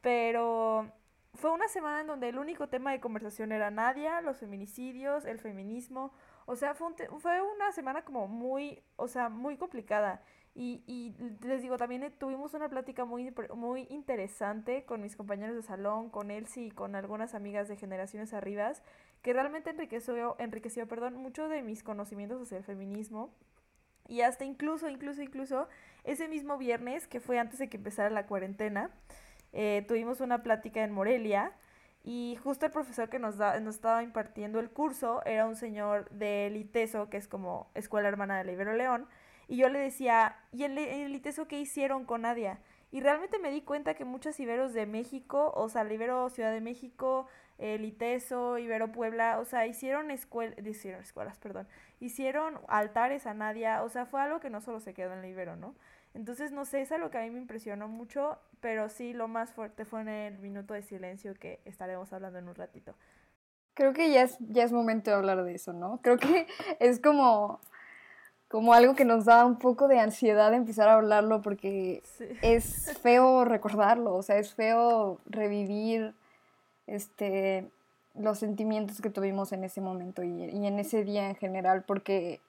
Pero 0.00 0.92
fue 1.34 1.50
una 1.50 1.68
semana 1.68 2.00
en 2.00 2.06
donde 2.06 2.28
el 2.28 2.38
único 2.38 2.68
tema 2.68 2.92
de 2.92 3.00
conversación 3.00 3.52
era 3.52 3.70
Nadia, 3.70 4.20
los 4.20 4.38
feminicidios, 4.38 5.24
el 5.24 5.38
feminismo. 5.38 6.12
O 6.46 6.56
sea, 6.56 6.74
fue, 6.74 6.88
fue 7.18 7.40
una 7.40 7.72
semana 7.72 8.02
como 8.04 8.26
muy, 8.26 8.82
o 8.96 9.08
sea, 9.08 9.28
muy 9.28 9.56
complicada. 9.56 10.22
Y, 10.54 10.82
y 10.86 11.14
les 11.46 11.62
digo, 11.62 11.76
también 11.76 12.12
tuvimos 12.18 12.54
una 12.54 12.68
plática 12.68 13.04
muy, 13.04 13.32
muy 13.54 13.86
interesante 13.88 14.84
con 14.84 15.00
mis 15.00 15.14
compañeros 15.16 15.54
de 15.54 15.62
salón, 15.62 16.10
con 16.10 16.32
Elsie 16.32 16.66
y 16.66 16.70
con 16.72 16.96
algunas 16.96 17.34
amigas 17.34 17.68
de 17.68 17.76
generaciones 17.76 18.34
arribas, 18.34 18.82
que 19.22 19.32
realmente 19.32 19.70
enriqueció, 19.70 20.34
enriqueció 20.40 20.88
perdón, 20.88 21.14
mucho 21.14 21.48
de 21.48 21.62
mis 21.62 21.84
conocimientos 21.84 22.42
hacia 22.42 22.58
el 22.58 22.64
feminismo. 22.64 23.32
Y 24.08 24.22
hasta 24.22 24.44
incluso, 24.44 24.88
incluso, 24.88 25.22
incluso, 25.22 25.68
ese 26.02 26.26
mismo 26.26 26.58
viernes, 26.58 27.06
que 27.06 27.20
fue 27.20 27.38
antes 27.38 27.60
de 27.60 27.68
que 27.68 27.76
empezara 27.76 28.10
la 28.10 28.26
cuarentena, 28.26 28.90
eh, 29.52 29.84
tuvimos 29.88 30.20
una 30.20 30.42
plática 30.42 30.82
en 30.82 30.92
Morelia 30.92 31.52
y 32.02 32.38
justo 32.42 32.66
el 32.66 32.72
profesor 32.72 33.08
que 33.08 33.18
nos, 33.18 33.36
da, 33.36 33.58
nos 33.60 33.76
estaba 33.76 34.02
impartiendo 34.02 34.58
el 34.58 34.70
curso 34.70 35.22
era 35.26 35.46
un 35.46 35.56
señor 35.56 36.08
de 36.10 36.48
Liteso, 36.50 37.10
que 37.10 37.18
es 37.18 37.28
como 37.28 37.70
escuela 37.74 38.08
hermana 38.08 38.38
de 38.38 38.44
la 38.44 38.52
Ibero 38.52 38.74
León, 38.74 39.06
y 39.48 39.56
yo 39.56 39.68
le 39.68 39.80
decía, 39.80 40.36
¿y 40.52 40.62
el, 40.62 40.78
el 40.78 41.22
qué 41.48 41.60
hicieron 41.60 42.04
con 42.04 42.22
Nadia? 42.22 42.60
Y 42.92 43.00
realmente 43.00 43.38
me 43.38 43.50
di 43.50 43.62
cuenta 43.62 43.94
que 43.94 44.04
muchos 44.04 44.38
iberos 44.40 44.72
de 44.72 44.86
México, 44.86 45.52
o 45.54 45.68
sea, 45.68 45.84
Ibero 45.92 46.28
Ciudad 46.30 46.52
de 46.52 46.60
México, 46.60 47.26
el 47.58 47.84
Iteso, 47.84 48.58
Ibero 48.58 48.90
Puebla, 48.90 49.38
o 49.38 49.44
sea, 49.44 49.66
hicieron, 49.66 50.10
escuelas, 50.10 50.56
hicieron 50.64 51.00
escuelas, 51.02 51.38
perdón, 51.38 51.68
hicieron 52.00 52.58
altares 52.68 53.26
a 53.26 53.34
Nadia, 53.34 53.82
o 53.82 53.88
sea, 53.88 54.06
fue 54.06 54.20
algo 54.20 54.40
que 54.40 54.50
no 54.50 54.60
solo 54.60 54.80
se 54.80 54.94
quedó 54.94 55.12
en 55.12 55.20
el 55.20 55.30
Ibero, 55.30 55.56
¿no? 55.56 55.74
Entonces, 56.14 56.50
no 56.50 56.64
sé, 56.64 56.82
es 56.82 56.92
algo 56.92 57.10
que 57.10 57.18
a 57.18 57.22
mí 57.22 57.30
me 57.30 57.38
impresionó 57.38 57.88
mucho, 57.88 58.38
pero 58.60 58.88
sí 58.88 59.12
lo 59.12 59.28
más 59.28 59.52
fuerte 59.52 59.84
fue 59.84 60.00
en 60.00 60.08
el 60.08 60.38
minuto 60.38 60.74
de 60.74 60.82
silencio 60.82 61.34
que 61.34 61.60
estaremos 61.64 62.12
hablando 62.12 62.38
en 62.38 62.48
un 62.48 62.54
ratito. 62.54 62.94
Creo 63.74 63.92
que 63.92 64.10
ya 64.10 64.22
es, 64.22 64.36
ya 64.40 64.64
es 64.64 64.72
momento 64.72 65.10
de 65.10 65.16
hablar 65.16 65.44
de 65.44 65.54
eso, 65.54 65.72
¿no? 65.72 66.00
Creo 66.02 66.18
que 66.18 66.46
es 66.80 67.00
como, 67.00 67.60
como 68.48 68.74
algo 68.74 68.94
que 68.94 69.04
nos 69.04 69.24
da 69.24 69.46
un 69.46 69.58
poco 69.58 69.86
de 69.86 70.00
ansiedad 70.00 70.52
empezar 70.52 70.88
a 70.88 70.94
hablarlo 70.94 71.42
porque 71.42 72.02
es 72.42 72.98
feo 73.00 73.44
recordarlo, 73.44 74.14
o 74.14 74.22
sea, 74.22 74.38
es 74.38 74.52
feo 74.52 75.20
revivir 75.26 76.12
este, 76.88 77.70
los 78.16 78.40
sentimientos 78.40 79.00
que 79.00 79.10
tuvimos 79.10 79.52
en 79.52 79.62
ese 79.62 79.80
momento 79.80 80.24
y, 80.24 80.44
y 80.44 80.66
en 80.66 80.80
ese 80.80 81.04
día 81.04 81.28
en 81.28 81.36
general, 81.36 81.84
porque 81.84 82.40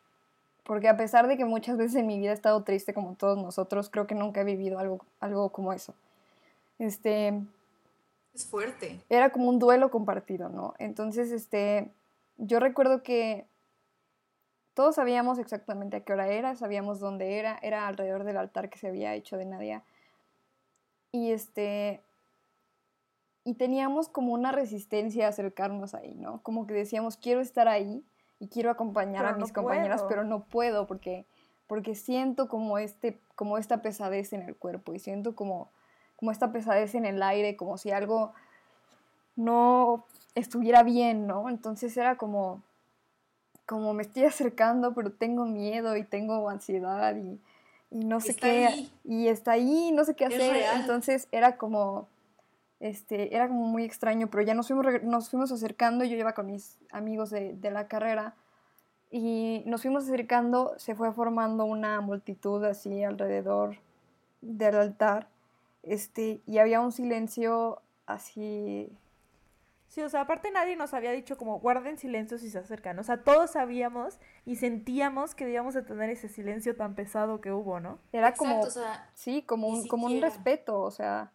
porque 0.63 0.87
a 0.87 0.97
pesar 0.97 1.27
de 1.27 1.37
que 1.37 1.45
muchas 1.45 1.77
veces 1.77 1.95
en 1.95 2.07
mi 2.07 2.19
vida 2.19 2.31
he 2.31 2.33
estado 2.33 2.63
triste 2.63 2.93
como 2.93 3.15
todos 3.15 3.37
nosotros, 3.37 3.89
creo 3.89 4.07
que 4.07 4.15
nunca 4.15 4.41
he 4.41 4.43
vivido 4.43 4.79
algo, 4.79 5.05
algo 5.19 5.49
como 5.49 5.73
eso. 5.73 5.93
Este... 6.79 7.41
Es 8.33 8.45
fuerte. 8.45 8.99
Era 9.09 9.31
como 9.31 9.49
un 9.49 9.59
duelo 9.59 9.91
compartido, 9.91 10.49
¿no? 10.49 10.73
Entonces, 10.79 11.31
este, 11.31 11.91
yo 12.37 12.59
recuerdo 12.59 13.03
que 13.03 13.45
todos 14.73 14.95
sabíamos 14.95 15.37
exactamente 15.37 15.97
a 15.97 15.99
qué 16.01 16.13
hora 16.13 16.29
era, 16.29 16.55
sabíamos 16.55 16.99
dónde 16.99 17.37
era, 17.37 17.59
era 17.61 17.87
alrededor 17.87 18.23
del 18.23 18.37
altar 18.37 18.69
que 18.69 18.77
se 18.77 18.87
había 18.87 19.13
hecho 19.15 19.37
de 19.37 19.45
Nadia. 19.45 19.83
Y 21.11 21.31
este, 21.31 22.01
y 23.43 23.55
teníamos 23.55 24.07
como 24.07 24.33
una 24.33 24.51
resistencia 24.51 25.25
a 25.25 25.29
acercarnos 25.29 25.93
ahí, 25.93 26.13
¿no? 26.15 26.41
Como 26.43 26.67
que 26.67 26.73
decíamos, 26.73 27.17
quiero 27.17 27.41
estar 27.41 27.67
ahí, 27.67 28.03
y 28.41 28.47
quiero 28.47 28.71
acompañar 28.71 29.23
a 29.27 29.33
mis 29.33 29.53
compañeras, 29.53 30.03
pero 30.09 30.23
no 30.23 30.43
puedo 30.45 30.87
porque, 30.87 31.27
porque 31.67 31.93
siento 31.93 32.47
como, 32.47 32.79
este, 32.79 33.19
como 33.35 33.59
esta 33.59 33.83
pesadez 33.83 34.33
en 34.33 34.41
el 34.41 34.55
cuerpo 34.55 34.95
y 34.95 34.99
siento 34.99 35.35
como, 35.35 35.69
como 36.15 36.31
esta 36.31 36.51
pesadez 36.51 36.95
en 36.95 37.05
el 37.05 37.21
aire, 37.21 37.55
como 37.55 37.77
si 37.77 37.91
algo 37.91 38.33
no 39.35 40.05
estuviera 40.33 40.81
bien, 40.81 41.27
¿no? 41.27 41.49
Entonces 41.49 41.95
era 41.95 42.17
como, 42.17 42.63
como 43.67 43.93
me 43.93 44.01
estoy 44.01 44.23
acercando, 44.23 44.95
pero 44.95 45.11
tengo 45.11 45.45
miedo 45.45 45.95
y 45.95 46.03
tengo 46.03 46.49
ansiedad 46.49 47.15
y, 47.15 47.39
no 47.91 48.21
sé 48.21 48.35
qué. 48.35 48.89
Y 49.03 49.27
está 49.27 49.51
ahí, 49.51 49.91
no 49.91 50.03
sé 50.03 50.15
qué 50.15 50.25
hacer. 50.25 50.63
Entonces 50.77 51.27
era 51.31 51.57
como 51.57 52.07
este, 52.81 53.35
era 53.35 53.47
como 53.47 53.67
muy 53.67 53.83
extraño, 53.83 54.29
pero 54.29 54.43
ya 54.43 54.55
nos 54.55 54.67
fuimos, 54.67 54.85
nos 55.03 55.29
fuimos 55.29 55.51
acercando, 55.51 56.03
yo 56.03 56.17
iba 56.17 56.33
con 56.33 56.47
mis 56.47 56.79
amigos 56.91 57.29
de, 57.29 57.53
de, 57.53 57.69
la 57.69 57.87
carrera 57.87 58.35
y 59.11 59.63
nos 59.67 59.83
fuimos 59.83 60.05
acercando, 60.05 60.73
se 60.77 60.95
fue 60.95 61.13
formando 61.13 61.65
una 61.65 62.01
multitud 62.01 62.63
así 62.65 63.03
alrededor 63.03 63.77
del 64.41 64.75
altar 64.75 65.29
este, 65.83 66.41
y 66.47 66.57
había 66.57 66.81
un 66.81 66.91
silencio 66.91 67.83
así... 68.07 68.91
Sí, 69.87 70.01
o 70.01 70.09
sea, 70.09 70.21
aparte 70.21 70.49
nadie 70.51 70.77
nos 70.77 70.93
había 70.93 71.11
dicho 71.11 71.37
como 71.37 71.59
guarden 71.59 71.97
silencio 71.97 72.39
si 72.39 72.49
se 72.49 72.57
acercan, 72.57 72.97
o 72.97 73.03
sea, 73.03 73.23
todos 73.23 73.51
sabíamos 73.51 74.19
y 74.45 74.55
sentíamos 74.55 75.35
que 75.35 75.43
debíamos 75.43 75.73
de 75.75 75.83
tener 75.83 76.09
ese 76.09 76.29
silencio 76.29 76.75
tan 76.77 76.95
pesado 76.95 77.41
que 77.41 77.51
hubo, 77.51 77.79
¿no? 77.79 77.99
Era 78.11 78.33
como, 78.33 78.63
sí, 79.13 79.43
como 79.43 79.67
un, 79.67 79.87
como 79.87 80.07
un 80.07 80.21
respeto, 80.21 80.81
o 80.81 80.89
sea 80.89 81.31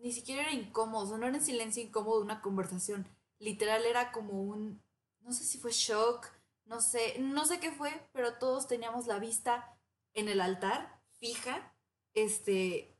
ni 0.00 0.12
siquiera 0.12 0.42
era 0.42 0.52
incómodo, 0.52 1.18
no 1.18 1.26
era 1.26 1.36
en 1.36 1.44
silencio 1.44 1.82
incómodo 1.82 2.18
de 2.18 2.24
una 2.24 2.40
conversación. 2.40 3.06
Literal 3.38 3.84
era 3.84 4.12
como 4.12 4.42
un, 4.42 4.82
no 5.20 5.32
sé 5.32 5.44
si 5.44 5.58
fue 5.58 5.72
shock, 5.72 6.26
no 6.64 6.80
sé, 6.80 7.18
no 7.18 7.44
sé 7.46 7.60
qué 7.60 7.72
fue, 7.72 8.08
pero 8.12 8.38
todos 8.38 8.68
teníamos 8.68 9.06
la 9.06 9.18
vista 9.18 9.76
en 10.14 10.28
el 10.28 10.40
altar, 10.40 11.00
fija, 11.18 11.74
este, 12.14 12.96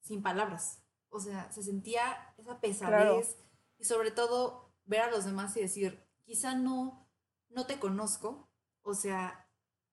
sin 0.00 0.22
palabras. 0.22 0.82
O 1.10 1.20
sea, 1.20 1.50
se 1.52 1.62
sentía 1.62 2.34
esa 2.38 2.60
pesadez 2.60 3.36
y 3.78 3.84
sobre 3.84 4.10
todo 4.10 4.72
ver 4.84 5.00
a 5.00 5.10
los 5.10 5.24
demás 5.24 5.56
y 5.56 5.60
decir, 5.60 6.04
quizá 6.24 6.54
no, 6.54 7.08
no 7.48 7.66
te 7.66 7.78
conozco, 7.78 8.48
o 8.82 8.94
sea, 8.94 9.48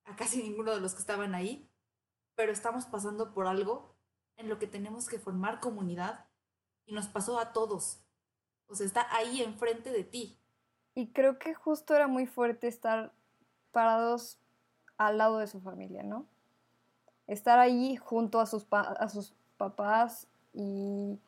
a 0.05 0.15
casi 0.15 0.41
ninguno 0.41 0.73
de 0.73 0.81
los 0.81 0.93
que 0.93 1.01
estaban 1.01 1.35
ahí, 1.35 1.69
pero 2.35 2.51
estamos 2.51 2.85
pasando 2.85 3.33
por 3.33 3.47
algo 3.47 3.96
en 4.37 4.49
lo 4.49 4.59
que 4.59 4.67
tenemos 4.67 5.07
que 5.07 5.19
formar 5.19 5.59
comunidad 5.59 6.25
y 6.85 6.93
nos 6.93 7.07
pasó 7.07 7.39
a 7.39 7.51
todos. 7.51 7.99
O 8.67 8.75
sea, 8.75 8.85
está 8.85 9.15
ahí 9.15 9.41
enfrente 9.41 9.91
de 9.91 10.03
ti. 10.03 10.39
Y 10.95 11.11
creo 11.11 11.37
que 11.37 11.53
justo 11.53 11.95
era 11.95 12.07
muy 12.07 12.25
fuerte 12.25 12.67
estar 12.67 13.13
parados 13.71 14.39
al 14.97 15.17
lado 15.17 15.37
de 15.39 15.47
su 15.47 15.59
familia, 15.59 16.03
¿no? 16.03 16.25
Estar 17.27 17.59
ahí 17.59 17.97
junto 17.97 18.39
a 18.39 18.45
sus, 18.45 18.65
a 18.71 19.09
sus 19.09 19.33
papás 19.57 20.27
y 20.53 21.19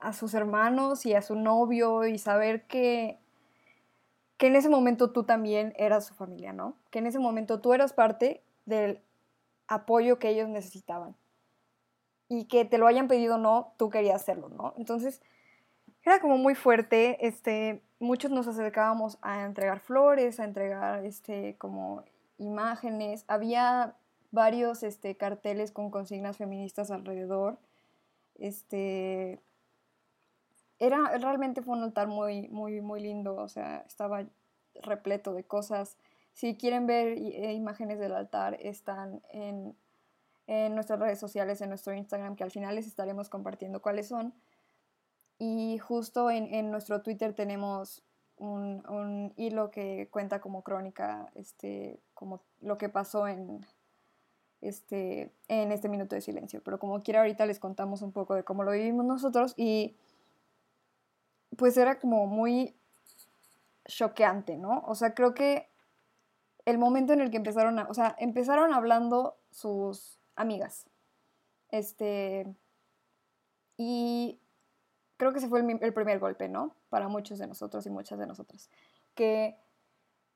a 0.00 0.12
sus 0.12 0.34
hermanos 0.34 1.06
y 1.06 1.14
a 1.14 1.22
su 1.22 1.34
novio 1.34 2.06
y 2.06 2.18
saber 2.18 2.66
que, 2.66 3.18
que 4.38 4.48
en 4.48 4.56
ese 4.56 4.68
momento 4.68 5.12
tú 5.12 5.24
también 5.24 5.74
eras 5.76 6.06
su 6.06 6.14
familia, 6.14 6.52
¿no? 6.52 6.74
Que 6.90 6.98
en 6.98 7.06
ese 7.06 7.18
momento 7.18 7.60
tú 7.60 7.72
eras 7.72 7.92
parte 7.92 8.42
del 8.66 9.00
apoyo 9.68 10.18
que 10.18 10.30
ellos 10.30 10.48
necesitaban. 10.48 11.14
Y 12.30 12.44
que 12.46 12.64
te 12.64 12.78
lo 12.78 12.86
hayan 12.86 13.08
pedido 13.08 13.36
no, 13.36 13.74
tú 13.76 13.90
querías 13.90 14.22
hacerlo, 14.22 14.48
¿no? 14.48 14.72
Entonces, 14.78 15.20
era 16.02 16.20
como 16.20 16.38
muy 16.38 16.54
fuerte, 16.54 17.26
este, 17.26 17.82
muchos 17.98 18.30
nos 18.30 18.46
acercábamos 18.46 19.18
a 19.20 19.44
entregar 19.44 19.80
flores, 19.80 20.40
a 20.40 20.44
entregar, 20.44 21.04
este, 21.04 21.56
como 21.58 22.04
imágenes, 22.38 23.26
había 23.28 23.96
varios, 24.30 24.82
este, 24.82 25.16
carteles 25.16 25.72
con 25.72 25.90
consignas 25.90 26.38
feministas 26.38 26.90
alrededor, 26.90 27.58
este, 28.36 29.40
era, 30.78 31.18
realmente 31.18 31.60
fue 31.60 31.76
un 31.76 31.84
altar 31.84 32.08
muy, 32.08 32.48
muy, 32.48 32.80
muy 32.80 33.00
lindo, 33.00 33.36
o 33.36 33.48
sea, 33.48 33.84
estaba 33.86 34.24
repleto 34.82 35.34
de 35.34 35.44
cosas. 35.44 35.98
Si 36.32 36.56
quieren 36.56 36.86
ver 36.86 37.08
eh, 37.18 37.52
imágenes 37.52 37.98
del 37.98 38.14
altar, 38.14 38.56
están 38.60 39.20
en, 39.30 39.76
en 40.50 40.74
nuestras 40.74 40.98
redes 40.98 41.20
sociales, 41.20 41.60
en 41.60 41.68
nuestro 41.68 41.94
Instagram, 41.94 42.34
que 42.34 42.42
al 42.42 42.50
final 42.50 42.74
les 42.74 42.88
estaremos 42.88 43.28
compartiendo 43.28 43.80
cuáles 43.80 44.08
son. 44.08 44.34
Y 45.38 45.78
justo 45.78 46.28
en, 46.28 46.52
en 46.52 46.72
nuestro 46.72 47.02
Twitter 47.02 47.34
tenemos 47.34 48.02
un, 48.36 48.84
un, 48.88 49.32
hilo 49.36 49.70
que 49.70 50.08
cuenta 50.10 50.40
como 50.40 50.64
crónica, 50.64 51.30
este, 51.36 52.00
como 52.14 52.42
lo 52.60 52.78
que 52.78 52.88
pasó 52.88 53.28
en, 53.28 53.64
este, 54.60 55.32
en 55.46 55.70
este 55.70 55.88
minuto 55.88 56.16
de 56.16 56.20
silencio. 56.20 56.60
Pero 56.64 56.80
como 56.80 57.00
quiera, 57.04 57.20
ahorita 57.20 57.46
les 57.46 57.60
contamos 57.60 58.02
un 58.02 58.10
poco 58.10 58.34
de 58.34 58.42
cómo 58.42 58.64
lo 58.64 58.72
vivimos 58.72 59.06
nosotros 59.06 59.54
y 59.56 59.94
pues 61.56 61.76
era 61.76 62.00
como 62.00 62.26
muy 62.26 62.74
choqueante, 63.84 64.56
¿no? 64.56 64.82
O 64.84 64.96
sea, 64.96 65.14
creo 65.14 65.32
que 65.32 65.68
el 66.64 66.76
momento 66.76 67.12
en 67.12 67.20
el 67.20 67.30
que 67.30 67.36
empezaron 67.36 67.78
a, 67.78 67.86
o 67.88 67.94
sea, 67.94 68.16
empezaron 68.18 68.74
hablando 68.74 69.36
sus 69.52 70.19
amigas. 70.40 70.86
Este, 71.70 72.46
y 73.76 74.40
creo 75.16 75.32
que 75.32 75.38
ese 75.38 75.48
fue 75.48 75.60
el, 75.60 75.94
primer 75.94 76.18
golpe, 76.18 76.48
¿no? 76.48 76.74
Para 76.88 77.08
muchos 77.08 77.38
de 77.38 77.46
nosotros 77.46 77.86
y 77.86 77.90
muchas 77.90 78.18
de 78.18 78.26
nosotras. 78.26 78.70
Que 79.14 79.56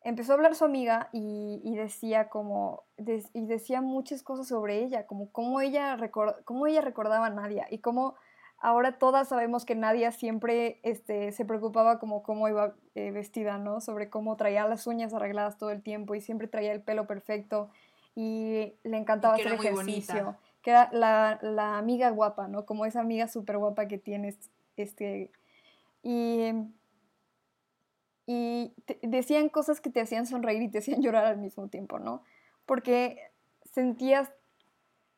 empezó 0.03 0.33
a 0.33 0.35
hablar 0.37 0.55
su 0.55 0.65
amiga 0.65 1.09
y, 1.13 1.75
decía 1.75 2.29
como, 2.29 2.85
y 2.97 3.47
decía 3.47 3.81
muchas 3.81 4.23
cosas 4.23 4.47
sobre 4.47 4.83
ella, 4.83 5.07
como 5.07 5.31
cómo 5.33 5.61
ella, 5.61 5.99
cómo 6.45 6.67
ella 6.67 6.81
recordaba 6.81 7.27
a 7.27 7.31
Nadia 7.31 7.67
y 7.71 7.79
cómo 7.79 8.15
ahora 8.59 8.99
todas 8.99 9.29
sabemos 9.29 9.65
que 9.65 9.75
Nadia 9.75 10.11
siempre 10.13 10.81
este, 10.83 11.33
se 11.33 11.45
preocupaba 11.45 11.99
como 11.99 12.23
cómo 12.23 12.49
iba 12.49 12.75
eh, 12.95 13.11
vestida, 13.11 13.59
¿no? 13.59 13.81
Sobre 13.81 14.09
cómo 14.11 14.37
traía 14.37 14.67
las 14.67 14.87
uñas 14.87 15.13
arregladas 15.13 15.59
todo 15.59 15.71
el 15.71 15.83
tiempo 15.83 16.15
y 16.15 16.21
siempre 16.21 16.49
traía 16.49 16.73
el 16.73 16.83
pelo 16.83 17.07
perfecto 17.07 17.71
y 18.15 18.75
le 18.85 18.97
encantaba 18.97 19.35
hacer 19.35 19.53
ejercicio. 19.53 20.37
Que 20.63 20.71
era 20.71 20.89
la, 20.93 21.77
amiga 21.77 22.11
guapa, 22.11 22.49
¿no? 22.49 22.65
Como 22.65 22.87
esa 22.87 23.01
amiga 23.01 23.29
súper 23.29 23.59
guapa 23.59 23.87
que 23.87 23.99
tienes. 23.99 24.39
Este, 24.77 25.31
y 26.03 26.53
y 28.27 28.73
decían 29.03 29.49
cosas 29.49 29.81
que 29.81 29.91
te 29.91 30.01
hacían 30.01 30.27
sonreír 30.27 30.63
y 30.63 30.69
te 30.69 30.79
hacían 30.79 31.03
llorar 31.03 31.27
al 31.27 31.39
mismo 31.39 31.69
tiempo, 31.69 31.99
¿no? 31.99 32.23
Porque 32.67 33.19
sentías 33.73 34.31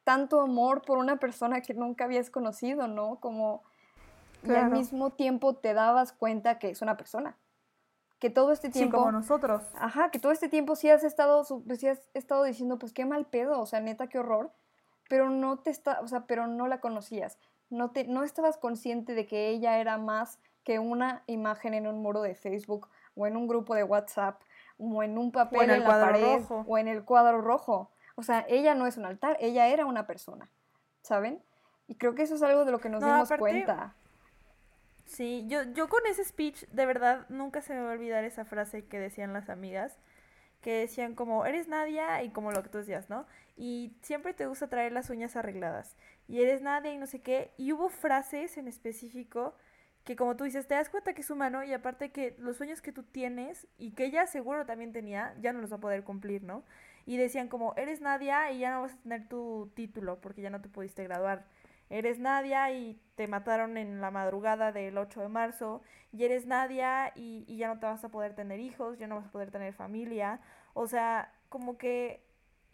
tanto 0.05 0.41
amor 0.41 0.83
por 0.83 0.99
una 0.99 1.17
persona 1.19 1.61
que 1.61 1.75
nunca 1.75 2.05
habías 2.05 2.31
conocido, 2.31 2.89
¿no? 2.89 3.17
Como 3.21 3.63
y 4.43 4.53
al 4.53 4.71
mismo 4.71 5.11
tiempo 5.11 5.57
te 5.57 5.75
dabas 5.75 6.13
cuenta 6.13 6.61
que 6.61 6.71
es 6.71 6.81
una 6.81 6.97
persona. 6.97 7.37
Que 8.19 8.31
todo 8.31 8.53
este 8.53 8.71
tiempo. 8.71 8.97
Sí, 8.97 9.01
como 9.01 9.13
nosotros. 9.13 9.63
Ajá, 9.79 10.11
que 10.11 10.19
todo 10.19 10.33
este 10.33 10.49
tiempo 10.49 10.75
sí 10.75 10.89
has 10.89 11.05
estado, 11.05 11.45
sí 11.45 11.89
has 11.89 12.01
estado 12.15 12.45
diciendo, 12.45 12.79
pues 12.79 12.93
qué 12.93 13.05
mal 13.05 13.27
pedo, 13.27 13.61
o 13.61 13.67
sea, 13.67 13.81
neta, 13.81 14.09
qué 14.09 14.19
horror. 14.19 14.51
Pero 15.09 15.31
no 15.31 15.59
te 15.59 15.71
está, 15.71 16.01
o 16.01 16.09
sea, 16.09 16.27
pero 16.27 16.47
no 16.47 16.67
la 16.67 16.81
conocías. 16.81 17.39
No, 17.69 17.91
te, 17.91 18.05
no 18.05 18.23
estabas 18.23 18.57
consciente 18.57 19.15
de 19.15 19.27
que 19.27 19.49
ella 19.49 19.79
era 19.79 19.99
más 19.99 20.39
que 20.65 20.79
una 20.79 21.23
imagen 21.27 21.75
en 21.75 21.87
un 21.87 22.03
muro 22.03 22.23
de 22.23 22.35
Facebook 22.35 22.89
o 23.15 23.27
en 23.27 23.37
un 23.37 23.47
grupo 23.47 23.75
de 23.75 23.85
WhatsApp 23.85 24.41
o 24.79 25.03
en 25.03 25.19
un 25.19 25.31
papel 25.33 25.71
en, 25.71 25.81
la 25.81 25.87
pared 25.87 26.41
o 26.49 26.79
en 26.79 26.89
el 26.89 27.05
cuadro 27.05 27.41
rojo. 27.41 27.91
O 28.15 28.23
sea, 28.23 28.45
ella 28.49 28.75
no 28.75 28.87
es 28.87 28.97
un 28.97 29.05
altar, 29.05 29.37
ella 29.41 29.69
era 29.69 29.87
una 29.87 30.07
persona, 30.07 30.49
¿saben? 31.03 31.43
Y 31.87 31.97
creo 31.97 32.15
que 32.15 32.23
eso 32.23 32.35
es 32.35 32.43
algo 32.43 32.65
de 32.65 32.73
lo 32.73 32.79
que 32.81 32.89
nos 32.89 33.03
dimos 33.03 33.31
cuenta. 33.39 33.95
Sí, 35.07 35.45
yo, 35.49 35.63
yo 35.73 35.89
con 35.89 36.05
ese 36.07 36.25
speech, 36.25 36.67
de 36.69 36.87
verdad, 36.87 37.27
nunca 37.29 37.63
se 37.63 37.75
me 37.75 37.81
va 37.81 37.91
a 37.91 37.93
olvidar 37.95 38.25
esa 38.25 38.45
frase 38.45 38.87
que 38.87 38.99
decían 38.99 39.33
las 39.33 39.49
amigas, 39.49 39.97
que 40.63 40.73
decían 40.73 41.15
como, 41.15 41.47
eres 41.47 41.69
Nadia 41.69 42.23
y 42.25 42.31
como 42.31 42.53
lo 42.53 42.63
que 42.63 42.69
tú 42.69 42.79
decías, 42.79 43.09
¿no? 43.09 43.27
Y 43.57 43.97
siempre 44.03 44.35
te 44.35 44.47
gusta 44.47 44.69
traer 44.69 44.93
las 44.93 45.11
uñas 45.11 45.37
arregladas. 45.37 45.97
Y 46.29 46.41
eres 46.43 46.63
Nadia 46.63 46.93
y 46.93 46.99
no 46.99 47.07
sé 47.07 47.21
qué. 47.23 47.53
Y 47.57 47.73
hubo 47.73 47.89
frases 47.89 48.57
en 48.59 48.69
específico 48.69 49.55
que 50.05 50.17
como 50.17 50.37
tú 50.37 50.45
dices, 50.45 50.69
te 50.69 50.75
das 50.75 50.89
cuenta 50.91 51.15
que 51.15 51.23
es 51.23 51.31
humano 51.31 51.65
y 51.65 51.73
aparte 51.73 52.13
que 52.13 52.37
los 52.39 52.57
sueños 52.57 52.81
que 52.81 52.93
tú 52.93 53.03
tienes 53.03 53.67
y 53.79 53.93
que 53.93 54.05
ella 54.07 54.27
seguro 54.27 54.67
también 54.67 54.93
tenía, 54.93 55.35
ya 55.41 55.53
no 55.53 55.61
los 55.61 55.73
va 55.73 55.77
a 55.77 55.81
poder 55.81 56.05
cumplir, 56.05 56.45
¿no? 56.45 56.65
y 57.07 57.17
decían 57.17 57.49
como, 57.49 57.73
eres 57.77 58.01
Nadia 58.01 58.51
y 58.51 58.59
ya 58.59 58.73
no 58.73 58.83
vas 58.83 58.95
a 58.95 58.97
tener 58.99 59.29
tu 59.29 59.71
título 59.75 60.21
porque 60.21 60.43
ya 60.43 60.51
no 60.51 60.61
te 60.61 60.69
pudiste 60.69 61.05
graduar. 61.05 61.47
Eres 61.91 62.19
Nadia 62.19 62.71
y 62.73 63.01
te 63.15 63.29
mataron 63.29 63.77
en 63.77 64.01
la 64.01 64.11
madrugada 64.11 64.73
del 64.73 64.99
8 64.99 65.21
de 65.21 65.29
marzo. 65.29 65.83
Y 66.13 66.25
eres 66.25 66.47
Nadia 66.47 67.13
y, 67.15 67.45
y 67.47 67.57
ya 67.59 67.69
no 67.69 67.79
te 67.79 67.87
vas 67.87 68.05
a 68.05 68.09
poder 68.09 68.35
tener 68.35 68.61
hijos, 68.61 68.99
ya 68.99 69.07
no 69.07 69.17
vas 69.17 69.27
a 69.27 69.33
poder 69.33 69.51
tener 69.51 69.73
familia. 69.73 70.41
O 70.75 70.87
sea, 70.87 71.33
como 71.49 71.79
que 71.79 72.27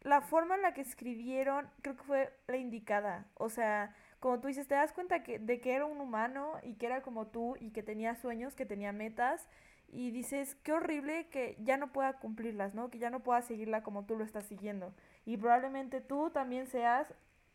la 0.03 0.21
forma 0.21 0.55
en 0.57 0.63
la 0.63 0.75
que 0.75 0.81
escribieron 0.81 1.69
creo 1.83 1.97
que 1.97 2.03
fue 2.05 2.33
la 2.49 2.57
indicada. 2.57 3.27
O 3.35 3.49
sea, 3.49 3.95
como 4.21 4.41
tú 4.41 4.49
dices, 4.49 4.69
te 4.69 4.75
das 4.75 4.93
cuenta 4.93 5.23
que, 5.23 5.39
de 5.39 5.61
que 5.61 5.75
era 5.75 5.85
un 5.85 6.01
humano 6.01 6.55
y 6.63 6.75
que 6.75 6.87
era 6.87 7.03
como 7.03 7.27
tú 7.29 7.57
y 7.61 7.71
que 7.71 7.83
tenía 7.83 8.15
sueños, 8.15 8.55
que 8.55 8.67
tenía 8.67 8.93
metas 8.93 9.49
y 9.89 10.11
dices, 10.11 10.55
qué 10.63 10.73
horrible 10.73 11.29
que 11.29 11.57
ya 11.61 11.77
no 11.77 11.93
pueda 11.93 12.15
cumplirlas, 12.15 12.75
¿no? 12.75 12.91
Que 12.91 12.99
ya 12.99 13.11
no 13.11 13.21
pueda 13.21 13.43
seguirla 13.43 13.83
como 13.83 14.05
tú 14.07 14.17
lo 14.17 14.25
estás 14.25 14.47
siguiendo. 14.47 14.95
Y 15.27 15.37
probablemente 15.37 16.01
tú 16.01 16.31
también 16.31 16.67
seas 16.67 17.13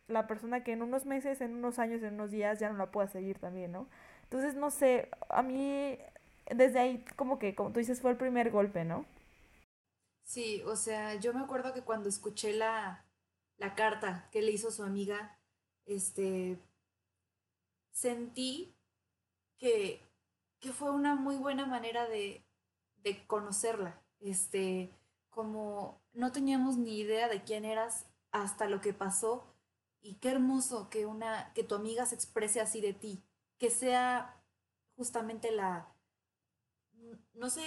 la 0.08 0.26
persona 0.26 0.64
que 0.64 0.72
en 0.72 0.82
unos 0.82 1.06
meses, 1.06 1.40
en 1.40 1.54
unos 1.54 1.78
años, 1.78 2.02
en 2.02 2.14
unos 2.14 2.30
días 2.30 2.58
ya 2.58 2.70
no 2.70 2.78
la 2.78 2.90
pueda 2.90 3.08
seguir 3.08 3.38
también, 3.38 3.72
¿no? 3.72 3.88
Entonces, 4.24 4.54
no 4.56 4.70
sé, 4.70 5.08
a 5.28 5.42
mí 5.42 5.98
desde 6.54 6.78
ahí 6.80 7.04
como 7.16 7.38
que, 7.38 7.54
como 7.54 7.72
tú 7.72 7.78
dices, 7.80 8.00
fue 8.00 8.10
el 8.12 8.16
primer 8.16 8.50
golpe, 8.50 8.84
¿no? 8.84 9.04
Sí, 10.24 10.62
o 10.66 10.76
sea, 10.76 11.14
yo 11.14 11.32
me 11.32 11.40
acuerdo 11.40 11.72
que 11.72 11.82
cuando 11.82 12.08
escuché 12.08 12.52
la, 12.52 13.04
la 13.56 13.74
carta 13.74 14.28
que 14.30 14.42
le 14.42 14.52
hizo 14.52 14.70
su 14.70 14.82
amiga, 14.82 15.38
este, 15.86 16.58
sentí 17.92 18.74
que 19.58 20.08
que 20.60 20.72
fue 20.72 20.90
una 20.90 21.14
muy 21.14 21.36
buena 21.36 21.66
manera 21.66 22.08
de, 22.08 22.44
de 23.02 23.26
conocerla. 23.26 24.02
Este, 24.20 24.90
como 25.30 26.00
no 26.12 26.32
teníamos 26.32 26.76
ni 26.76 26.98
idea 26.98 27.28
de 27.28 27.42
quién 27.44 27.64
eras 27.64 28.06
hasta 28.32 28.68
lo 28.68 28.80
que 28.80 28.92
pasó 28.92 29.46
y 30.00 30.16
qué 30.16 30.30
hermoso 30.30 30.88
que 30.90 31.06
una 31.06 31.52
que 31.54 31.64
tu 31.64 31.74
amiga 31.74 32.06
se 32.06 32.14
exprese 32.14 32.60
así 32.60 32.80
de 32.80 32.92
ti, 32.94 33.24
que 33.58 33.70
sea 33.70 34.42
justamente 34.96 35.52
la 35.52 35.94
no 37.34 37.50
sé, 37.50 37.62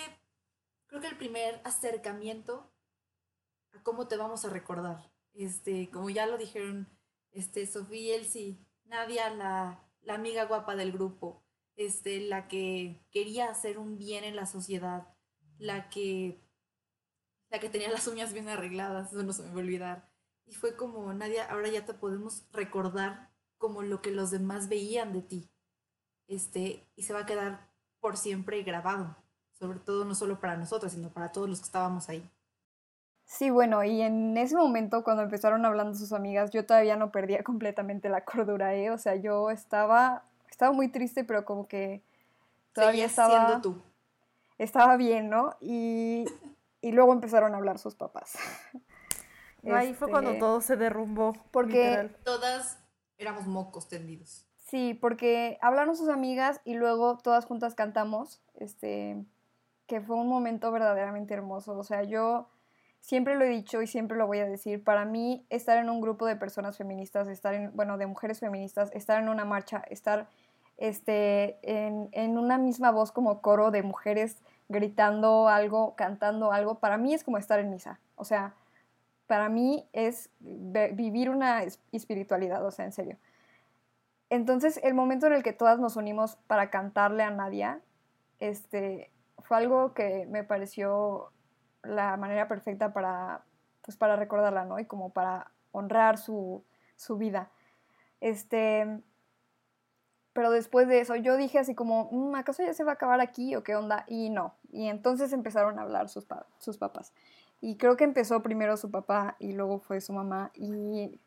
creo 0.88 1.02
que 1.02 1.08
el 1.08 1.18
primer 1.18 1.62
acercamiento 1.64 2.72
a 3.74 3.82
cómo 3.84 4.08
te 4.08 4.18
vamos 4.18 4.44
a 4.46 4.50
recordar. 4.50 5.12
Este, 5.34 5.90
como 5.90 6.10
ya 6.10 6.28
lo 6.28 6.38
dijeron 6.38 6.90
este 7.32 7.66
Sofía 7.66 8.02
y 8.02 8.12
Elsie, 8.12 8.58
Nadia 8.84 9.30
la 9.30 9.92
la 10.04 10.16
amiga 10.16 10.46
guapa 10.46 10.76
del 10.76 10.92
grupo, 10.92 11.44
este, 11.76 12.22
la 12.22 12.48
que 12.48 13.02
quería 13.12 13.50
hacer 13.50 13.78
un 13.78 13.98
bien 13.98 14.24
en 14.24 14.36
la 14.36 14.46
sociedad, 14.46 15.08
la 15.58 15.90
que, 15.90 16.42
la 17.50 17.60
que 17.60 17.70
tenía 17.70 17.92
las 17.92 18.08
uñas 18.08 18.34
bien 18.34 18.50
arregladas, 18.50 19.12
eso 19.12 19.24
no 19.24 19.34
se 19.34 19.44
me 19.44 19.50
va 19.50 19.56
a 19.56 19.60
olvidar. 19.60 20.11
Y 20.52 20.54
fue 20.54 20.76
como, 20.76 21.14
Nadia, 21.14 21.50
ahora 21.50 21.70
ya 21.70 21.86
te 21.86 21.94
podemos 21.94 22.46
recordar 22.52 23.30
como 23.58 23.84
lo 23.84 24.02
que 24.02 24.12
los 24.12 24.32
demás 24.32 24.68
veían 24.68 25.14
de 25.14 25.22
ti. 25.22 25.50
Este, 26.28 26.86
y 26.96 27.04
se 27.04 27.14
va 27.14 27.22
a 27.22 27.26
quedar 27.26 27.72
por 28.02 28.18
siempre 28.18 28.62
grabado, 28.62 29.16
sobre 29.54 29.80
todo 29.80 30.04
no 30.06 30.14
solo 30.14 30.40
para 30.40 30.58
nosotros, 30.58 30.92
sino 30.92 31.10
para 31.10 31.32
todos 31.32 31.50
los 31.50 31.60
que 31.60 31.66
estábamos 31.66 32.10
ahí. 32.10 32.30
Sí, 33.24 33.50
bueno, 33.50 33.82
y 33.84 34.02
en 34.02 34.38
ese 34.38 34.58
momento 34.58 35.04
cuando 35.06 35.24
empezaron 35.24 35.66
hablando 35.66 35.98
sus 35.98 36.12
amigas, 36.12 36.52
yo 36.52 36.66
todavía 36.66 36.98
no 36.98 37.12
perdía 37.12 37.44
completamente 37.46 38.10
la 38.10 38.26
cordura, 38.26 38.76
¿eh? 38.76 38.92
O 38.92 38.98
sea, 38.98 39.16
yo 39.16 39.50
estaba 39.50 40.26
estaba 40.62 40.74
muy 40.74 40.90
triste, 40.90 41.24
pero 41.24 41.44
como 41.44 41.68
que 41.68 42.04
todavía 42.74 43.06
estaba... 43.06 43.48
Siendo 43.48 43.62
tú. 43.62 43.82
Estaba 44.60 44.96
bien, 44.96 45.28
¿no? 45.30 45.56
Y, 45.60 46.26
luego 46.84 47.14
empezaron 47.14 47.56
a 47.56 47.58
hablar 47.58 47.80
sus 47.80 47.96
papás. 47.96 48.38
Ahí 49.70 49.94
fue 49.94 50.10
cuando 50.10 50.32
este, 50.32 50.40
todo 50.40 50.62
se 50.62 50.76
derrumbó. 50.78 51.34
Porque 51.52 52.10
todas 52.24 52.80
éramos 53.18 53.46
mocos 53.48 53.88
tendidos. 53.88 54.46
Sí, 54.58 54.94
porque 54.94 55.58
hablaron 55.62 55.96
sus 55.96 56.10
amigas 56.10 56.62
y 56.64 56.76
luego 56.76 57.18
todas 57.18 57.46
juntas 57.46 57.76
cantamos, 57.76 58.42
este, 58.56 59.24
que 59.86 60.02
fue 60.02 60.16
un 60.16 60.30
momento 60.30 60.72
verdaderamente 60.72 61.34
hermoso. 61.34 61.78
O 61.78 61.84
sea, 61.84 62.04
yo 62.04 62.48
siempre 63.02 63.36
lo 63.36 63.44
he 63.44 63.50
dicho 63.50 63.82
y 63.82 63.88
siempre 63.88 64.18
lo 64.18 64.28
voy 64.28 64.40
a 64.40 64.46
decir, 64.46 64.84
para 64.84 65.06
mí 65.06 65.46
estar 65.50 65.78
en 65.78 65.90
un 65.90 66.02
grupo 66.02 66.26
de 66.26 66.36
personas 66.36 66.78
feministas, 66.78 67.28
estar 67.28 67.54
en, 67.54 67.76
bueno, 67.76 67.98
de 67.98 68.06
mujeres 68.06 68.40
feministas, 68.40 68.92
estar 68.94 69.22
en 69.22 69.28
una 69.28 69.44
marcha, 69.44 69.84
estar 69.90 70.30
este, 70.78 71.60
en, 71.62 72.10
en 72.14 72.38
una 72.38 72.58
misma 72.58 72.92
voz 72.92 73.12
como 73.12 73.42
coro 73.42 73.72
de 73.72 73.84
mujeres 73.84 74.38
gritando 74.70 75.50
algo, 75.50 75.96
cantando 75.96 76.54
algo, 76.54 76.80
para 76.80 76.98
mí 76.98 77.14
es 77.14 77.24
como 77.24 77.38
estar 77.38 77.60
en 77.60 77.70
misa. 77.70 78.00
O 78.16 78.24
sea, 78.24 78.56
para 79.32 79.48
mí 79.48 79.88
es 79.94 80.30
vivir 80.42 81.30
una 81.30 81.64
espiritualidad, 81.94 82.66
o 82.66 82.70
sea, 82.70 82.84
en 82.84 82.92
serio. 82.92 83.18
Entonces, 84.30 84.78
el 84.84 84.94
momento 84.94 85.26
en 85.28 85.32
el 85.32 85.42
que 85.42 85.54
todas 85.54 85.80
nos 85.80 85.96
unimos 85.96 86.36
para 86.48 86.70
cantarle 86.70 87.24
a 87.24 87.32
Nadia, 87.32 87.80
este, 88.40 89.10
fue 89.38 89.56
algo 89.56 89.94
que 89.94 90.26
me 90.30 90.44
pareció 90.44 91.32
la 91.82 92.18
manera 92.18 92.50
perfecta 92.50 92.92
para, 92.92 93.46
pues, 93.84 93.96
para 93.96 94.18
recordarla, 94.18 94.66
¿no? 94.66 94.80
Y 94.80 94.86
como 94.86 95.14
para 95.14 95.50
honrar 95.72 96.18
su, 96.18 96.66
su 96.98 97.18
vida. 97.18 97.52
Este, 98.20 99.02
pero 100.34 100.52
después 100.52 100.90
de 100.90 101.00
eso, 101.00 101.16
yo 101.16 101.38
dije 101.38 101.58
así 101.58 101.74
como, 101.74 102.10
mm, 102.12 102.36
¿acaso 102.36 102.64
ya 102.64 102.74
se 102.74 102.84
va 102.84 102.92
a 102.92 102.96
acabar 102.96 103.22
aquí 103.22 103.56
o 103.56 103.64
qué 103.64 103.78
onda? 103.78 104.04
Y 104.08 104.30
no. 104.30 104.56
Y 104.74 104.88
entonces 104.90 105.32
empezaron 105.32 105.80
a 105.80 105.84
hablar 105.84 106.10
sus, 106.10 106.28
sus 106.58 106.78
papás. 106.78 107.14
Y 107.62 107.78
creo 107.78 107.96
que 107.96 108.04
empezó 108.04 108.42
primero 108.42 108.76
su 108.76 108.90
papá 108.90 109.36
y 109.40 109.54
luego 109.54 109.80
fue 109.80 110.02
su 110.02 110.14
mamá. 110.14 110.52
Y, 110.56 111.20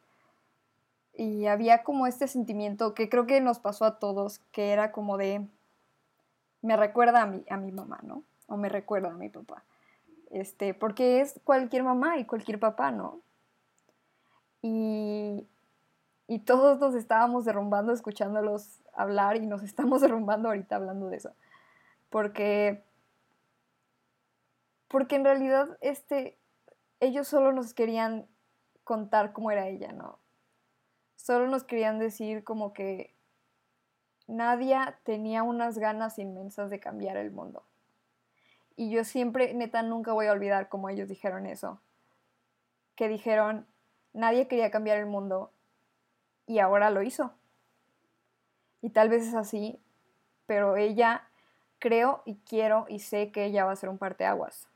y 1.14 1.46
había 1.46 1.84
como 1.84 2.06
este 2.06 2.26
sentimiento 2.26 2.92
que 2.92 3.08
creo 3.08 3.26
que 3.26 3.40
nos 3.40 3.60
pasó 3.60 3.84
a 3.84 3.98
todos, 3.98 4.40
que 4.50 4.72
era 4.72 4.90
como 4.90 5.16
de, 5.16 5.46
me 6.60 6.76
recuerda 6.76 7.22
a 7.22 7.26
mi, 7.26 7.44
a 7.48 7.56
mi 7.56 7.70
mamá, 7.70 8.00
¿no? 8.02 8.24
O 8.48 8.56
me 8.56 8.68
recuerda 8.68 9.10
a 9.10 9.14
mi 9.14 9.28
papá. 9.28 9.64
Este, 10.30 10.74
porque 10.74 11.20
es 11.20 11.40
cualquier 11.44 11.84
mamá 11.84 12.18
y 12.18 12.24
cualquier 12.24 12.58
papá, 12.58 12.90
¿no? 12.90 13.20
Y, 14.60 15.46
y 16.26 16.40
todos 16.40 16.80
nos 16.80 16.94
estábamos 16.94 17.44
derrumbando 17.44 17.92
escuchándolos 17.92 18.80
hablar 18.94 19.36
y 19.36 19.46
nos 19.46 19.62
estamos 19.62 20.00
derrumbando 20.02 20.48
ahorita 20.48 20.76
hablando 20.76 21.08
de 21.08 21.18
eso. 21.18 21.30
Porque, 22.10 22.82
porque 24.88 25.16
en 25.16 25.24
realidad 25.24 25.78
este, 25.80 26.38
ellos 27.00 27.28
solo 27.28 27.52
nos 27.52 27.74
querían 27.74 28.26
contar 28.84 29.32
cómo 29.32 29.50
era 29.50 29.68
ella, 29.68 29.92
¿no? 29.92 30.18
Solo 31.16 31.48
nos 31.48 31.64
querían 31.64 31.98
decir 31.98 32.44
como 32.44 32.72
que 32.72 33.14
Nadia 34.26 34.98
tenía 35.04 35.42
unas 35.42 35.78
ganas 35.78 36.18
inmensas 36.18 36.70
de 36.70 36.80
cambiar 36.80 37.16
el 37.16 37.30
mundo. 37.30 37.64
Y 38.76 38.90
yo 38.90 39.04
siempre, 39.04 39.54
neta, 39.54 39.82
nunca 39.82 40.12
voy 40.12 40.26
a 40.26 40.32
olvidar 40.32 40.68
cómo 40.68 40.88
ellos 40.88 41.08
dijeron 41.08 41.46
eso. 41.46 41.80
Que 42.96 43.08
dijeron, 43.08 43.66
nadie 44.12 44.48
quería 44.48 44.70
cambiar 44.70 44.98
el 44.98 45.06
mundo 45.06 45.52
y 46.46 46.58
ahora 46.58 46.90
lo 46.90 47.02
hizo 47.02 47.34
y 48.84 48.90
tal 48.90 49.08
vez 49.08 49.26
es 49.26 49.34
así, 49.34 49.80
pero 50.44 50.76
ella 50.76 51.26
creo 51.78 52.20
y 52.26 52.36
quiero 52.46 52.84
y 52.86 52.98
sé 52.98 53.32
que 53.32 53.46
ella 53.46 53.64
va 53.64 53.72
a 53.72 53.76
ser 53.76 53.88
un 53.88 53.96
parteaguas. 53.96 54.68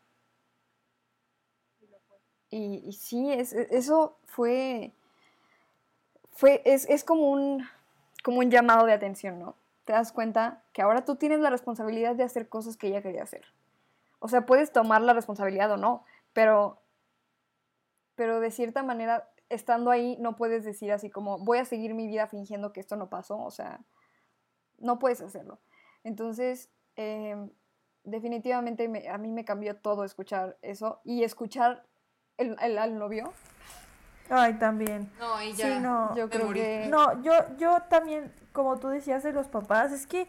Y, 2.51 2.93
sí, 2.93 3.31
es, 3.31 3.53
e, 3.53 3.69
eso 3.71 4.17
fue, 4.25 4.93
fue 6.33 6.63
es, 6.65 6.89
es 6.89 7.05
como, 7.05 7.31
un, 7.31 7.67
como 8.23 8.39
un 8.39 8.51
llamado 8.51 8.87
de 8.87 8.93
atención, 8.93 9.39
¿no? 9.39 9.55
Te 9.85 9.93
das 9.93 10.13
cuenta 10.13 10.63
que 10.73 10.83
ahora 10.83 11.05
tú 11.05 11.17
tienes 11.17 11.41
la 11.41 11.51
responsabilidad 11.51 12.15
de 12.15 12.25
hacer 12.25 12.49
cosas 12.49 12.77
que 12.77 12.89
ella 12.89 13.03
quería 13.03 13.23
hacer. 13.23 13.45
O 14.21 14.29
sea, 14.29 14.47
puedes 14.47 14.73
tomar 14.73 15.03
la 15.03 15.13
responsabilidad 15.13 15.71
o 15.73 15.77
no, 15.77 16.05
pero, 16.33 16.79
pero 18.15 18.41
de 18.41 18.51
cierta 18.51 18.83
manera, 18.83 19.31
estando 19.49 19.91
ahí, 19.91 20.17
no 20.21 20.37
puedes 20.37 20.65
decir 20.65 20.93
así 20.93 21.11
como, 21.11 21.39
voy 21.39 21.59
a 21.59 21.65
seguir 21.65 21.95
mi 21.95 22.07
vida 22.07 22.27
fingiendo 22.27 22.73
que 22.73 22.81
esto 22.81 22.97
no 22.97 23.09
pasó. 23.09 23.39
O 23.39 23.51
sea, 23.51 23.81
no 24.79 24.99
puedes 24.99 25.21
hacerlo. 25.21 25.59
Entonces, 26.05 26.71
em, 26.97 27.51
definitivamente 28.05 29.09
a 29.09 29.19
mí 29.19 29.31
me 29.31 29.45
cambió 29.45 29.77
todo 29.77 30.05
escuchar 30.05 30.57
eso 30.63 31.01
y 31.05 31.25
escuchar 31.25 31.85
el, 32.39 32.79
al 32.79 32.99
novio. 32.99 33.33
Ay, 34.31 34.55
también. 34.55 35.11
No, 35.19 35.43
y 35.43 35.53
ya. 35.53 35.67
Sí, 35.67 35.81
no. 35.81 36.17
Yo 36.17 36.29
creo 36.29 36.53
que. 36.53 36.87
No, 36.89 37.23
yo, 37.23 37.33
yo 37.59 37.83
también, 37.89 38.33
como 38.53 38.79
tú 38.79 38.89
decías 38.89 39.23
de 39.23 39.33
los 39.33 39.49
papás, 39.49 39.93
es 39.93 40.07
que 40.07 40.29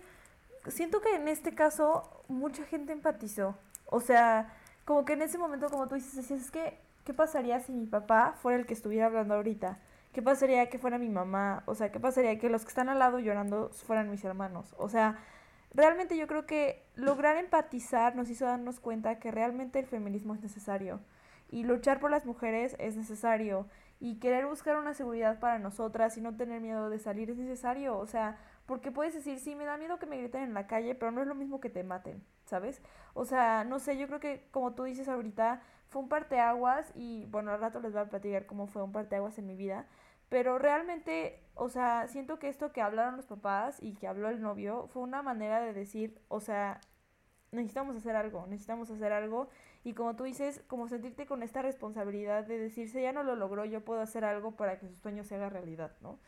siento 0.68 1.02
que 1.02 1.16
en 1.16 1.28
este 1.28 1.54
caso 1.54 2.24
mucha 2.28 2.64
gente 2.66 2.94
empatizó. 2.94 3.56
O 3.86 4.00
sea, 4.00 4.54
como 4.86 5.06
que 5.06 5.14
en 5.14 5.22
ese 5.22 5.38
momento, 5.38 5.70
como 5.70 5.88
tú 5.88 5.96
dices, 5.96 6.16
decías, 6.16 6.42
es 6.42 6.52
que, 6.52 6.78
¿qué 7.06 7.14
pasaría 7.14 7.60
si 7.60 7.72
mi 7.72 7.86
papá 7.86 8.36
fuera 8.42 8.58
el 8.58 8.66
que 8.66 8.74
estuviera 8.74 9.08
hablando 9.08 9.36
ahorita? 9.36 9.80
¿Qué 10.14 10.22
pasaría 10.22 10.70
que 10.70 10.80
fuera 10.80 10.98
mi 10.98 11.10
mamá? 11.10 11.64
O 11.66 11.76
sea, 11.76 11.92
¿qué 11.92 12.00
pasaría 12.00 12.40
que 12.40 12.50
los 12.50 12.64
que 12.64 12.70
están 12.70 12.90
al 12.90 13.00
lado 13.00 13.20
llorando 13.20 13.70
fueran 13.70 14.10
mis 14.10 14.24
hermanos? 14.24 14.74
O 14.78 14.90
sea, 14.90 15.20
realmente 15.74 16.18
yo 16.18 16.28
creo 16.28 16.46
que 16.46 16.84
lograr 16.96 17.38
empatizar 17.38 18.16
nos 18.16 18.30
hizo 18.30 18.46
darnos 18.46 18.80
cuenta 18.80 19.20
que 19.20 19.32
realmente 19.32 19.80
el 19.80 19.86
feminismo 19.86 20.34
es 20.34 20.42
necesario. 20.42 21.00
Y 21.50 21.64
luchar 21.64 22.00
por 22.00 22.12
las 22.12 22.26
mujeres 22.26 22.76
es 22.80 22.96
necesario. 22.96 23.68
Y 24.00 24.20
querer 24.20 24.46
buscar 24.46 24.78
una 24.78 24.94
seguridad 24.94 25.40
para 25.40 25.60
nosotras 25.60 26.18
y 26.18 26.22
no 26.22 26.36
tener 26.36 26.62
miedo 26.62 26.90
de 26.90 27.00
salir 27.00 27.30
es 27.30 27.38
necesario. 27.38 27.98
O 27.98 28.06
sea, 28.06 28.38
porque 28.66 28.92
puedes 28.92 29.14
decir, 29.14 29.40
sí, 29.40 29.56
me 29.56 29.66
da 29.66 29.78
miedo 29.78 30.00
que 30.00 30.06
me 30.06 30.18
griten 30.18 30.44
en 30.44 30.54
la 30.54 30.68
calle, 30.68 30.96
pero 30.96 31.12
no 31.12 31.22
es 31.22 31.28
lo 31.28 31.36
mismo 31.36 31.60
que 31.60 31.70
te 31.70 31.84
maten, 31.84 32.24
¿sabes? 32.46 32.82
O 33.14 33.26
sea, 33.26 33.64
no 33.64 33.80
sé, 33.80 33.98
yo 33.98 34.08
creo 34.08 34.20
que 34.20 34.48
como 34.52 34.74
tú 34.74 34.84
dices 34.84 35.10
ahorita, 35.10 35.62
fue 35.90 36.04
un 36.04 36.08
parteaguas 36.10 36.92
y 36.96 37.26
bueno, 37.32 37.52
al 37.52 37.60
rato 37.60 37.80
les 37.80 37.94
voy 37.94 38.02
a 38.02 38.10
platicar 38.10 38.46
cómo 38.46 38.68
fue 38.68 38.84
un 38.84 38.92
parteaguas 38.92 39.40
en 39.40 39.48
mi 39.48 39.56
vida. 39.56 39.88
Pero 40.30 40.60
realmente, 40.60 41.44
o 41.56 41.70
sea, 41.70 42.08
siento 42.08 42.38
que 42.38 42.50
esto 42.50 42.72
que 42.72 42.82
hablaron 42.82 43.18
los 43.18 43.26
papás 43.26 43.82
y 43.82 43.96
que 43.96 44.08
habló 44.08 44.30
el 44.30 44.42
novio 44.42 44.88
fue 44.94 45.02
una 45.02 45.24
manera 45.24 45.60
de 45.60 45.74
decir, 45.74 46.22
o 46.28 46.40
sea, 46.40 46.80
necesitamos 47.52 47.96
hacer 47.96 48.16
algo, 48.16 48.46
necesitamos 48.48 48.92
hacer 48.92 49.12
algo. 49.12 49.50
Y 49.84 49.94
como 49.94 50.16
tú 50.16 50.26
dices, 50.26 50.62
como 50.68 50.88
sentirte 50.88 51.26
con 51.26 51.42
esta 51.44 51.62
responsabilidad 51.62 52.46
de 52.46 52.58
decirse, 52.60 53.02
ya 53.02 53.14
no 53.14 53.24
lo 53.24 53.36
logró, 53.36 53.66
yo 53.66 53.82
puedo 53.84 54.02
hacer 54.02 54.26
algo 54.26 54.52
para 54.52 54.80
que 54.80 54.88
su 54.88 54.96
sueño 54.96 55.24
se 55.24 55.36
haga 55.36 55.50
realidad, 55.50 55.92
¿no? 56.02 56.20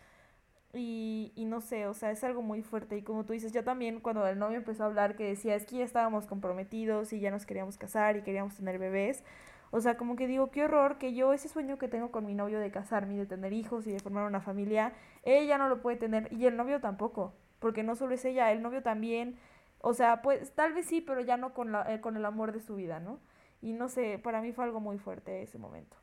Y, 0.74 1.34
y 1.36 1.46
no 1.46 1.60
sé, 1.60 1.88
o 1.88 1.94
sea, 1.94 2.12
es 2.12 2.24
algo 2.24 2.42
muy 2.42 2.62
fuerte. 2.62 2.98
Y 2.98 3.02
como 3.04 3.26
tú 3.26 3.34
dices, 3.34 3.52
yo 3.52 3.64
también 3.64 4.00
cuando 4.00 4.26
el 4.26 4.40
novio 4.40 4.58
empezó 4.58 4.84
a 4.84 4.86
hablar 4.88 5.16
que 5.16 5.26
decía, 5.26 5.56
es 5.56 5.66
que 5.66 5.78
ya 5.78 5.84
estábamos 5.84 6.28
comprometidos 6.28 7.12
y 7.14 7.20
ya 7.20 7.30
nos 7.30 7.46
queríamos 7.46 7.78
casar 7.78 8.16
y 8.18 8.24
queríamos 8.24 8.56
tener 8.56 8.80
bebés, 8.80 9.24
o 9.72 9.80
sea, 9.80 9.96
como 9.96 10.16
que 10.18 10.28
digo, 10.28 10.52
qué 10.52 10.66
horror 10.66 10.98
que 10.98 11.14
yo 11.14 11.34
ese 11.34 11.48
sueño 11.48 11.78
que 11.78 11.88
tengo 11.88 12.12
con 12.12 12.26
mi 12.26 12.36
novio 12.36 12.60
de 12.60 12.72
casarme 12.72 13.16
y 13.16 13.18
de 13.18 13.26
tener 13.26 13.54
hijos 13.54 13.88
y 13.88 13.92
de 13.92 14.00
formar 14.00 14.28
una 14.28 14.42
familia, 14.42 14.94
ella 15.24 15.58
no 15.58 15.70
lo 15.70 15.82
puede 15.82 15.98
tener 15.98 16.32
y 16.34 16.46
el 16.46 16.58
novio 16.58 16.82
tampoco, 16.82 17.34
porque 17.60 17.82
no 17.82 17.96
solo 17.96 18.14
es 18.14 18.26
ella, 18.26 18.52
el 18.52 18.62
novio 18.62 18.84
también, 18.84 19.38
o 19.80 19.94
sea, 19.94 20.22
pues 20.22 20.52
tal 20.54 20.74
vez 20.74 20.88
sí, 20.88 21.02
pero 21.02 21.22
ya 21.22 21.38
no 21.38 21.54
con, 21.54 21.72
la, 21.72 21.92
eh, 21.94 22.02
con 22.02 22.18
el 22.18 22.26
amor 22.26 22.52
de 22.52 22.60
su 22.60 22.76
vida, 22.76 23.00
¿no? 23.00 23.20
Y 23.62 23.74
no 23.74 23.90
sé, 23.90 24.20
para 24.20 24.42
mí 24.42 24.52
fue 24.52 24.66
algo 24.66 24.80
muy 24.80 24.98
fuerte 24.98 25.44
ese 25.44 25.58
momento. 25.58 25.96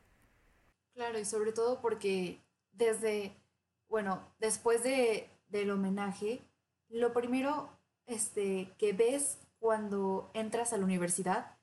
Claro, 0.94 1.18
y 1.18 1.24
sobre 1.24 1.52
todo 1.52 1.80
porque 1.80 2.40
desde, 2.72 3.36
bueno, 3.88 4.22
después 4.38 4.82
de, 4.82 5.28
del 5.48 5.70
homenaje, 5.70 6.40
lo 6.88 7.12
primero 7.12 7.68
este, 8.06 8.72
que 8.78 8.92
ves 8.92 9.38
cuando 9.58 10.30
entras 10.34 10.72
a 10.72 10.78
la 10.78 10.84
universidad 10.84 11.56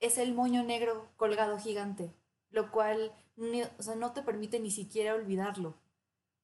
es 0.00 0.18
el 0.18 0.34
moño 0.34 0.62
negro 0.62 1.08
colgado 1.16 1.58
gigante, 1.58 2.12
lo 2.50 2.70
cual 2.70 3.12
no 3.36 4.12
te 4.12 4.22
permite 4.22 4.60
ni 4.60 4.70
siquiera 4.70 5.14
olvidarlo. 5.14 5.74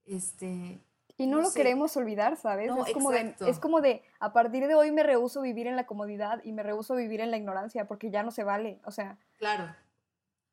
Este, 0.04 0.80
y 1.18 1.26
no, 1.26 1.40
lo 1.40 1.52
queremos 1.52 1.96
olvidar, 1.96 2.36
¿sabes? 2.36 2.70
es, 2.86 2.92
como 2.94 3.10
de, 3.10 3.34
es 3.40 3.58
como 3.58 3.80
de, 3.80 4.02
a 4.20 4.32
partir 4.32 4.68
de 4.68 4.76
hoy 4.76 4.92
me 4.92 5.02
rehuso 5.02 5.42
vivir 5.42 5.66
en 5.66 5.74
la 5.74 5.84
comodidad 5.84 6.40
y 6.44 6.52
me 6.52 6.62
rehuso 6.62 6.94
vivir 6.94 7.20
en 7.20 7.32
la 7.32 7.36
ignorancia 7.36 7.86
porque 7.88 8.10
ya 8.10 8.22
no 8.22 8.30
se 8.30 8.44
vale, 8.44 8.78
o 8.84 8.92
sea. 8.92 9.18
Claro. 9.36 9.74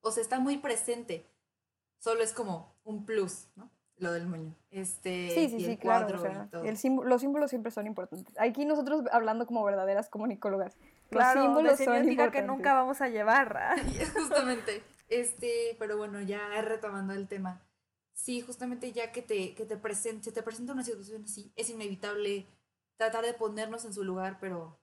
O 0.02 0.12
sea, 0.12 0.22
está 0.24 0.40
muy 0.40 0.58
presente. 0.58 1.26
Solo 2.00 2.24
es 2.24 2.34
como 2.34 2.76
un 2.84 3.06
plus, 3.06 3.48
¿no? 3.56 3.70
Lo 3.98 4.12
del 4.12 4.26
moño. 4.26 4.56
Este, 4.72 5.30
sí, 5.34 5.50
sí, 5.50 5.64
sí, 5.64 5.78
claro. 5.78 6.20
los 6.52 7.22
símbolos 7.22 7.50
siempre 7.50 7.72
son 7.72 7.88
importantes. 7.88 8.34
Aquí 8.38 8.66
nosotros 8.66 9.04
hablando 9.12 9.46
como 9.46 9.64
verdaderas 9.64 10.10
comunicólogas. 10.10 10.76
Claro, 11.10 11.42
los 11.42 11.78
símbolos 11.78 11.80
son 11.80 12.32
que 12.32 12.42
nunca 12.42 12.74
vamos 12.74 13.02
a 13.02 13.08
llevar. 13.08 13.76
Justamente. 14.14 14.84
Este, 15.08 15.76
pero 15.78 15.98
bueno, 15.98 16.20
ya 16.22 16.62
retomando 16.62 17.14
el 17.14 17.28
tema. 17.28 17.62
Sí, 18.16 18.42
justamente 18.42 18.92
ya 18.92 19.12
que 19.12 19.22
te, 19.22 19.54
que 19.54 19.66
te 19.66 19.78
presente, 19.78 20.32
te 20.32 20.42
presenta 20.42 20.74
una 20.74 20.84
situación 20.84 21.24
así, 21.26 21.52
es 21.56 21.70
inevitable 21.70 22.48
tratar 22.98 23.24
de 23.24 23.34
ponernos 23.34 23.86
en 23.86 23.94
su 23.94 24.04
lugar, 24.04 24.40
pero 24.40 24.80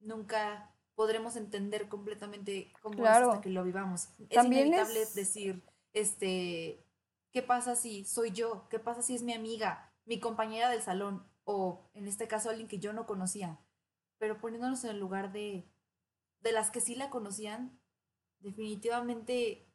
nunca 0.00 0.74
podremos 0.94 1.36
entender 1.36 1.88
completamente 1.88 2.72
cómo 2.80 3.04
es 3.04 3.10
hasta 3.10 3.40
que 3.42 3.50
lo 3.50 3.62
vivamos. 3.62 4.08
es 4.30 4.44
inevitable 4.44 5.00
decir, 5.14 5.62
este, 5.92 6.86
¿qué 7.32 7.42
pasa 7.42 7.76
si 7.76 8.04
soy 8.06 8.30
yo? 8.30 8.66
¿Qué 8.70 8.78
pasa 8.78 9.02
si 9.02 9.14
es 9.14 9.22
mi 9.22 9.34
amiga, 9.34 9.92
mi 10.06 10.18
compañera 10.18 10.70
del 10.70 10.80
salón? 10.80 11.28
o 11.50 11.90
en 11.94 12.06
este 12.06 12.28
caso 12.28 12.50
alguien 12.50 12.68
que 12.68 12.78
yo 12.78 12.92
no 12.92 13.06
conocía, 13.06 13.58
pero 14.18 14.38
poniéndonos 14.38 14.84
en 14.84 14.90
el 14.90 15.00
lugar 15.00 15.32
de, 15.32 15.66
de 16.40 16.52
las 16.52 16.70
que 16.70 16.82
sí 16.82 16.94
la 16.94 17.08
conocían, 17.08 17.80
definitivamente 18.40 19.66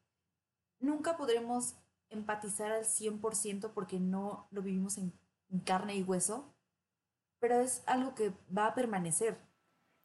nunca 0.79 1.17
podremos 1.17 1.75
empatizar 2.13 2.71
al 2.71 2.85
100% 2.85 3.71
porque 3.73 3.99
no 3.99 4.47
lo 4.51 4.61
vivimos 4.61 4.97
en, 4.97 5.13
carne 5.65 5.95
y 5.95 6.01
hueso, 6.01 6.51
pero 7.39 7.59
es 7.59 7.83
algo 7.85 8.15
que 8.15 8.33
va 8.55 8.65
a 8.65 8.73
permanecer. 8.73 9.37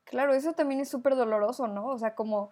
Claro, 0.04 0.34
eso 0.34 0.52
también 0.52 0.80
es 0.80 0.90
súper 0.90 1.16
doloroso, 1.16 1.66
¿no? 1.68 1.86
O 1.86 1.98
sea, 1.98 2.14
como 2.14 2.50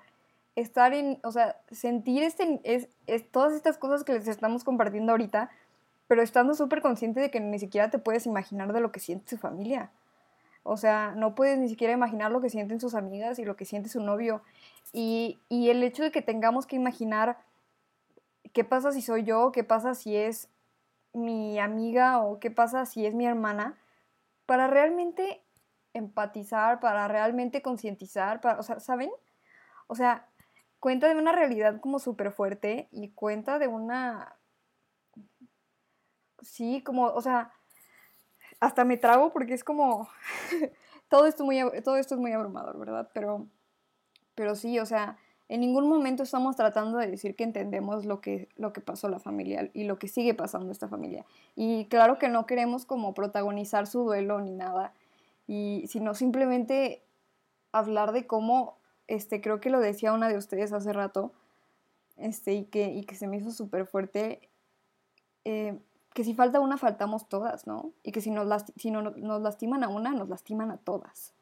estar 0.55 0.95
en, 0.95 1.21
o 1.23 1.31
sea, 1.31 1.61
sentir 1.71 2.23
este, 2.23 2.59
es, 2.65 2.89
es, 3.07 3.31
todas 3.31 3.53
estas 3.53 3.77
cosas 3.77 4.03
que 4.03 4.15
les 4.15 4.27
estamos 4.29 4.65
compartiendo 4.65 5.13
ahorita, 5.13 5.51
pero 6.09 6.23
estando 6.23 6.55
súper 6.55 6.81
consciente 6.81 7.21
de 7.21 7.31
que 7.31 7.41
ni 7.41 7.59
siquiera 7.59 7.91
te 7.91 7.99
puedes 7.99 8.25
imaginar 8.25 8.73
de 8.73 8.81
lo 8.81 8.93
que 8.93 9.01
siente 9.01 9.29
su 9.29 9.37
familia. 9.37 9.91
O 10.63 10.77
sea, 10.77 11.13
no 11.17 11.35
puedes 11.35 11.59
ni 11.59 11.69
siquiera 11.69 11.93
imaginar 11.93 12.33
lo 12.33 12.41
que 12.41 12.51
sienten 12.51 12.81
sus 12.81 12.95
amigas 12.95 13.39
y 13.39 13.45
lo 13.45 13.57
que 13.57 13.65
siente 13.65 13.89
su 13.89 14.01
novio. 14.01 14.43
Y, 14.93 15.39
y 15.49 15.71
el 15.71 15.83
hecho 15.83 16.03
de 16.03 16.11
que 16.11 16.23
tengamos 16.23 16.67
que 16.67 16.77
imaginar 16.77 17.39
qué 18.57 18.65
pasa 18.65 18.91
si 18.91 19.03
soy 19.03 19.23
yo, 19.23 19.53
qué 19.53 19.65
pasa 19.65 19.95
si 19.95 20.17
es 20.17 20.49
mi 21.13 21.59
amiga 21.59 22.23
o 22.23 22.41
qué 22.41 22.51
pasa 22.51 22.87
si 22.87 23.05
es 23.05 23.13
mi 23.13 23.27
hermana, 23.27 23.79
para 24.47 24.67
realmente 24.67 25.45
empatizar, 25.93 26.81
para 26.81 27.07
realmente 27.07 27.61
concientizar, 27.61 28.41
para, 28.41 28.59
o 28.59 28.63
sea, 28.63 28.81
¿saben? 28.81 29.11
O 29.89 29.95
sea, 29.95 30.31
cuenta 30.81 31.07
de 31.07 31.17
una 31.17 31.33
realidad 31.33 31.83
como 31.83 31.99
súper 31.99 32.33
fuerte 32.33 32.89
y 32.93 33.11
cuenta 33.11 33.59
de 33.59 33.69
una... 33.69 34.39
Sí, 36.41 36.83
como, 36.83 37.09
o 37.09 37.21
sea, 37.21 37.53
hasta 38.59 38.87
me 38.87 38.97
trago 38.97 39.35
porque 39.35 39.53
es 39.53 39.65
como... 39.65 40.09
todo, 41.11 41.27
esto 41.27 41.45
muy, 41.45 41.61
todo 41.85 41.99
esto 41.99 42.15
es 42.15 42.21
muy 42.23 42.33
abrumador, 42.33 42.79
¿verdad? 42.79 43.11
Pero, 43.13 43.49
pero 44.35 44.55
sí, 44.55 44.79
o 44.79 44.87
sea, 44.87 45.19
en 45.49 45.61
ningún 45.61 45.89
momento 45.89 46.25
estamos 46.25 46.57
tratando 46.57 46.99
de 46.99 47.07
decir 47.07 47.37
que 47.37 47.45
entendemos 47.45 48.05
lo 48.05 48.21
que, 48.21 48.49
lo 48.57 48.73
que 48.73 48.81
pasó 48.81 49.09
la 49.09 49.21
familia 49.21 49.71
y 49.75 49.85
lo 49.85 49.99
que 49.99 50.09
sigue 50.09 50.35
pasando 50.35 50.73
esta 50.73 50.89
familia. 50.89 51.25
Y 51.55 51.87
claro 51.87 52.19
que 52.19 52.29
no 52.29 52.47
queremos 52.47 52.85
como 52.85 53.15
protagonizar 53.15 53.87
su 53.87 54.03
duelo 54.03 54.41
ni 54.41 54.53
nada, 54.53 54.93
y, 55.47 55.85
sino 55.89 56.15
simplemente 56.15 57.03
hablar 57.71 58.13
de 58.13 58.27
cómo, 58.27 58.79
este, 59.07 59.41
creo 59.41 59.61
que 59.61 59.71
lo 59.71 59.79
decía 59.79 60.13
una 60.13 60.29
de 60.29 60.37
ustedes 60.37 60.73
hace 60.73 60.93
rato, 60.93 61.33
este, 62.17 62.55
y, 62.55 62.65
que, 62.65 62.89
y 62.89 63.05
que 63.05 63.15
se 63.15 63.29
me 63.29 63.37
hizo 63.37 63.53
súper 63.53 63.87
fuerte, 63.87 64.41
eh, 65.45 65.79
que 66.13 66.25
si 66.25 66.35
falta 66.35 66.59
una, 66.59 66.79
faltamos 66.79 67.29
todas, 67.29 67.67
¿no? 67.67 67.93
Y 68.03 68.11
que 68.11 68.21
si, 68.21 68.31
nos, 68.31 68.65
si 68.77 68.91
no, 68.91 69.03
nos 69.03 69.43
lastiman 69.43 69.85
a 69.85 69.89
una, 69.89 70.13
nos 70.13 70.29
lastiman 70.29 70.71
a 70.73 70.79
todas. 70.79 71.36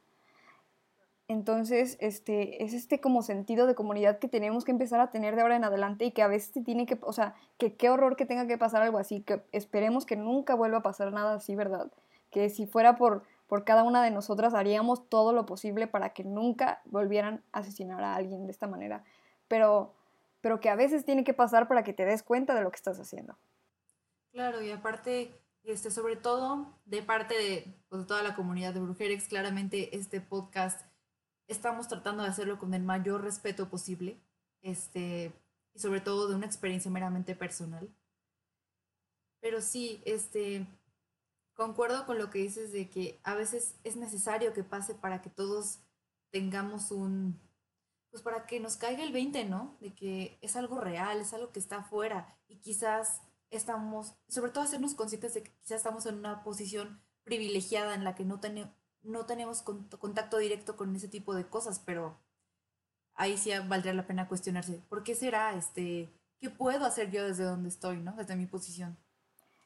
Entonces, 1.27 1.97
este, 2.01 2.63
es 2.65 2.75
este 2.75 3.01
como 3.01 3.23
sentido 3.23 3.67
de 3.67 3.75
comunidad 3.75 4.19
que 4.19 4.29
tenemos 4.29 4.65
que 4.65 4.73
empezar 4.73 5.01
a 5.01 5.11
tener 5.11 5.37
de 5.37 5.43
ahora 5.43 5.57
en 5.57 5.65
adelante 5.65 6.05
y 6.05 6.11
que 6.13 6.23
a 6.23 6.29
veces 6.29 6.63
tiene 6.65 6.85
que, 6.85 6.99
o 7.01 7.13
sea, 7.15 7.35
que 7.57 7.77
qué 7.77 7.89
horror 7.89 8.17
que 8.17 8.27
tenga 8.27 8.47
que 8.47 8.59
pasar 8.59 8.83
algo 8.83 8.99
así, 8.99 9.23
que 9.23 9.43
esperemos 9.53 10.05
que 10.05 10.17
nunca 10.17 10.55
vuelva 10.55 10.79
a 10.79 10.83
pasar 10.83 11.13
nada 11.13 11.35
así, 11.35 11.57
¿verdad? 11.57 11.91
Que 12.31 12.51
si 12.51 12.67
fuera 12.67 12.97
por, 12.97 13.23
por 13.47 13.65
cada 13.65 13.85
una 13.85 14.03
de 14.03 14.11
nosotras 14.11 14.53
haríamos 14.53 15.09
todo 15.09 15.33
lo 15.33 15.47
posible 15.47 15.87
para 15.87 16.11
que 16.11 16.25
nunca 16.25 16.83
volvieran 16.85 17.43
a 17.53 17.61
asesinar 17.61 18.05
a 18.05 18.17
alguien 18.17 18.45
de 18.45 18.53
esta 18.53 18.67
manera, 18.67 19.03
pero, 19.49 19.95
pero 20.43 20.61
que 20.61 20.69
a 20.69 20.77
veces 20.77 21.07
tiene 21.07 21.25
que 21.25 21.33
pasar 21.33 21.69
para 21.69 21.85
que 21.85 21.95
te 21.95 22.05
des 22.05 22.23
cuenta 22.23 22.55
de 22.55 22.61
lo 22.61 22.71
que 22.71 22.77
estás 22.77 23.01
haciendo. 23.01 23.35
Claro, 24.33 24.61
y 24.61 24.71
aparte, 24.73 25.33
este, 25.65 25.91
sobre 25.91 26.17
todo 26.17 26.67
de 26.85 27.03
parte 27.03 27.35
de, 27.35 27.75
pues, 27.89 28.07
toda 28.07 28.23
la 28.23 28.35
comunidad 28.35 28.75
de 28.75 28.81
Brujerex, 28.81 29.29
claramente 29.29 29.97
este 29.97 30.21
podcast 30.21 30.83
estamos 31.49 31.89
tratando 31.89 32.23
de 32.23 32.29
hacerlo 32.29 32.59
con 32.59 32.75
el 32.75 32.83
mayor 32.83 33.23
respeto 33.23 33.69
posible, 33.69 34.21
este, 34.63 35.33
y 35.75 35.79
sobre 35.79 36.01
todo 36.01 36.29
de 36.29 36.37
una 36.37 36.47
experiencia 36.47 36.91
meramente 36.91 37.35
personal. 37.35 37.89
Pero 39.41 39.61
sí, 39.61 40.03
este, 40.07 40.67
concuerdo 41.55 42.07
con 42.07 42.19
lo 42.19 42.31
que 42.31 42.39
dices 42.39 42.73
de 42.73 42.89
que 42.89 43.21
a 43.25 43.35
veces 43.35 43.75
es 43.85 43.97
necesario 43.97 44.53
que 44.53 44.65
pase 44.65 44.95
para 44.95 45.21
que 45.21 45.31
todos 45.31 45.81
tengamos 46.31 46.91
un, 46.91 47.39
pues 48.11 48.23
para 48.23 48.47
que 48.47 48.61
nos 48.61 48.77
caiga 48.77 49.03
el 49.03 49.13
20, 49.13 49.45
¿no? 49.45 49.77
De 49.81 49.95
que 49.95 50.39
es 50.41 50.57
algo 50.57 50.81
real, 50.81 51.21
es 51.21 51.33
algo 51.33 51.53
que 51.53 51.59
está 51.59 51.79
afuera 51.79 52.39
y 52.49 52.57
quizás 52.57 53.23
estamos, 53.51 54.15
sobre 54.29 54.51
todo 54.51 54.65
hacernos 54.65 54.95
conscientes 54.95 55.35
de 55.35 55.43
que 55.43 55.53
quizás 55.61 55.79
estamos 55.79 56.07
en 56.07 56.17
una 56.17 56.43
posición 56.43 57.03
privilegiada 57.25 57.95
en 57.95 58.05
la 58.05 58.15
que 58.15 58.25
no, 58.25 58.41
tenemos 58.41 58.73
no 59.05 59.27
tenemos 59.27 59.63
contacto 59.63 60.39
directo 60.39 60.77
con 60.77 60.95
ese 60.97 61.09
tipo 61.09 61.35
de 61.35 61.47
cosas, 61.47 61.81
pero 61.85 62.17
ahí 63.15 63.37
sí 63.37 63.51
valdría 63.69 63.95
la 63.95 64.07
pena 64.07 64.29
cuestionarse, 64.29 64.81
¿por 64.89 65.03
qué 65.05 65.15
será? 65.15 65.55
Este, 65.55 66.11
¿Qué 66.41 66.51
puedo 66.51 66.85
hacer 66.85 67.11
yo 67.11 67.27
desde 67.27 67.45
donde 67.45 67.69
estoy, 67.69 67.99
¿no? 67.99 68.13
Desde 68.13 68.37
mi 68.37 68.47
posición. 68.47 68.97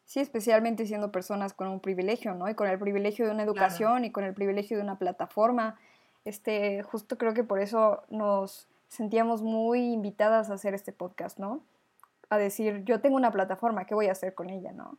Sí, 0.05 0.21
especialmente 0.21 0.87
siendo 0.87 1.13
personas 1.13 1.53
con 1.53 1.69
un 1.69 1.81
privilegio, 1.81 2.35
¿no? 2.35 2.49
Y 2.49 2.55
con 2.55 2.69
el 2.69 2.79
privilegio 2.79 3.27
de 3.27 3.33
una 3.33 3.43
educación 3.43 4.05
y 4.05 4.11
con 4.11 4.25
el 4.25 4.33
privilegio 4.33 4.77
de 4.77 4.83
una 4.83 4.99
plataforma. 4.99 5.79
Este, 6.25 6.83
justo 6.83 7.19
creo 7.19 7.35
que 7.35 7.45
por 7.45 7.61
eso 7.61 8.03
nos 8.09 8.69
sentíamos 8.89 9.43
muy 9.43 9.93
invitadas 9.93 10.49
a 10.49 10.55
hacer 10.55 10.73
este 10.73 10.93
podcast, 10.93 11.39
¿no? 11.39 11.63
A 12.31 12.39
decir, 12.39 12.85
yo 12.85 13.01
tengo 13.01 13.17
una 13.17 13.33
plataforma, 13.33 13.85
¿qué 13.85 13.95
voy 13.95 14.07
a 14.07 14.13
hacer 14.13 14.35
con 14.35 14.49
ella, 14.49 14.73
no? 14.73 14.99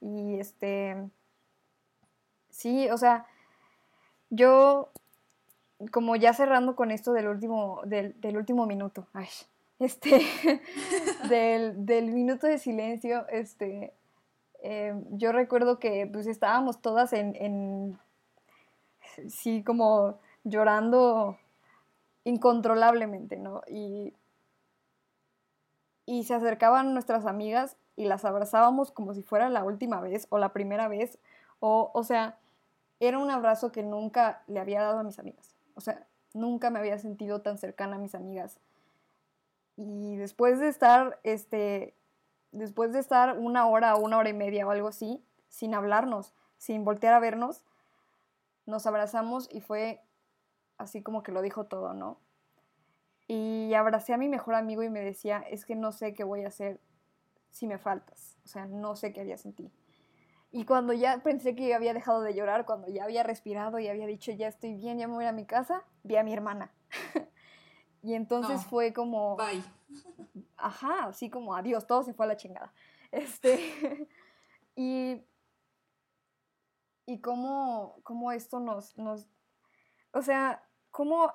Y 0.00 0.38
este, 0.38 0.96
sí, 2.50 2.88
o 2.90 2.98
sea, 2.98 3.26
yo, 4.34 4.90
como 5.90 6.16
ya 6.16 6.32
cerrando 6.34 6.76
con 6.76 6.90
esto 6.90 7.12
del 7.12 7.28
último, 7.28 7.80
del, 7.84 8.14
último 8.36 8.66
minuto, 8.66 9.06
este, 9.78 10.20
del, 11.28 12.12
minuto 12.12 12.46
de 12.46 12.58
silencio, 12.58 13.26
este, 13.28 13.92
em, 14.62 15.04
yo 15.10 15.32
recuerdo 15.32 15.78
que 15.78 16.08
pues 16.12 16.26
estábamos 16.26 16.80
todas 16.80 17.12
en, 17.12 17.36
en, 17.36 17.98
sí, 19.28 19.62
como 19.62 20.18
llorando 20.44 21.38
incontrolablemente, 22.24 23.36
¿no? 23.36 23.62
Y, 23.68 24.14
y 26.06 26.24
se 26.24 26.34
acercaban 26.34 26.92
nuestras 26.92 27.26
amigas 27.26 27.76
y 27.96 28.06
las 28.06 28.24
abrazábamos 28.24 28.90
como 28.90 29.14
si 29.14 29.22
fuera 29.22 29.48
la 29.48 29.64
última 29.64 30.00
vez 30.00 30.26
o 30.30 30.38
la 30.38 30.52
primera 30.52 30.88
vez, 30.88 31.18
o, 31.60 31.90
o 31.94 32.04
sea, 32.04 32.38
era 33.00 33.18
un 33.18 33.30
abrazo 33.30 33.72
que 33.72 33.82
nunca 33.82 34.42
le 34.46 34.60
había 34.60 34.82
dado 34.82 34.98
a 34.98 35.02
mis 35.02 35.18
amigas. 35.18 35.54
O 35.74 35.80
sea, 35.80 36.06
nunca 36.32 36.70
me 36.70 36.78
había 36.78 36.98
sentido 36.98 37.42
tan 37.42 37.58
cercana 37.58 37.96
a 37.96 37.98
mis 37.98 38.14
amigas. 38.14 38.58
Y 39.76 40.16
después 40.16 40.60
de 40.60 40.68
estar, 40.68 41.18
este, 41.22 41.94
después 42.52 42.92
de 42.92 43.00
estar 43.00 43.38
una 43.38 43.66
hora 43.66 43.94
o 43.96 44.00
una 44.00 44.18
hora 44.18 44.28
y 44.28 44.34
media 44.34 44.66
o 44.66 44.70
algo 44.70 44.88
así, 44.88 45.24
sin 45.48 45.74
hablarnos, 45.74 46.32
sin 46.58 46.84
voltear 46.84 47.14
a 47.14 47.20
vernos, 47.20 47.64
nos 48.66 48.86
abrazamos 48.86 49.48
y 49.50 49.60
fue 49.60 50.00
así 50.78 51.02
como 51.02 51.22
que 51.22 51.32
lo 51.32 51.42
dijo 51.42 51.64
todo, 51.64 51.94
¿no? 51.94 52.18
Y 53.26 53.72
abracé 53.74 54.12
a 54.12 54.18
mi 54.18 54.28
mejor 54.28 54.54
amigo 54.54 54.82
y 54.82 54.90
me 54.90 55.00
decía, 55.00 55.38
es 55.50 55.64
que 55.64 55.76
no 55.76 55.92
sé 55.92 56.14
qué 56.14 56.24
voy 56.24 56.44
a 56.44 56.48
hacer 56.48 56.80
si 57.50 57.66
me 57.66 57.78
faltas. 57.78 58.36
O 58.44 58.48
sea, 58.48 58.66
no 58.66 58.96
sé 58.96 59.12
qué 59.12 59.22
haría 59.22 59.38
sin 59.38 59.54
ti. 59.54 59.70
Y 60.56 60.66
cuando 60.66 60.92
ya 60.92 61.20
pensé 61.20 61.56
que 61.56 61.74
había 61.74 61.92
dejado 61.92 62.22
de 62.22 62.32
llorar, 62.32 62.64
cuando 62.64 62.86
ya 62.86 63.02
había 63.02 63.24
respirado 63.24 63.80
y 63.80 63.88
había 63.88 64.06
dicho, 64.06 64.30
ya 64.30 64.46
estoy 64.46 64.74
bien, 64.74 64.98
ya 64.98 65.08
me 65.08 65.14
voy 65.14 65.24
a 65.24 65.32
mi 65.32 65.46
casa, 65.46 65.82
vi 66.04 66.14
a 66.14 66.22
mi 66.22 66.32
hermana. 66.32 66.72
y 68.02 68.14
entonces 68.14 68.64
fue 68.64 68.92
como... 68.92 69.36
Bye. 69.36 69.64
Ajá, 70.56 71.06
así 71.06 71.28
como 71.28 71.56
adiós, 71.56 71.88
todo 71.88 72.04
se 72.04 72.14
fue 72.14 72.26
a 72.26 72.28
la 72.28 72.36
chingada. 72.36 72.72
Este... 73.10 74.08
y... 74.76 75.26
Y 77.04 77.20
cómo, 77.20 77.98
cómo 78.04 78.30
esto 78.30 78.60
nos, 78.60 78.96
nos... 78.96 79.26
O 80.12 80.22
sea, 80.22 80.62
cómo 80.92 81.34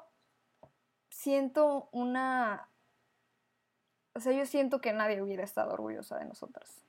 siento 1.10 1.90
una... 1.92 2.70
O 4.16 4.22
sea, 4.22 4.32
yo 4.32 4.46
siento 4.46 4.80
que 4.80 4.94
nadie 4.94 5.22
hubiera 5.22 5.44
estado 5.44 5.74
orgullosa 5.74 6.18
de 6.20 6.24
nosotras 6.24 6.89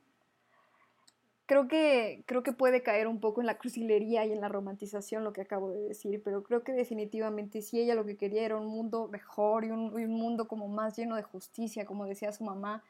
creo 1.50 1.66
que, 1.66 2.22
creo 2.26 2.44
que 2.44 2.52
puede 2.52 2.84
caer 2.84 3.08
un 3.08 3.18
poco 3.18 3.40
en 3.40 3.48
la 3.48 3.58
crucilería 3.58 4.24
y 4.24 4.30
en 4.30 4.40
la 4.40 4.48
romantización 4.48 5.24
lo 5.24 5.32
que 5.32 5.40
acabo 5.40 5.72
de 5.72 5.80
decir, 5.80 6.22
pero 6.22 6.44
creo 6.44 6.62
que 6.62 6.70
definitivamente 6.70 7.60
si 7.60 7.80
ella 7.80 7.96
lo 7.96 8.04
que 8.04 8.16
quería 8.16 8.44
era 8.44 8.56
un 8.56 8.68
mundo 8.68 9.08
mejor 9.08 9.64
y 9.64 9.72
un, 9.72 9.92
un 9.92 10.12
mundo 10.12 10.46
como 10.46 10.68
más 10.68 10.96
lleno 10.96 11.16
de 11.16 11.24
justicia, 11.24 11.86
como 11.86 12.06
decía 12.06 12.30
su 12.30 12.44
mamá, 12.44 12.84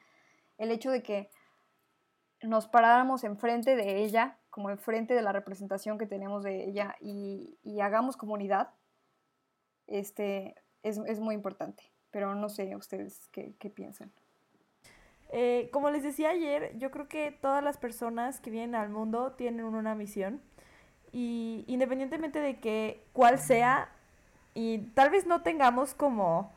el 0.59 0.71
hecho 0.73 0.91
de 0.91 1.03
que 1.03 1.31
nos 2.43 2.67
paráramos 2.67 3.25
enfrente 3.25 3.77
de 3.77 4.05
ella, 4.05 4.37
como 4.51 4.69
enfrente 4.69 5.15
de 5.15 5.23
la 5.23 5.33
representación 5.33 5.97
que 5.97 6.05
tenemos 6.05 6.43
de 6.43 6.65
ella 6.65 6.97
y, 7.01 7.57
y 7.63 7.81
hagamos 7.81 8.19
comunidad, 8.19 8.69
este, 9.87 10.55
es, 10.83 10.99
es, 11.07 11.19
muy 11.19 11.35
importante. 11.35 11.83
Pero 12.11 12.35
no 12.35 12.51
sé 12.51 12.77
ustedes 12.77 13.27
qué, 13.33 13.55
qué 13.59 13.71
piensan. 13.71 14.13
Eh, 15.33 15.69
como 15.73 15.91
les 15.91 16.03
decía 16.03 16.31
ayer, 16.31 16.77
yo 16.79 16.91
creo 16.91 17.09
que 17.09 17.31
todas 17.31 17.63
las 17.63 17.79
personas 17.79 18.41
que 18.41 18.51
vienen 18.51 18.75
al 18.75 18.89
mundo 18.89 19.33
tienen 19.33 19.65
una 19.65 19.95
misión 19.95 20.41
y 21.13 21.65
independientemente 21.69 22.41
de 22.41 22.59
que 22.59 23.05
cuál 23.13 23.39
sea, 23.39 23.91
y 24.55 24.79
tal 24.95 25.11
vez 25.11 25.27
no 25.27 25.43
tengamos 25.43 25.95
como, 25.95 26.53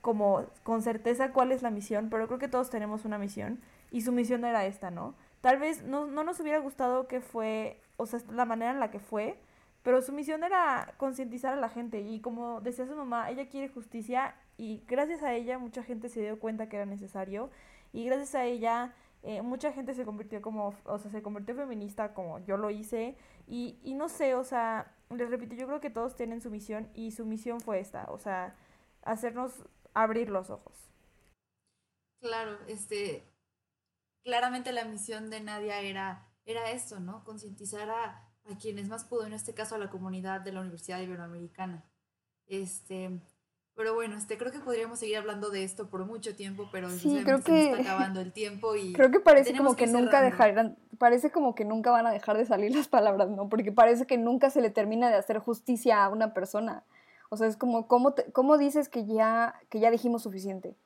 como 0.00 0.46
con 0.62 0.82
certeza 0.82 1.32
cuál 1.32 1.50
es 1.50 1.62
la 1.62 1.70
misión, 1.70 2.08
pero 2.10 2.26
creo 2.28 2.38
que 2.38 2.48
todos 2.48 2.70
tenemos 2.70 3.04
una 3.04 3.18
misión 3.18 3.60
y 3.90 4.02
su 4.02 4.12
misión 4.12 4.44
era 4.44 4.66
esta, 4.66 4.90
¿no? 4.90 5.14
Tal 5.40 5.58
vez 5.58 5.82
no, 5.82 6.06
no 6.06 6.22
nos 6.22 6.38
hubiera 6.38 6.58
gustado 6.58 7.08
que 7.08 7.20
fue, 7.20 7.80
o 7.96 8.06
sea, 8.06 8.20
la 8.30 8.44
manera 8.44 8.70
en 8.70 8.78
la 8.78 8.92
que 8.92 9.00
fue, 9.00 9.36
pero 9.82 10.00
su 10.00 10.12
misión 10.12 10.44
era 10.44 10.94
concientizar 10.96 11.54
a 11.54 11.60
la 11.60 11.68
gente 11.68 12.00
y 12.00 12.20
como 12.20 12.60
decía 12.60 12.86
su 12.86 12.94
mamá, 12.94 13.30
ella 13.30 13.48
quiere 13.48 13.68
justicia 13.68 14.36
y 14.56 14.84
gracias 14.86 15.24
a 15.24 15.34
ella 15.34 15.58
mucha 15.58 15.82
gente 15.82 16.08
se 16.08 16.20
dio 16.20 16.38
cuenta 16.38 16.68
que 16.68 16.76
era 16.76 16.86
necesario 16.86 17.50
y 17.92 18.04
gracias 18.04 18.34
a 18.34 18.44
ella 18.44 18.94
eh, 19.22 19.42
mucha 19.42 19.72
gente 19.72 19.94
se 19.94 20.04
convirtió 20.04 20.42
como, 20.42 20.74
o 20.84 20.98
sea, 20.98 21.10
se 21.10 21.22
convirtió 21.22 21.54
feminista 21.54 22.12
como 22.14 22.40
yo 22.40 22.56
lo 22.56 22.70
hice 22.70 23.16
y, 23.46 23.78
y 23.84 23.94
no 23.94 24.08
sé, 24.08 24.34
o 24.34 24.44
sea, 24.44 24.96
les 25.10 25.30
repito, 25.30 25.54
yo 25.54 25.66
creo 25.66 25.80
que 25.80 25.90
todos 25.90 26.16
tienen 26.16 26.40
su 26.40 26.50
misión 26.50 26.90
y 26.94 27.12
su 27.12 27.24
misión 27.24 27.60
fue 27.60 27.80
esta, 27.80 28.06
o 28.10 28.18
sea, 28.18 28.56
hacernos 29.02 29.64
abrir 29.94 30.30
los 30.30 30.50
ojos. 30.50 30.74
Claro, 32.20 32.58
este, 32.68 33.24
claramente 34.24 34.72
la 34.72 34.84
misión 34.84 35.30
de 35.30 35.40
Nadia 35.40 35.80
era, 35.80 36.28
era 36.44 36.70
esto, 36.70 37.00
¿no? 37.00 37.24
Concientizar 37.24 37.90
a 37.90 38.32
a 38.50 38.58
quienes 38.58 38.88
más 38.88 39.04
pudo, 39.04 39.26
en 39.26 39.32
este 39.32 39.54
caso 39.54 39.74
a 39.74 39.78
la 39.78 39.90
comunidad 39.90 40.40
de 40.40 40.52
la 40.52 40.60
Universidad 40.60 41.00
Iberoamericana. 41.00 41.84
Este, 42.46 43.20
pero 43.74 43.94
bueno, 43.94 44.16
este, 44.16 44.36
creo 44.36 44.52
que 44.52 44.58
podríamos 44.58 44.98
seguir 44.98 45.16
hablando 45.16 45.50
de 45.50 45.64
esto 45.64 45.88
por 45.88 46.04
mucho 46.04 46.36
tiempo, 46.36 46.68
pero 46.70 46.90
sí, 46.90 47.22
creo 47.24 47.42
que 47.42 47.70
está 47.70 47.82
acabando 47.82 48.20
el 48.20 48.32
tiempo 48.32 48.76
y 48.76 48.92
creo 48.94 49.10
que 49.10 49.20
parece 49.20 49.56
como 49.56 49.76
que, 49.76 49.86
nunca 49.86 50.20
dejarán, 50.20 50.76
parece 50.98 51.30
como 51.30 51.54
que 51.54 51.64
nunca 51.64 51.90
van 51.90 52.06
a 52.06 52.12
dejar 52.12 52.36
de 52.36 52.44
salir 52.44 52.74
las 52.76 52.88
palabras, 52.88 53.30
¿no? 53.30 53.48
Porque 53.48 53.72
parece 53.72 54.06
que 54.06 54.18
nunca 54.18 54.50
se 54.50 54.60
le 54.60 54.70
termina 54.70 55.08
de 55.08 55.16
hacer 55.16 55.38
justicia 55.38 56.04
a 56.04 56.08
una 56.10 56.34
persona. 56.34 56.84
O 57.30 57.36
sea, 57.36 57.46
es 57.46 57.56
como 57.56 57.88
cómo, 57.88 58.14
cómo 58.32 58.58
dices 58.58 58.90
que 58.90 59.06
ya 59.06 59.54
que 59.70 59.80
ya 59.80 59.90
dijimos 59.90 60.22
suficiente. 60.22 60.76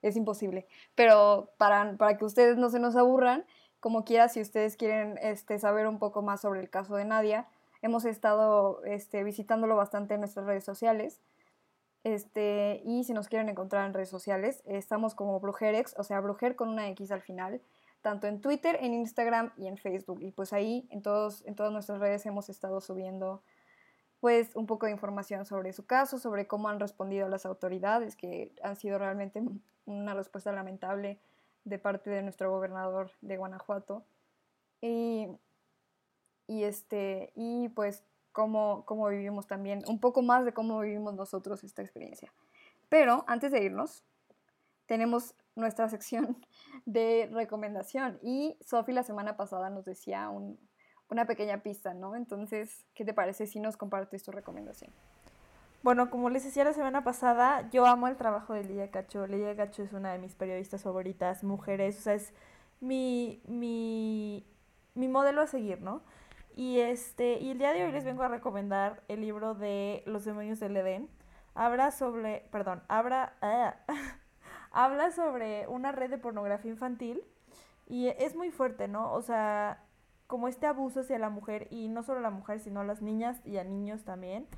Es 0.00 0.16
imposible. 0.16 0.68
Pero 0.94 1.50
para, 1.58 1.96
para 1.96 2.16
que 2.16 2.24
ustedes 2.24 2.56
no 2.56 2.70
se 2.70 2.78
nos 2.78 2.94
aburran, 2.94 3.44
como 3.80 4.04
quiera, 4.04 4.28
si 4.28 4.40
ustedes 4.40 4.76
quieren 4.76 5.18
este, 5.22 5.58
saber 5.58 5.86
un 5.86 5.98
poco 5.98 6.22
más 6.22 6.40
sobre 6.40 6.60
el 6.60 6.70
caso 6.70 6.94
de 6.96 7.04
Nadia, 7.04 7.48
hemos 7.82 8.04
estado 8.04 8.82
este, 8.84 9.24
visitándolo 9.24 9.76
bastante 9.76 10.14
en 10.14 10.20
nuestras 10.20 10.46
redes 10.46 10.64
sociales. 10.64 11.20
Este, 12.08 12.80
y 12.86 13.04
si 13.04 13.12
nos 13.12 13.28
quieren 13.28 13.50
encontrar 13.50 13.86
en 13.86 13.92
redes 13.92 14.08
sociales, 14.08 14.62
estamos 14.64 15.14
como 15.14 15.38
Brujerex, 15.40 15.94
o 15.98 16.02
sea, 16.02 16.20
Brujer 16.20 16.56
con 16.56 16.70
una 16.70 16.88
X 16.88 17.10
al 17.10 17.20
final, 17.20 17.60
tanto 18.00 18.26
en 18.26 18.40
Twitter, 18.40 18.78
en 18.80 18.94
Instagram 18.94 19.52
y 19.58 19.66
en 19.66 19.76
Facebook. 19.76 20.22
Y 20.22 20.30
pues 20.30 20.54
ahí 20.54 20.88
en, 20.90 21.02
todos, 21.02 21.44
en 21.44 21.54
todas 21.54 21.70
nuestras 21.70 21.98
redes 22.00 22.24
hemos 22.24 22.48
estado 22.48 22.80
subiendo 22.80 23.42
pues 24.20 24.56
un 24.56 24.66
poco 24.66 24.86
de 24.86 24.92
información 24.92 25.44
sobre 25.44 25.74
su 25.74 25.84
caso, 25.84 26.18
sobre 26.18 26.46
cómo 26.46 26.70
han 26.70 26.80
respondido 26.80 27.28
las 27.28 27.44
autoridades, 27.44 28.16
que 28.16 28.54
han 28.62 28.76
sido 28.76 28.96
realmente 28.96 29.42
una 29.84 30.14
respuesta 30.14 30.50
lamentable 30.50 31.20
de 31.64 31.78
parte 31.78 32.08
de 32.08 32.22
nuestro 32.22 32.50
gobernador 32.50 33.10
de 33.20 33.36
Guanajuato. 33.36 34.02
Y, 34.80 35.28
este, 36.48 37.32
y 37.34 37.68
pues 37.68 38.02
cómo, 38.38 38.84
cómo 38.86 39.08
vivimos 39.08 39.48
también, 39.48 39.82
un 39.88 39.98
poco 39.98 40.22
más 40.22 40.44
de 40.44 40.52
cómo 40.52 40.78
vivimos 40.78 41.12
nosotros 41.12 41.64
esta 41.64 41.82
experiencia. 41.82 42.32
Pero 42.88 43.24
antes 43.26 43.50
de 43.50 43.64
irnos, 43.64 44.04
tenemos 44.86 45.34
nuestra 45.56 45.88
sección 45.88 46.38
de 46.86 47.28
recomendación. 47.32 48.20
Y 48.22 48.56
Sofi 48.60 48.92
la 48.92 49.02
semana 49.02 49.36
pasada 49.36 49.70
nos 49.70 49.84
decía 49.84 50.30
una 50.30 51.24
pequeña 51.26 51.64
pista, 51.64 51.94
¿no? 51.94 52.14
Entonces, 52.14 52.86
¿qué 52.94 53.04
te 53.04 53.12
parece 53.12 53.48
si 53.48 53.58
nos 53.58 53.76
compartes 53.76 54.22
tu 54.22 54.30
recomendación? 54.30 54.92
Bueno, 55.82 56.08
como 56.08 56.30
les 56.30 56.44
decía 56.44 56.62
la 56.62 56.74
semana 56.74 57.02
pasada, 57.02 57.68
yo 57.72 57.86
amo 57.86 58.06
el 58.06 58.16
trabajo 58.16 58.54
de 58.54 58.62
Lidia 58.62 58.92
Cacho. 58.92 59.26
Lidia 59.26 59.56
Cacho 59.56 59.82
es 59.82 59.92
una 59.92 60.12
de 60.12 60.20
mis 60.20 60.36
periodistas 60.36 60.84
favoritas, 60.84 61.42
mujeres, 61.42 61.98
o 61.98 62.02
sea, 62.02 62.14
es 62.14 62.32
mi, 62.78 63.42
mi, 63.48 64.46
mi 64.94 65.08
modelo 65.08 65.42
a 65.42 65.48
seguir, 65.48 65.82
¿no? 65.82 66.02
Y, 66.58 66.80
este, 66.80 67.38
y 67.38 67.52
el 67.52 67.58
día 67.58 67.72
de 67.72 67.84
hoy 67.84 67.92
les 67.92 68.04
vengo 68.04 68.24
a 68.24 68.28
recomendar 68.28 69.04
el 69.06 69.20
libro 69.20 69.54
de 69.54 70.02
Los 70.06 70.24
demonios 70.24 70.58
del 70.58 70.76
Edén. 70.76 71.08
Habla 71.54 71.92
sobre, 71.92 72.48
perdón, 72.50 72.82
habla, 72.88 73.34
ah, 73.42 73.76
habla 74.72 75.12
sobre 75.12 75.68
una 75.68 75.92
red 75.92 76.10
de 76.10 76.18
pornografía 76.18 76.72
infantil 76.72 77.22
y 77.86 78.08
es 78.08 78.34
muy 78.34 78.50
fuerte, 78.50 78.88
¿no? 78.88 79.12
O 79.12 79.22
sea, 79.22 79.84
como 80.26 80.48
este 80.48 80.66
abuso 80.66 80.98
hacia 80.98 81.20
la 81.20 81.30
mujer 81.30 81.68
y 81.70 81.86
no 81.86 82.02
solo 82.02 82.18
a 82.18 82.22
la 82.22 82.30
mujer, 82.30 82.58
sino 82.58 82.80
a 82.80 82.84
las 82.84 83.02
niñas 83.02 83.40
y 83.44 83.58
a 83.58 83.62
niños 83.62 84.02
también 84.02 84.48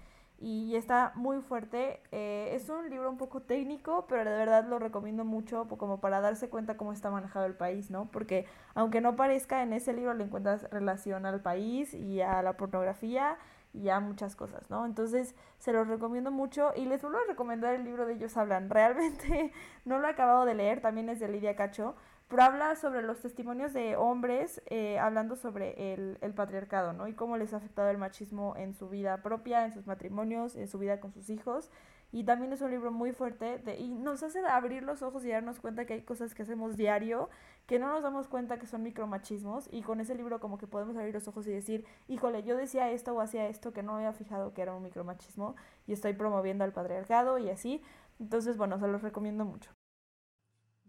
y 0.41 0.74
está 0.74 1.12
muy 1.14 1.43
fuerte. 1.43 2.01
Eh, 2.12 2.51
es 2.55 2.68
un 2.70 2.88
libro 2.88 3.11
un 3.11 3.18
poco 3.18 3.43
técnico, 3.43 4.07
pero 4.09 4.28
de 4.28 4.36
verdad 4.36 4.64
lo 4.66 4.78
recomiendo 4.78 5.24
mucho 5.24 5.68
como 5.68 6.01
para 6.01 6.20
darse 6.22 6.49
cuenta 6.49 6.78
cómo 6.78 6.93
está 6.93 7.11
manejado 7.11 7.45
el 7.45 7.55
país, 7.55 7.91
¿no? 7.91 8.11
Porque 8.11 8.47
aunque 8.74 9.03
no 9.03 9.16
parezca, 9.16 9.62
en 9.62 9.74
ese 9.74 9.93
libro 9.93 10.14
le 10.14 10.24
encuentras 10.24 10.68
relación 10.70 11.26
al 11.26 11.41
país 11.41 11.93
y 11.93 12.22
a 12.22 12.43
la 12.43 12.55
pornografía 12.57 13.36
y 13.74 13.91
a 13.91 14.01
muchas 14.01 14.34
cosas, 14.34 14.68
¿no? 14.70 14.86
Entonces 14.86 15.34
se 15.59 15.72
los 15.72 15.86
recomiendo 15.86 16.30
mucho 16.30 16.72
y 16.74 16.86
les 16.86 17.03
vuelvo 17.03 17.18
a 17.18 17.28
recomendar 17.28 17.74
el 17.74 17.84
libro 17.84 18.07
de 18.07 18.14
Ellos 18.14 18.36
Hablan. 18.36 18.70
Realmente 18.70 19.53
no 19.84 19.99
lo 19.99 20.09
he 20.09 20.11
acabado 20.11 20.47
de 20.47 20.55
leer, 20.55 20.80
también 20.80 21.11
es 21.11 21.20
de 21.20 21.28
Lidia 21.28 21.55
Cacho, 21.55 21.95
pero 22.31 22.45
habla 22.45 22.76
sobre 22.76 23.03
los 23.03 23.20
testimonios 23.20 23.72
de 23.72 23.97
hombres 23.97 24.62
eh, 24.66 25.01
hablando 25.01 25.35
sobre 25.35 25.93
el, 25.93 26.16
patriarcado, 26.37 26.93
¿no? 26.93 27.09
Y 27.09 27.12
cómo 27.12 27.37
les 27.37 27.53
ha 27.53 27.57
afectado 27.57 27.91
el 27.91 27.99
machismo 27.99 28.55
en 28.57 28.72
su 28.72 28.89
vida 28.89 29.20
propia, 29.20 29.64
en 29.64 29.72
sus 29.72 29.89
matrimonios, 29.89 30.55
en 30.55 30.68
su 30.68 30.78
vida 30.78 31.01
con 31.01 31.12
sus 31.12 31.28
hijos. 31.28 31.70
Y 32.12 32.22
también 32.22 32.53
es 32.53 32.61
un 32.61 32.70
libro 32.70 32.93
muy 32.93 33.11
fuerte 33.11 33.59
de, 33.59 33.78
y 33.78 33.89
nos 33.89 34.22
hace 34.22 34.39
abrir 34.47 34.85
los 34.85 35.03
ojos 35.03 35.24
y 35.24 35.31
darnos 35.31 35.59
cuenta 35.59 35.87
que 35.87 35.95
hay 35.95 36.03
cosas 36.03 36.33
que 36.33 36.43
hacemos 36.43 36.76
diario 36.76 37.31
que 37.66 37.81
no 37.81 37.89
nos 37.89 38.03
damos 38.05 38.28
cuenta 38.28 38.61
que 38.61 38.66
son 38.66 38.85
micromachismos 38.85 39.68
y 39.72 39.83
con 39.83 40.01
ese 40.01 40.14
libro 40.14 40.39
como 40.39 40.57
que 40.57 40.68
podemos 40.68 40.97
abrir 40.97 41.14
los 41.14 41.26
ojos 41.26 41.49
y 41.49 41.51
decir, 41.51 41.85
híjole, 42.07 42.45
yo 42.45 42.57
decía 42.57 42.91
esto 42.91 43.12
o 43.12 43.20
hacía 43.20 43.49
esto 43.49 43.72
que 43.72 43.83
no 43.83 43.97
había 43.97 44.12
fijado 44.12 44.55
que 44.55 44.62
era 44.62 44.74
un 44.74 44.85
micromachismo 44.85 45.57
y 45.89 45.93
estoy 45.95 46.12
promoviendo 46.12 46.62
al 46.62 46.72
patriarcado 46.72 47.39
y 47.39 47.51
así. 47.51 47.83
Entonces, 48.20 48.57
bueno, 48.57 48.78
se 48.78 48.87
los 48.87 49.03
recomiendo 49.03 49.45
mucho. 49.45 49.70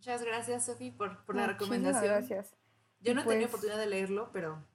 Muchas 0.01 0.23
gracias, 0.23 0.65
Sofi, 0.65 0.89
por, 0.89 1.23
por 1.25 1.35
la 1.35 1.45
recomendación. 1.45 2.05
Gracias. 2.05 2.55
Yo 3.01 3.13
no 3.13 3.21
tenía 3.23 3.41
pues 3.41 3.49
oportunidad 3.49 3.77
de 3.77 3.85
leerlo, 3.85 4.31
pero, 4.33 4.65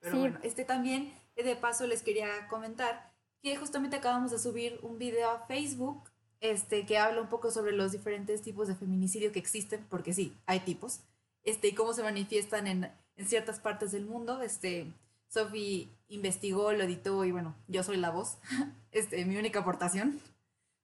pero 0.00 0.18
bueno, 0.18 0.40
este 0.42 0.64
también, 0.64 1.14
eh, 1.36 1.44
de 1.44 1.54
paso, 1.54 1.86
les 1.86 2.02
quería 2.02 2.48
comentar 2.48 3.12
que 3.44 3.54
justamente 3.54 3.94
acabamos 3.94 4.32
de 4.32 4.40
subir 4.40 4.80
un 4.82 4.98
video 4.98 5.30
a 5.30 5.46
Facebook 5.46 6.10
este, 6.40 6.84
que 6.84 6.98
habla 6.98 7.20
un 7.20 7.28
poco 7.28 7.52
sobre 7.52 7.70
los 7.70 7.92
diferentes 7.92 8.42
tipos 8.42 8.66
de 8.66 8.74
feminicidio 8.74 9.30
que 9.30 9.38
existen, 9.38 9.86
porque 9.88 10.12
sí, 10.12 10.36
hay 10.46 10.58
tipos, 10.58 11.02
este, 11.44 11.68
y 11.68 11.74
cómo 11.76 11.92
se 11.92 12.02
manifiestan 12.02 12.66
en, 12.66 12.90
en 13.14 13.26
ciertas 13.28 13.60
partes 13.60 13.92
del 13.92 14.04
mundo. 14.04 14.42
Este, 14.42 14.92
Sofi 15.28 15.96
investigó, 16.08 16.72
lo 16.72 16.82
editó 16.82 17.24
y 17.24 17.30
bueno, 17.30 17.54
yo 17.68 17.84
soy 17.84 17.98
la 17.98 18.10
voz, 18.10 18.38
este, 18.90 19.24
mi 19.26 19.36
única 19.36 19.60
aportación. 19.60 20.20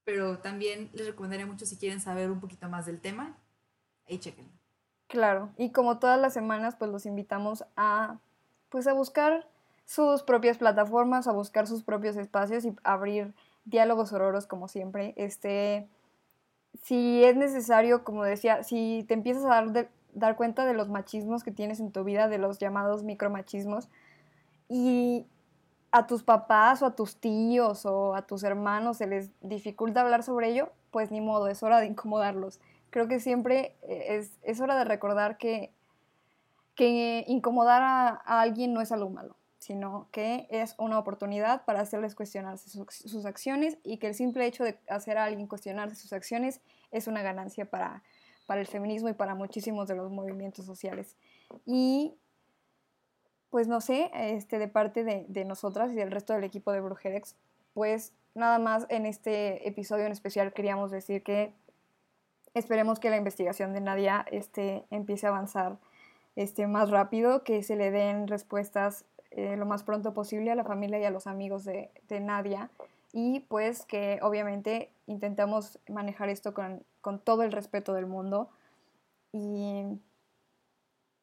Pero 0.05 0.39
también 0.39 0.89
les 0.93 1.09
recomendaría 1.09 1.47
mucho 1.47 1.67
si 1.67 1.77
quieren 1.77 2.01
saber 2.01 2.31
un 2.31 2.39
poquito 2.39 2.69
más 2.69 2.87
del 2.87 3.01
tema, 3.01 3.37
Claro, 5.09 5.51
y 5.57 5.71
como 5.71 5.99
todas 5.99 6.21
las 6.21 6.35
semanas, 6.35 6.75
pues 6.77 6.91
los 6.91 7.07
invitamos 7.07 7.65
a, 7.77 8.19
pues 8.71 8.87
a 8.87 8.93
buscar 8.93 9.49
sus 9.85 10.23
propias 10.23 10.59
plataformas, 10.59 11.29
a 11.29 11.33
buscar 11.33 11.67
sus 11.67 11.85
propios 11.85 12.17
espacios 12.17 12.65
y 12.65 12.75
abrir 12.83 13.35
diálogos 13.65 14.13
ororos 14.13 14.47
como 14.47 14.67
siempre. 14.67 15.15
Este, 15.17 15.89
si 16.83 17.23
es 17.25 17.37
necesario, 17.37 18.03
como 18.03 18.25
decía, 18.25 18.65
si 18.65 19.05
te 19.07 19.15
empiezas 19.15 19.45
a 19.45 19.49
dar, 19.49 19.91
dar 20.13 20.37
cuenta 20.37 20.65
de 20.67 20.75
los 20.75 20.89
machismos 20.89 21.45
que 21.45 21.53
tienes 21.53 21.79
en 21.79 21.93
tu 21.93 22.03
vida, 22.03 22.29
de 22.29 22.39
los 22.39 22.59
llamados 22.59 23.05
micromachismos, 23.05 23.89
y 24.69 25.27
a 25.93 26.09
tus 26.09 26.25
papás 26.25 26.83
o 26.83 26.87
a 26.87 26.97
tus 26.97 27.17
tíos 27.17 27.87
o 27.87 28.17
a 28.17 28.23
tus 28.27 28.43
hermanos 28.43 28.99
se 28.99 29.07
les 29.07 29.31
dificulta 29.41 30.01
hablar 30.01 30.25
sobre 30.25 30.51
ello, 30.51 30.73
pues 30.91 31.13
ni 31.13 31.21
modo, 31.21 31.47
es 31.47 31.63
hora 31.63 31.79
de 31.79 31.87
incomodarlos 31.87 32.59
creo 32.97 33.09
que 33.09 33.21
siempre 33.21 33.77
eh, 33.83 34.27
es, 34.43 34.61
hora 34.63 34.75
de 34.79 34.87
recordar 34.87 35.37
que, 35.37 35.71
que 36.75 37.27
incomodar 37.27 37.83
a, 37.83 38.41
alguien 38.41 38.73
no 38.73 38.81
es 38.81 38.91
algo 38.91 39.11
malo, 39.11 39.37
sino 39.59 40.09
que 40.13 40.47
es 40.49 40.75
una 40.79 40.99
oportunidad 40.99 41.67
para 41.67 41.81
hacerles 41.81 42.15
cuestionarse 42.15 42.71
sus, 42.71 43.27
acciones 43.27 43.77
y 43.85 43.99
que 43.99 44.07
el 44.07 44.15
simple 44.15 44.47
hecho 44.47 44.65
de 44.65 44.79
hacer 44.89 45.19
a 45.19 45.25
alguien 45.25 45.47
cuestionarse 45.47 45.95
sus 45.95 46.15
acciones 46.15 46.63
es 46.91 47.07
una 47.07 47.21
ganancia 47.21 47.69
para, 47.69 48.03
para 48.47 48.63
el 48.63 48.67
feminismo 48.67 49.11
y 49.11 49.13
para 49.13 49.35
muchísimos 49.35 49.89
de 49.89 49.97
los 49.97 50.11
movimientos 50.11 50.65
sociales. 50.65 51.19
Y 51.67 52.15
pues 53.51 53.69
no 53.69 53.83
sé, 53.83 54.11
este, 54.15 54.59
de 54.59 54.69
parte 54.69 55.05
de, 55.05 55.27
de 55.29 55.45
nosotras 55.45 55.93
y 55.93 55.97
del 55.97 56.11
resto 56.11 56.33
del 56.33 56.45
equipo 56.45 56.73
de 56.73 56.81
Brujerex, 56.81 57.37
pues 57.75 58.15
nada 58.35 58.59
más 58.59 58.87
en 58.89 59.05
este 59.05 59.69
episodio 59.69 60.07
en 60.07 60.13
especial 60.13 60.55
queríamos 60.55 60.91
decir 60.91 61.23
que 61.23 61.53
Esperemos 62.57 62.99
que 63.01 63.11
la 63.11 63.19
investigación 63.19 63.75
de 63.75 63.83
Nadia 63.83 64.25
este, 64.31 64.87
empiece 64.91 65.27
a 65.27 65.29
avanzar 65.29 65.77
este, 66.37 66.67
más 66.67 66.89
rápido, 66.89 67.45
que 67.45 67.63
se 67.63 67.77
le 67.77 67.91
den 67.91 68.29
respuestas 68.29 69.05
eh, 69.31 69.59
lo 69.59 69.67
más 69.67 69.83
pronto 69.83 70.15
posible 70.15 70.51
a 70.51 70.55
la 70.55 70.65
familia 70.65 70.99
y 70.99 71.05
a 71.05 71.11
los 71.11 71.27
amigos 71.27 71.67
de, 71.67 71.91
de 72.09 72.19
Nadia. 72.21 72.71
Y 73.13 73.41
pues 73.41 73.85
que 73.85 74.21
obviamente 74.23 74.91
intentamos 75.07 75.79
manejar 75.87 76.31
esto 76.31 76.55
con, 76.55 76.83
con 77.03 77.19
todo 77.19 77.43
el 77.43 77.53
respeto 77.53 77.93
del 77.93 78.07
mundo. 78.07 78.49
Y, 79.33 79.83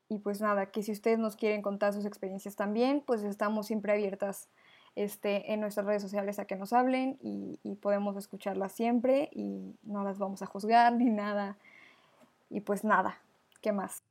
y, 0.10 0.20
pues 0.20 0.40
nada, 0.40 0.68
que 0.68 0.84
si 0.84 0.92
ustedes 0.92 1.18
nos 1.18 1.36
quieren 1.36 1.64
contar 1.64 1.94
sus 1.94 2.06
experiencias 2.06 2.56
también, 2.56 3.02
pues 3.02 3.24
estamos 3.24 3.66
siempre 3.66 3.92
abiertas 3.92 4.50
este, 4.96 5.54
en 5.54 5.60
nuestras 5.60 5.86
redes 5.86 6.02
sociales 6.02 6.40
a 6.40 6.46
que 6.46 6.56
nos 6.56 6.74
hablen 6.74 7.18
y, 7.22 7.60
podemos 7.82 8.16
escucharlas 8.16 8.72
siempre 8.72 9.30
y 9.34 9.76
no 9.84 10.04
las 10.04 10.20
vamos 10.20 10.42
a 10.42 10.46
juzgar 10.46 10.94
ni 10.98 11.10
nada. 11.10 11.58
Y 12.50 12.62
pues 12.62 12.84
nada, 12.84 13.20
¿qué 13.62 13.72
más? 13.72 14.04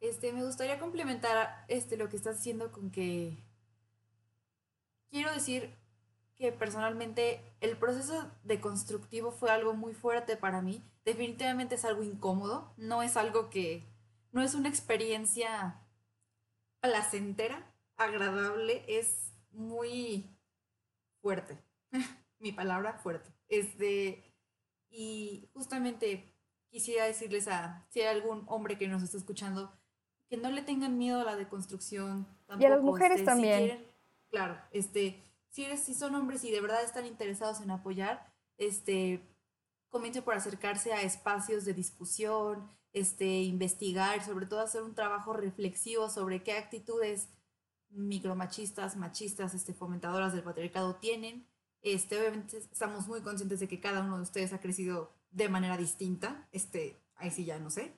Este, 0.00 0.32
me 0.32 0.44
gustaría 0.44 0.78
complementar 0.78 1.64
este, 1.68 1.96
lo 1.96 2.08
que 2.08 2.16
estás 2.16 2.36
diciendo 2.36 2.72
con 2.72 2.90
que 2.90 3.36
quiero 5.10 5.32
decir 5.32 5.74
que 6.36 6.52
personalmente 6.52 7.42
el 7.60 7.76
proceso 7.76 8.30
de 8.44 8.60
constructivo 8.60 9.30
fue 9.30 9.50
algo 9.50 9.74
muy 9.74 9.92
fuerte 9.92 10.36
para 10.36 10.62
mí. 10.62 10.82
Definitivamente 11.04 11.74
es 11.74 11.84
algo 11.84 12.02
incómodo, 12.02 12.72
no 12.78 13.02
es 13.02 13.18
algo 13.18 13.50
que, 13.50 13.84
no 14.32 14.40
es 14.40 14.54
una 14.54 14.70
experiencia 14.70 15.82
placentera, 16.80 17.66
agradable, 17.98 18.84
es 18.88 19.29
muy 19.52 20.36
fuerte. 21.20 21.58
Mi 22.38 22.52
palabra 22.52 22.94
fuerte. 22.94 23.30
Este, 23.48 24.34
y 24.88 25.48
justamente 25.52 26.34
quisiera 26.70 27.04
decirles 27.04 27.48
a 27.48 27.86
si 27.90 28.00
hay 28.00 28.06
algún 28.06 28.44
hombre 28.46 28.78
que 28.78 28.88
nos 28.88 29.02
está 29.02 29.16
escuchando 29.16 29.72
que 30.30 30.36
no 30.36 30.50
le 30.50 30.62
tengan 30.62 30.96
miedo 30.96 31.20
a 31.20 31.24
la 31.24 31.36
deconstrucción. 31.36 32.26
y 32.58 32.64
a 32.64 32.70
las 32.70 32.82
mujeres 32.82 33.18
este, 33.18 33.26
también. 33.26 33.78
Si 33.78 34.30
claro, 34.30 34.56
este, 34.70 35.20
si, 35.48 35.64
eres, 35.64 35.80
si 35.80 35.92
son 35.92 36.14
hombres 36.14 36.44
y 36.44 36.52
de 36.52 36.60
verdad 36.60 36.84
están 36.84 37.04
interesados 37.04 37.60
en 37.60 37.72
apoyar, 37.72 38.32
este, 38.56 39.28
comience 39.88 40.22
por 40.22 40.34
acercarse 40.34 40.92
a 40.92 41.02
espacios 41.02 41.64
de 41.64 41.74
discusión, 41.74 42.70
este, 42.92 43.42
investigar, 43.42 44.24
sobre 44.24 44.46
todo 44.46 44.60
hacer 44.60 44.82
un 44.82 44.94
trabajo 44.94 45.32
reflexivo 45.32 46.08
sobre 46.08 46.44
qué 46.44 46.52
actitudes 46.52 47.28
micromachistas, 47.90 48.96
machistas, 48.96 49.54
este, 49.54 49.74
fomentadoras 49.74 50.32
del 50.32 50.42
patriarcado 50.42 50.96
tienen. 50.96 51.46
Este, 51.82 52.18
obviamente 52.18 52.58
estamos 52.58 53.08
muy 53.08 53.20
conscientes 53.22 53.60
de 53.60 53.68
que 53.68 53.80
cada 53.80 54.02
uno 54.02 54.16
de 54.16 54.22
ustedes 54.22 54.52
ha 54.52 54.60
crecido 54.60 55.12
de 55.30 55.48
manera 55.48 55.76
distinta. 55.76 56.48
Este, 56.52 57.00
ahí 57.16 57.30
sí 57.30 57.44
ya 57.44 57.58
no 57.58 57.70
sé. 57.70 57.96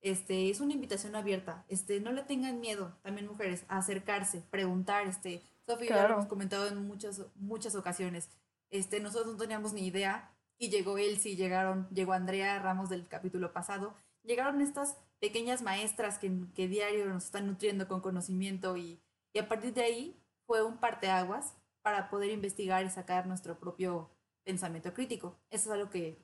Este, 0.00 0.50
es 0.50 0.60
una 0.60 0.72
invitación 0.72 1.14
abierta. 1.14 1.64
Este, 1.68 2.00
no 2.00 2.12
le 2.12 2.22
tengan 2.22 2.60
miedo, 2.60 2.96
también 3.02 3.26
mujeres, 3.26 3.64
a 3.68 3.78
acercarse, 3.78 4.42
preguntar, 4.50 5.06
este, 5.06 5.42
Sofía 5.66 5.88
claro. 5.88 6.02
ya 6.02 6.08
lo 6.08 6.14
hemos 6.14 6.26
comentado 6.26 6.68
en 6.68 6.86
muchas, 6.86 7.22
muchas 7.36 7.74
ocasiones. 7.74 8.28
Este, 8.70 9.00
nosotros 9.00 9.32
no 9.32 9.38
teníamos 9.38 9.72
ni 9.72 9.86
idea 9.86 10.32
y 10.58 10.70
llegó 10.70 10.98
Elsie, 10.98 11.36
llegaron, 11.36 11.88
llegó 11.90 12.12
Andrea 12.12 12.58
Ramos 12.58 12.88
del 12.88 13.06
capítulo 13.08 13.52
pasado. 13.52 13.94
Llegaron 14.22 14.60
estas 14.60 14.96
pequeñas 15.18 15.62
maestras 15.62 16.18
que, 16.18 16.32
que 16.54 16.66
diario 16.66 17.06
nos 17.06 17.26
están 17.26 17.46
nutriendo 17.46 17.88
con 17.88 18.00
conocimiento 18.00 18.76
y, 18.76 19.00
y 19.32 19.38
a 19.38 19.48
partir 19.48 19.72
de 19.74 19.82
ahí 19.82 20.22
fue 20.46 20.64
un 20.64 20.78
parteaguas 20.78 21.56
para 21.82 22.10
poder 22.10 22.30
investigar 22.30 22.84
y 22.84 22.90
sacar 22.90 23.26
nuestro 23.26 23.58
propio 23.58 24.10
pensamiento 24.44 24.92
crítico. 24.92 25.38
Eso 25.50 25.70
es 25.70 25.74
algo 25.74 25.90
que 25.90 26.22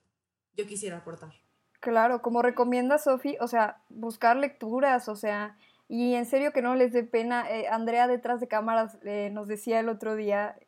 yo 0.54 0.66
quisiera 0.66 0.98
aportar. 0.98 1.32
Claro, 1.80 2.22
como 2.22 2.42
recomienda 2.42 2.98
Sofi, 2.98 3.36
o 3.40 3.46
sea, 3.46 3.82
buscar 3.88 4.36
lecturas, 4.36 5.09
o 5.09 5.16
sea, 5.16 5.57
y 5.88 6.14
en 6.14 6.26
serio 6.26 6.52
que 6.52 6.62
no 6.62 6.74
les 6.74 6.92
dé 6.92 7.04
pena. 7.04 7.48
Eh, 7.50 7.68
Andrea 7.68 8.09
detrás 8.09 8.40
de 8.40 8.48
cámaras 8.48 8.98
eh, 9.04 9.30
nos 9.32 9.46
decía 9.46 9.80
el 9.80 9.88
otro 9.88 10.16
día, 10.16 10.59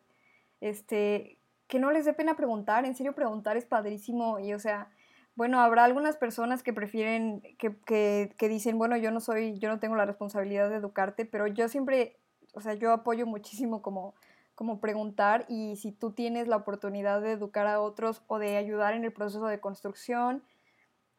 este, 0.60 1.38
que 1.66 1.78
no 1.78 1.90
les 1.90 2.04
dé 2.04 2.12
pena 2.12 2.36
preguntar, 2.36 2.84
en 2.84 2.94
serio 2.94 3.14
preguntar 3.14 3.56
es 3.56 3.66
padrísimo 3.66 4.38
y 4.38 4.54
o 4.54 4.58
sea, 4.58 4.90
bueno, 5.34 5.60
habrá 5.60 5.84
algunas 5.84 6.16
personas 6.16 6.62
que 6.62 6.72
prefieren, 6.72 7.42
que, 7.58 7.76
que, 7.86 8.34
que 8.36 8.48
dicen, 8.48 8.76
bueno, 8.76 8.96
yo 8.96 9.12
no 9.12 9.20
soy, 9.20 9.58
yo 9.58 9.68
no 9.68 9.78
tengo 9.78 9.94
la 9.94 10.04
responsabilidad 10.04 10.68
de 10.68 10.76
educarte, 10.76 11.26
pero 11.26 11.46
yo 11.46 11.68
siempre, 11.68 12.18
o 12.58 12.60
sea, 12.60 12.74
yo 12.74 12.92
apoyo 12.92 13.24
muchísimo 13.24 13.82
como, 13.82 14.16
como 14.56 14.80
preguntar 14.80 15.46
y 15.48 15.76
si 15.76 15.92
tú 15.92 16.10
tienes 16.10 16.48
la 16.48 16.56
oportunidad 16.56 17.20
de 17.20 17.30
educar 17.30 17.68
a 17.68 17.80
otros 17.80 18.20
o 18.26 18.40
de 18.40 18.56
ayudar 18.56 18.94
en 18.94 19.04
el 19.04 19.12
proceso 19.12 19.46
de 19.46 19.60
construcción, 19.60 20.42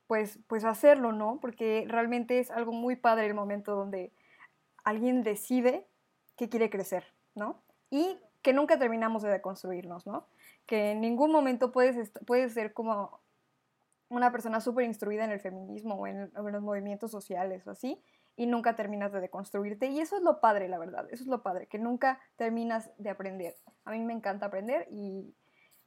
pues, 0.05 0.37
pues 0.47 0.65
hacerlo, 0.65 1.13
¿no? 1.13 1.39
Porque 1.39 1.85
realmente 1.87 2.39
es 2.39 2.51
algo 2.51 2.73
muy 2.73 2.97
padre 2.97 3.25
el 3.25 3.33
momento 3.33 3.73
donde 3.73 4.11
alguien 4.83 5.23
decide 5.23 5.87
que 6.35 6.49
quiere 6.49 6.69
crecer, 6.69 7.05
¿no? 7.35 7.63
Y 7.89 8.19
que 8.41 8.51
nunca 8.51 8.77
terminamos 8.77 9.23
de 9.23 9.29
deconstruirnos, 9.29 10.05
¿no? 10.05 10.27
Que 10.65 10.91
en 10.91 10.99
ningún 10.99 11.31
momento 11.31 11.71
puedes, 11.71 12.11
puedes 12.27 12.53
ser 12.53 12.73
como 12.73 13.21
una 14.09 14.29
persona 14.29 14.59
súper 14.59 14.83
instruida 14.83 15.23
en 15.23 15.31
el 15.31 15.39
feminismo 15.39 15.95
o 15.95 16.05
en, 16.05 16.31
en, 16.35 16.51
los 16.51 16.61
movimientos 16.61 17.11
sociales 17.11 17.65
o 17.65 17.71
así, 17.71 18.03
y 18.39 18.45
nunca 18.45 18.73
terminas 18.73 19.11
de 19.11 19.19
deconstruirte. 19.19 19.87
Y 19.87 19.99
eso 19.99 20.15
es 20.15 20.23
lo 20.23 20.39
padre, 20.39 20.69
la 20.69 20.77
verdad, 20.77 21.05
eso 21.11 21.23
es 21.23 21.27
lo 21.27 21.43
padre, 21.43 21.67
que 21.67 21.77
nunca 21.77 22.21
terminas 22.37 22.89
de 22.97 23.09
aprender. 23.09 23.57
A 23.83 23.91
mí 23.91 23.99
me 23.99 24.13
encanta 24.13 24.45
aprender 24.45 24.87
y, 24.89 25.35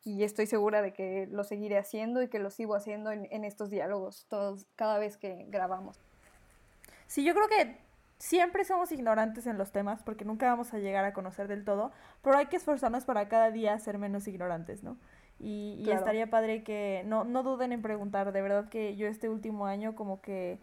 y 0.04 0.22
estoy 0.22 0.44
segura 0.44 0.82
de 0.82 0.92
que 0.92 1.26
lo 1.30 1.44
seguiré 1.44 1.78
haciendo 1.78 2.22
y 2.22 2.28
que 2.28 2.38
lo 2.38 2.50
sigo 2.50 2.74
haciendo 2.74 3.10
en, 3.10 3.26
en, 3.30 3.44
estos 3.44 3.70
diálogos 3.70 4.26
todos, 4.28 4.66
cada 4.76 4.98
vez 4.98 5.16
que 5.16 5.46
grabamos. 5.48 5.98
Sí, 7.06 7.24
yo 7.24 7.32
creo 7.32 7.48
que 7.48 7.78
siempre 8.18 8.66
somos 8.66 8.92
ignorantes 8.92 9.46
en 9.46 9.56
los 9.56 9.72
temas 9.72 10.02
porque 10.02 10.26
nunca 10.26 10.50
vamos 10.50 10.74
a 10.74 10.78
llegar 10.78 11.06
a 11.06 11.14
conocer 11.14 11.48
del 11.48 11.64
todo, 11.64 11.90
pero 12.20 12.36
hay 12.36 12.48
que 12.48 12.56
esforzarnos 12.56 13.06
para 13.06 13.30
cada 13.30 13.50
día 13.50 13.78
ser 13.78 13.96
menos 13.96 14.28
ignorantes, 14.28 14.82
¿no? 14.82 14.98
Y, 15.38 15.78
y 15.80 15.84
claro. 15.84 16.00
estaría 16.00 16.28
padre 16.28 16.64
que 16.64 17.02
no, 17.06 17.24
no 17.24 17.44
duden 17.44 17.72
en 17.72 17.80
preguntar, 17.80 18.30
de 18.30 18.42
verdad 18.42 18.68
que 18.68 18.94
yo 18.94 19.08
este 19.08 19.30
último 19.30 19.64
año 19.64 19.94
como 19.94 20.20
que, 20.20 20.60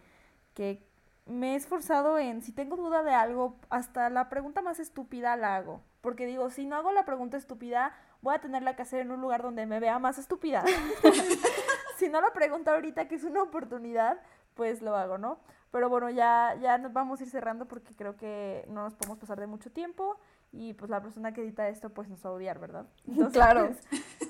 que 0.54 0.88
me 1.30 1.52
he 1.52 1.56
esforzado 1.56 2.18
en, 2.18 2.42
si 2.42 2.52
tengo 2.52 2.76
duda 2.76 3.02
de 3.02 3.14
algo, 3.14 3.56
hasta 3.70 4.10
la 4.10 4.28
pregunta 4.28 4.62
más 4.62 4.80
estúpida 4.80 5.36
la 5.36 5.56
hago. 5.56 5.80
Porque 6.00 6.26
digo, 6.26 6.50
si 6.50 6.66
no 6.66 6.76
hago 6.76 6.92
la 6.92 7.04
pregunta 7.04 7.36
estúpida, 7.36 7.94
voy 8.20 8.34
a 8.34 8.40
tenerla 8.40 8.74
que 8.74 8.82
hacer 8.82 9.00
en 9.00 9.12
un 9.12 9.20
lugar 9.20 9.42
donde 9.42 9.64
me 9.66 9.80
vea 9.80 9.98
más 9.98 10.18
estúpida. 10.18 10.64
si 11.98 12.08
no 12.08 12.20
la 12.20 12.32
pregunto 12.32 12.70
ahorita, 12.70 13.06
que 13.06 13.14
es 13.14 13.24
una 13.24 13.42
oportunidad, 13.42 14.20
pues 14.54 14.82
lo 14.82 14.96
hago, 14.96 15.18
¿no? 15.18 15.38
Pero 15.70 15.88
bueno, 15.88 16.10
ya, 16.10 16.56
ya 16.60 16.78
nos 16.78 16.92
vamos 16.92 17.20
a 17.20 17.22
ir 17.22 17.30
cerrando 17.30 17.66
porque 17.66 17.94
creo 17.94 18.16
que 18.16 18.64
no 18.68 18.82
nos 18.82 18.94
podemos 18.94 19.18
pasar 19.18 19.38
de 19.38 19.46
mucho 19.46 19.70
tiempo 19.70 20.18
y 20.50 20.74
pues 20.74 20.90
la 20.90 21.00
persona 21.00 21.32
que 21.32 21.42
edita 21.42 21.68
esto 21.68 21.90
pues 21.90 22.08
nos 22.08 22.26
va 22.26 22.30
a 22.30 22.32
odiar, 22.32 22.58
¿verdad? 22.58 22.86
Entonces, 23.06 23.32
claro. 23.32 23.70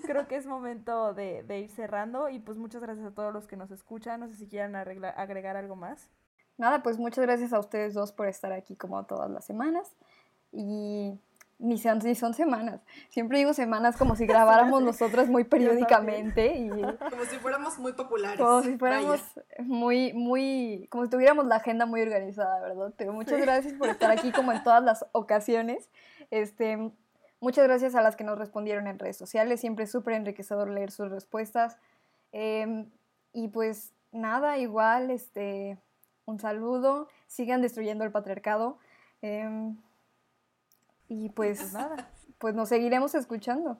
creo 0.02 0.28
que 0.28 0.36
es 0.36 0.46
momento 0.46 1.14
de, 1.14 1.44
de, 1.44 1.60
ir 1.60 1.70
cerrando 1.70 2.28
y 2.28 2.40
pues 2.40 2.58
muchas 2.58 2.82
gracias 2.82 3.06
a 3.06 3.14
todos 3.14 3.32
los 3.32 3.46
que 3.46 3.56
nos 3.56 3.70
escuchan. 3.70 4.20
No 4.20 4.28
sé 4.28 4.34
si 4.34 4.48
quieran 4.48 4.76
arreglar, 4.76 5.14
agregar 5.16 5.56
algo 5.56 5.76
más. 5.76 6.10
Nada, 6.60 6.82
pues 6.82 6.98
muchas 6.98 7.24
gracias 7.24 7.54
a 7.54 7.58
ustedes 7.58 7.94
dos 7.94 8.12
por 8.12 8.28
estar 8.28 8.52
aquí 8.52 8.76
como 8.76 9.02
todas 9.06 9.30
las 9.30 9.46
semanas 9.46 9.96
y 10.52 11.18
ni 11.58 11.78
son, 11.78 12.00
ni 12.00 12.14
son 12.14 12.34
semanas. 12.34 12.82
Siempre 13.08 13.38
digo 13.38 13.54
semanas 13.54 13.96
como 13.96 14.14
si 14.14 14.26
grabáramos 14.26 14.82
nosotras 14.82 15.30
muy 15.30 15.44
periódicamente. 15.44 16.58
Y, 16.58 16.68
como 17.10 17.24
si 17.24 17.36
fuéramos 17.38 17.78
muy 17.78 17.94
populares. 17.94 18.38
Como 18.38 18.60
si 18.60 18.76
fuéramos 18.76 19.22
Vaya. 19.34 19.64
muy, 19.64 20.12
muy, 20.12 20.86
como 20.90 21.06
si 21.06 21.10
tuviéramos 21.10 21.46
la 21.46 21.56
agenda 21.56 21.86
muy 21.86 22.02
organizada, 22.02 22.60
¿verdad? 22.60 22.92
Pero 22.98 23.14
muchas 23.14 23.36
sí. 23.36 23.40
gracias 23.40 23.72
por 23.72 23.88
estar 23.88 24.10
aquí 24.10 24.30
como 24.30 24.52
en 24.52 24.62
todas 24.62 24.84
las 24.84 25.06
ocasiones. 25.12 25.88
Este, 26.30 26.92
muchas 27.40 27.64
gracias 27.64 27.94
a 27.94 28.02
las 28.02 28.16
que 28.16 28.24
nos 28.24 28.38
respondieron 28.38 28.86
en 28.86 28.98
redes 28.98 29.16
sociales. 29.16 29.62
Siempre 29.62 29.84
es 29.84 29.90
súper 29.90 30.12
enriquecedor 30.12 30.68
leer 30.68 30.90
sus 30.90 31.10
respuestas. 31.10 31.78
Eh, 32.32 32.84
y 33.32 33.48
pues 33.48 33.94
nada, 34.12 34.58
igual, 34.58 35.10
este, 35.10 35.78
un 36.30 36.40
saludo. 36.40 37.08
Sigan 37.26 37.62
destruyendo 37.62 38.04
el 38.04 38.12
patriarcado. 38.12 38.78
Eh, 39.22 39.74
y 41.08 41.28
pues 41.30 41.72
nada, 41.74 42.10
pues 42.38 42.54
nos 42.54 42.68
seguiremos 42.68 43.14
escuchando. 43.14 43.78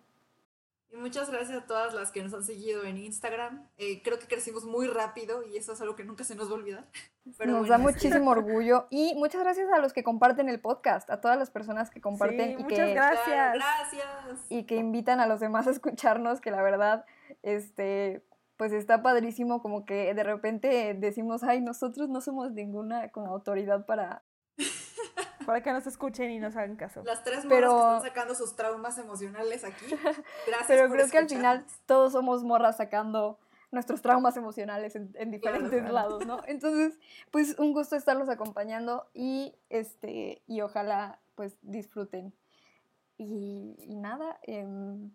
Y 0.93 0.97
muchas 0.97 1.31
gracias 1.31 1.63
a 1.63 1.67
todas 1.67 1.95
las 1.95 2.11
que 2.11 2.21
nos 2.21 2.35
han 2.35 2.43
seguido 2.43 2.83
en 2.83 2.99
Instagram. 2.99 3.65
Eh, 3.79 4.03
creo 4.03 4.19
que 4.19 4.27
crecimos 4.27 4.65
muy 4.65 4.89
rápido 4.89 5.45
y 5.47 5.57
eso 5.57 5.73
es 5.73 5.81
algo 5.81 5.95
que 5.95 6.03
nunca 6.03 6.25
se 6.25 6.35
nos 6.35 6.49
va 6.49 6.53
a 6.53 6.57
olvidar. 6.57 6.89
Pero 7.39 7.53
nos 7.53 7.61
bueno, 7.61 7.73
da 7.73 7.79
muchísimo 7.79 8.31
orgullo 8.33 8.89
y 8.91 9.15
muchas 9.15 9.43
gracias 9.43 9.71
a 9.73 9.79
los 9.79 9.93
que 9.93 10.03
comparten 10.03 10.49
el 10.49 10.59
podcast, 10.59 11.09
a 11.11 11.21
todas 11.21 11.39
las 11.39 11.51
personas 11.51 11.91
que 11.91 12.01
comparten 12.01 12.57
sí, 12.57 12.61
y 12.61 12.65
muchas 12.65 12.89
que 12.89 12.95
gracias. 12.95 13.55
gracias 13.55 14.47
y 14.49 14.65
que 14.65 14.77
invitan 14.77 15.21
a 15.21 15.27
los 15.27 15.39
demás 15.39 15.69
a 15.69 15.71
escucharnos, 15.71 16.41
que 16.41 16.51
la 16.51 16.61
verdad, 16.61 17.05
este, 17.43 18.25
pues 18.61 18.75
está 18.75 19.01
padrísimo 19.03 19.63
como 19.63 19.87
que 19.87 20.13
de 20.13 20.23
repente 20.23 20.93
decimos, 20.93 21.43
ay, 21.43 21.63
nosotros 21.63 22.11
no 22.11 22.21
somos 22.21 22.53
ninguna 22.53 23.09
como 23.11 23.29
autoridad 23.29 23.87
para 23.87 24.23
para 25.47 25.63
que 25.63 25.73
nos 25.73 25.87
escuchen 25.87 26.31
y 26.31 26.39
nos 26.39 26.55
hagan 26.57 26.77
caso. 26.77 27.03
Las 27.05 27.25
tres 27.25 27.47
morras 27.47 27.49
Pero... 27.49 27.71
que 27.71 27.97
están 27.97 28.03
sacando 28.03 28.35
sus 28.35 28.57
traumas 28.57 28.99
emocionales 28.99 29.65
aquí. 29.65 29.87
Gracias 30.47 30.67
Pero 30.69 30.83
por 30.89 30.91
creo 30.91 31.07
escuchar. 31.07 31.11
que 31.11 31.19
al 31.19 31.29
final 31.31 31.67
todos 31.87 32.13
somos 32.13 32.45
morras 32.45 32.77
sacando 32.77 33.39
nuestros 33.71 34.03
traumas 34.03 34.37
emocionales 34.37 34.95
en, 34.95 35.11
en 35.15 35.31
diferentes 35.31 35.71
Claro, 35.81 35.95
lados, 35.95 36.27
¿no? 36.27 36.43
Entonces, 36.47 37.01
pues 37.31 37.59
un 37.59 37.73
gusto 37.73 37.97
estarlos 37.97 38.29
acompañando 38.29 39.09
y 39.15 39.55
este 39.71 40.43
y 40.47 40.61
ojalá 40.61 41.19
pues 41.35 41.57
disfruten. 41.63 42.35
Y, 43.17 43.75
y 43.87 43.97
nada, 43.97 44.39
em, 44.43 45.13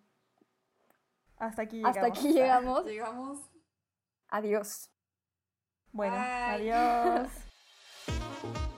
hasta 1.37 1.63
aquí 1.63 1.77
llegamos. 1.77 1.97
Hasta 1.97 2.07
aquí 2.07 2.33
llegamos. 2.33 2.85
llegamos. 2.85 3.39
Adiós. 4.29 4.89
Bueno, 5.91 6.15
Bye. 6.15 6.71
adiós. 6.71 7.29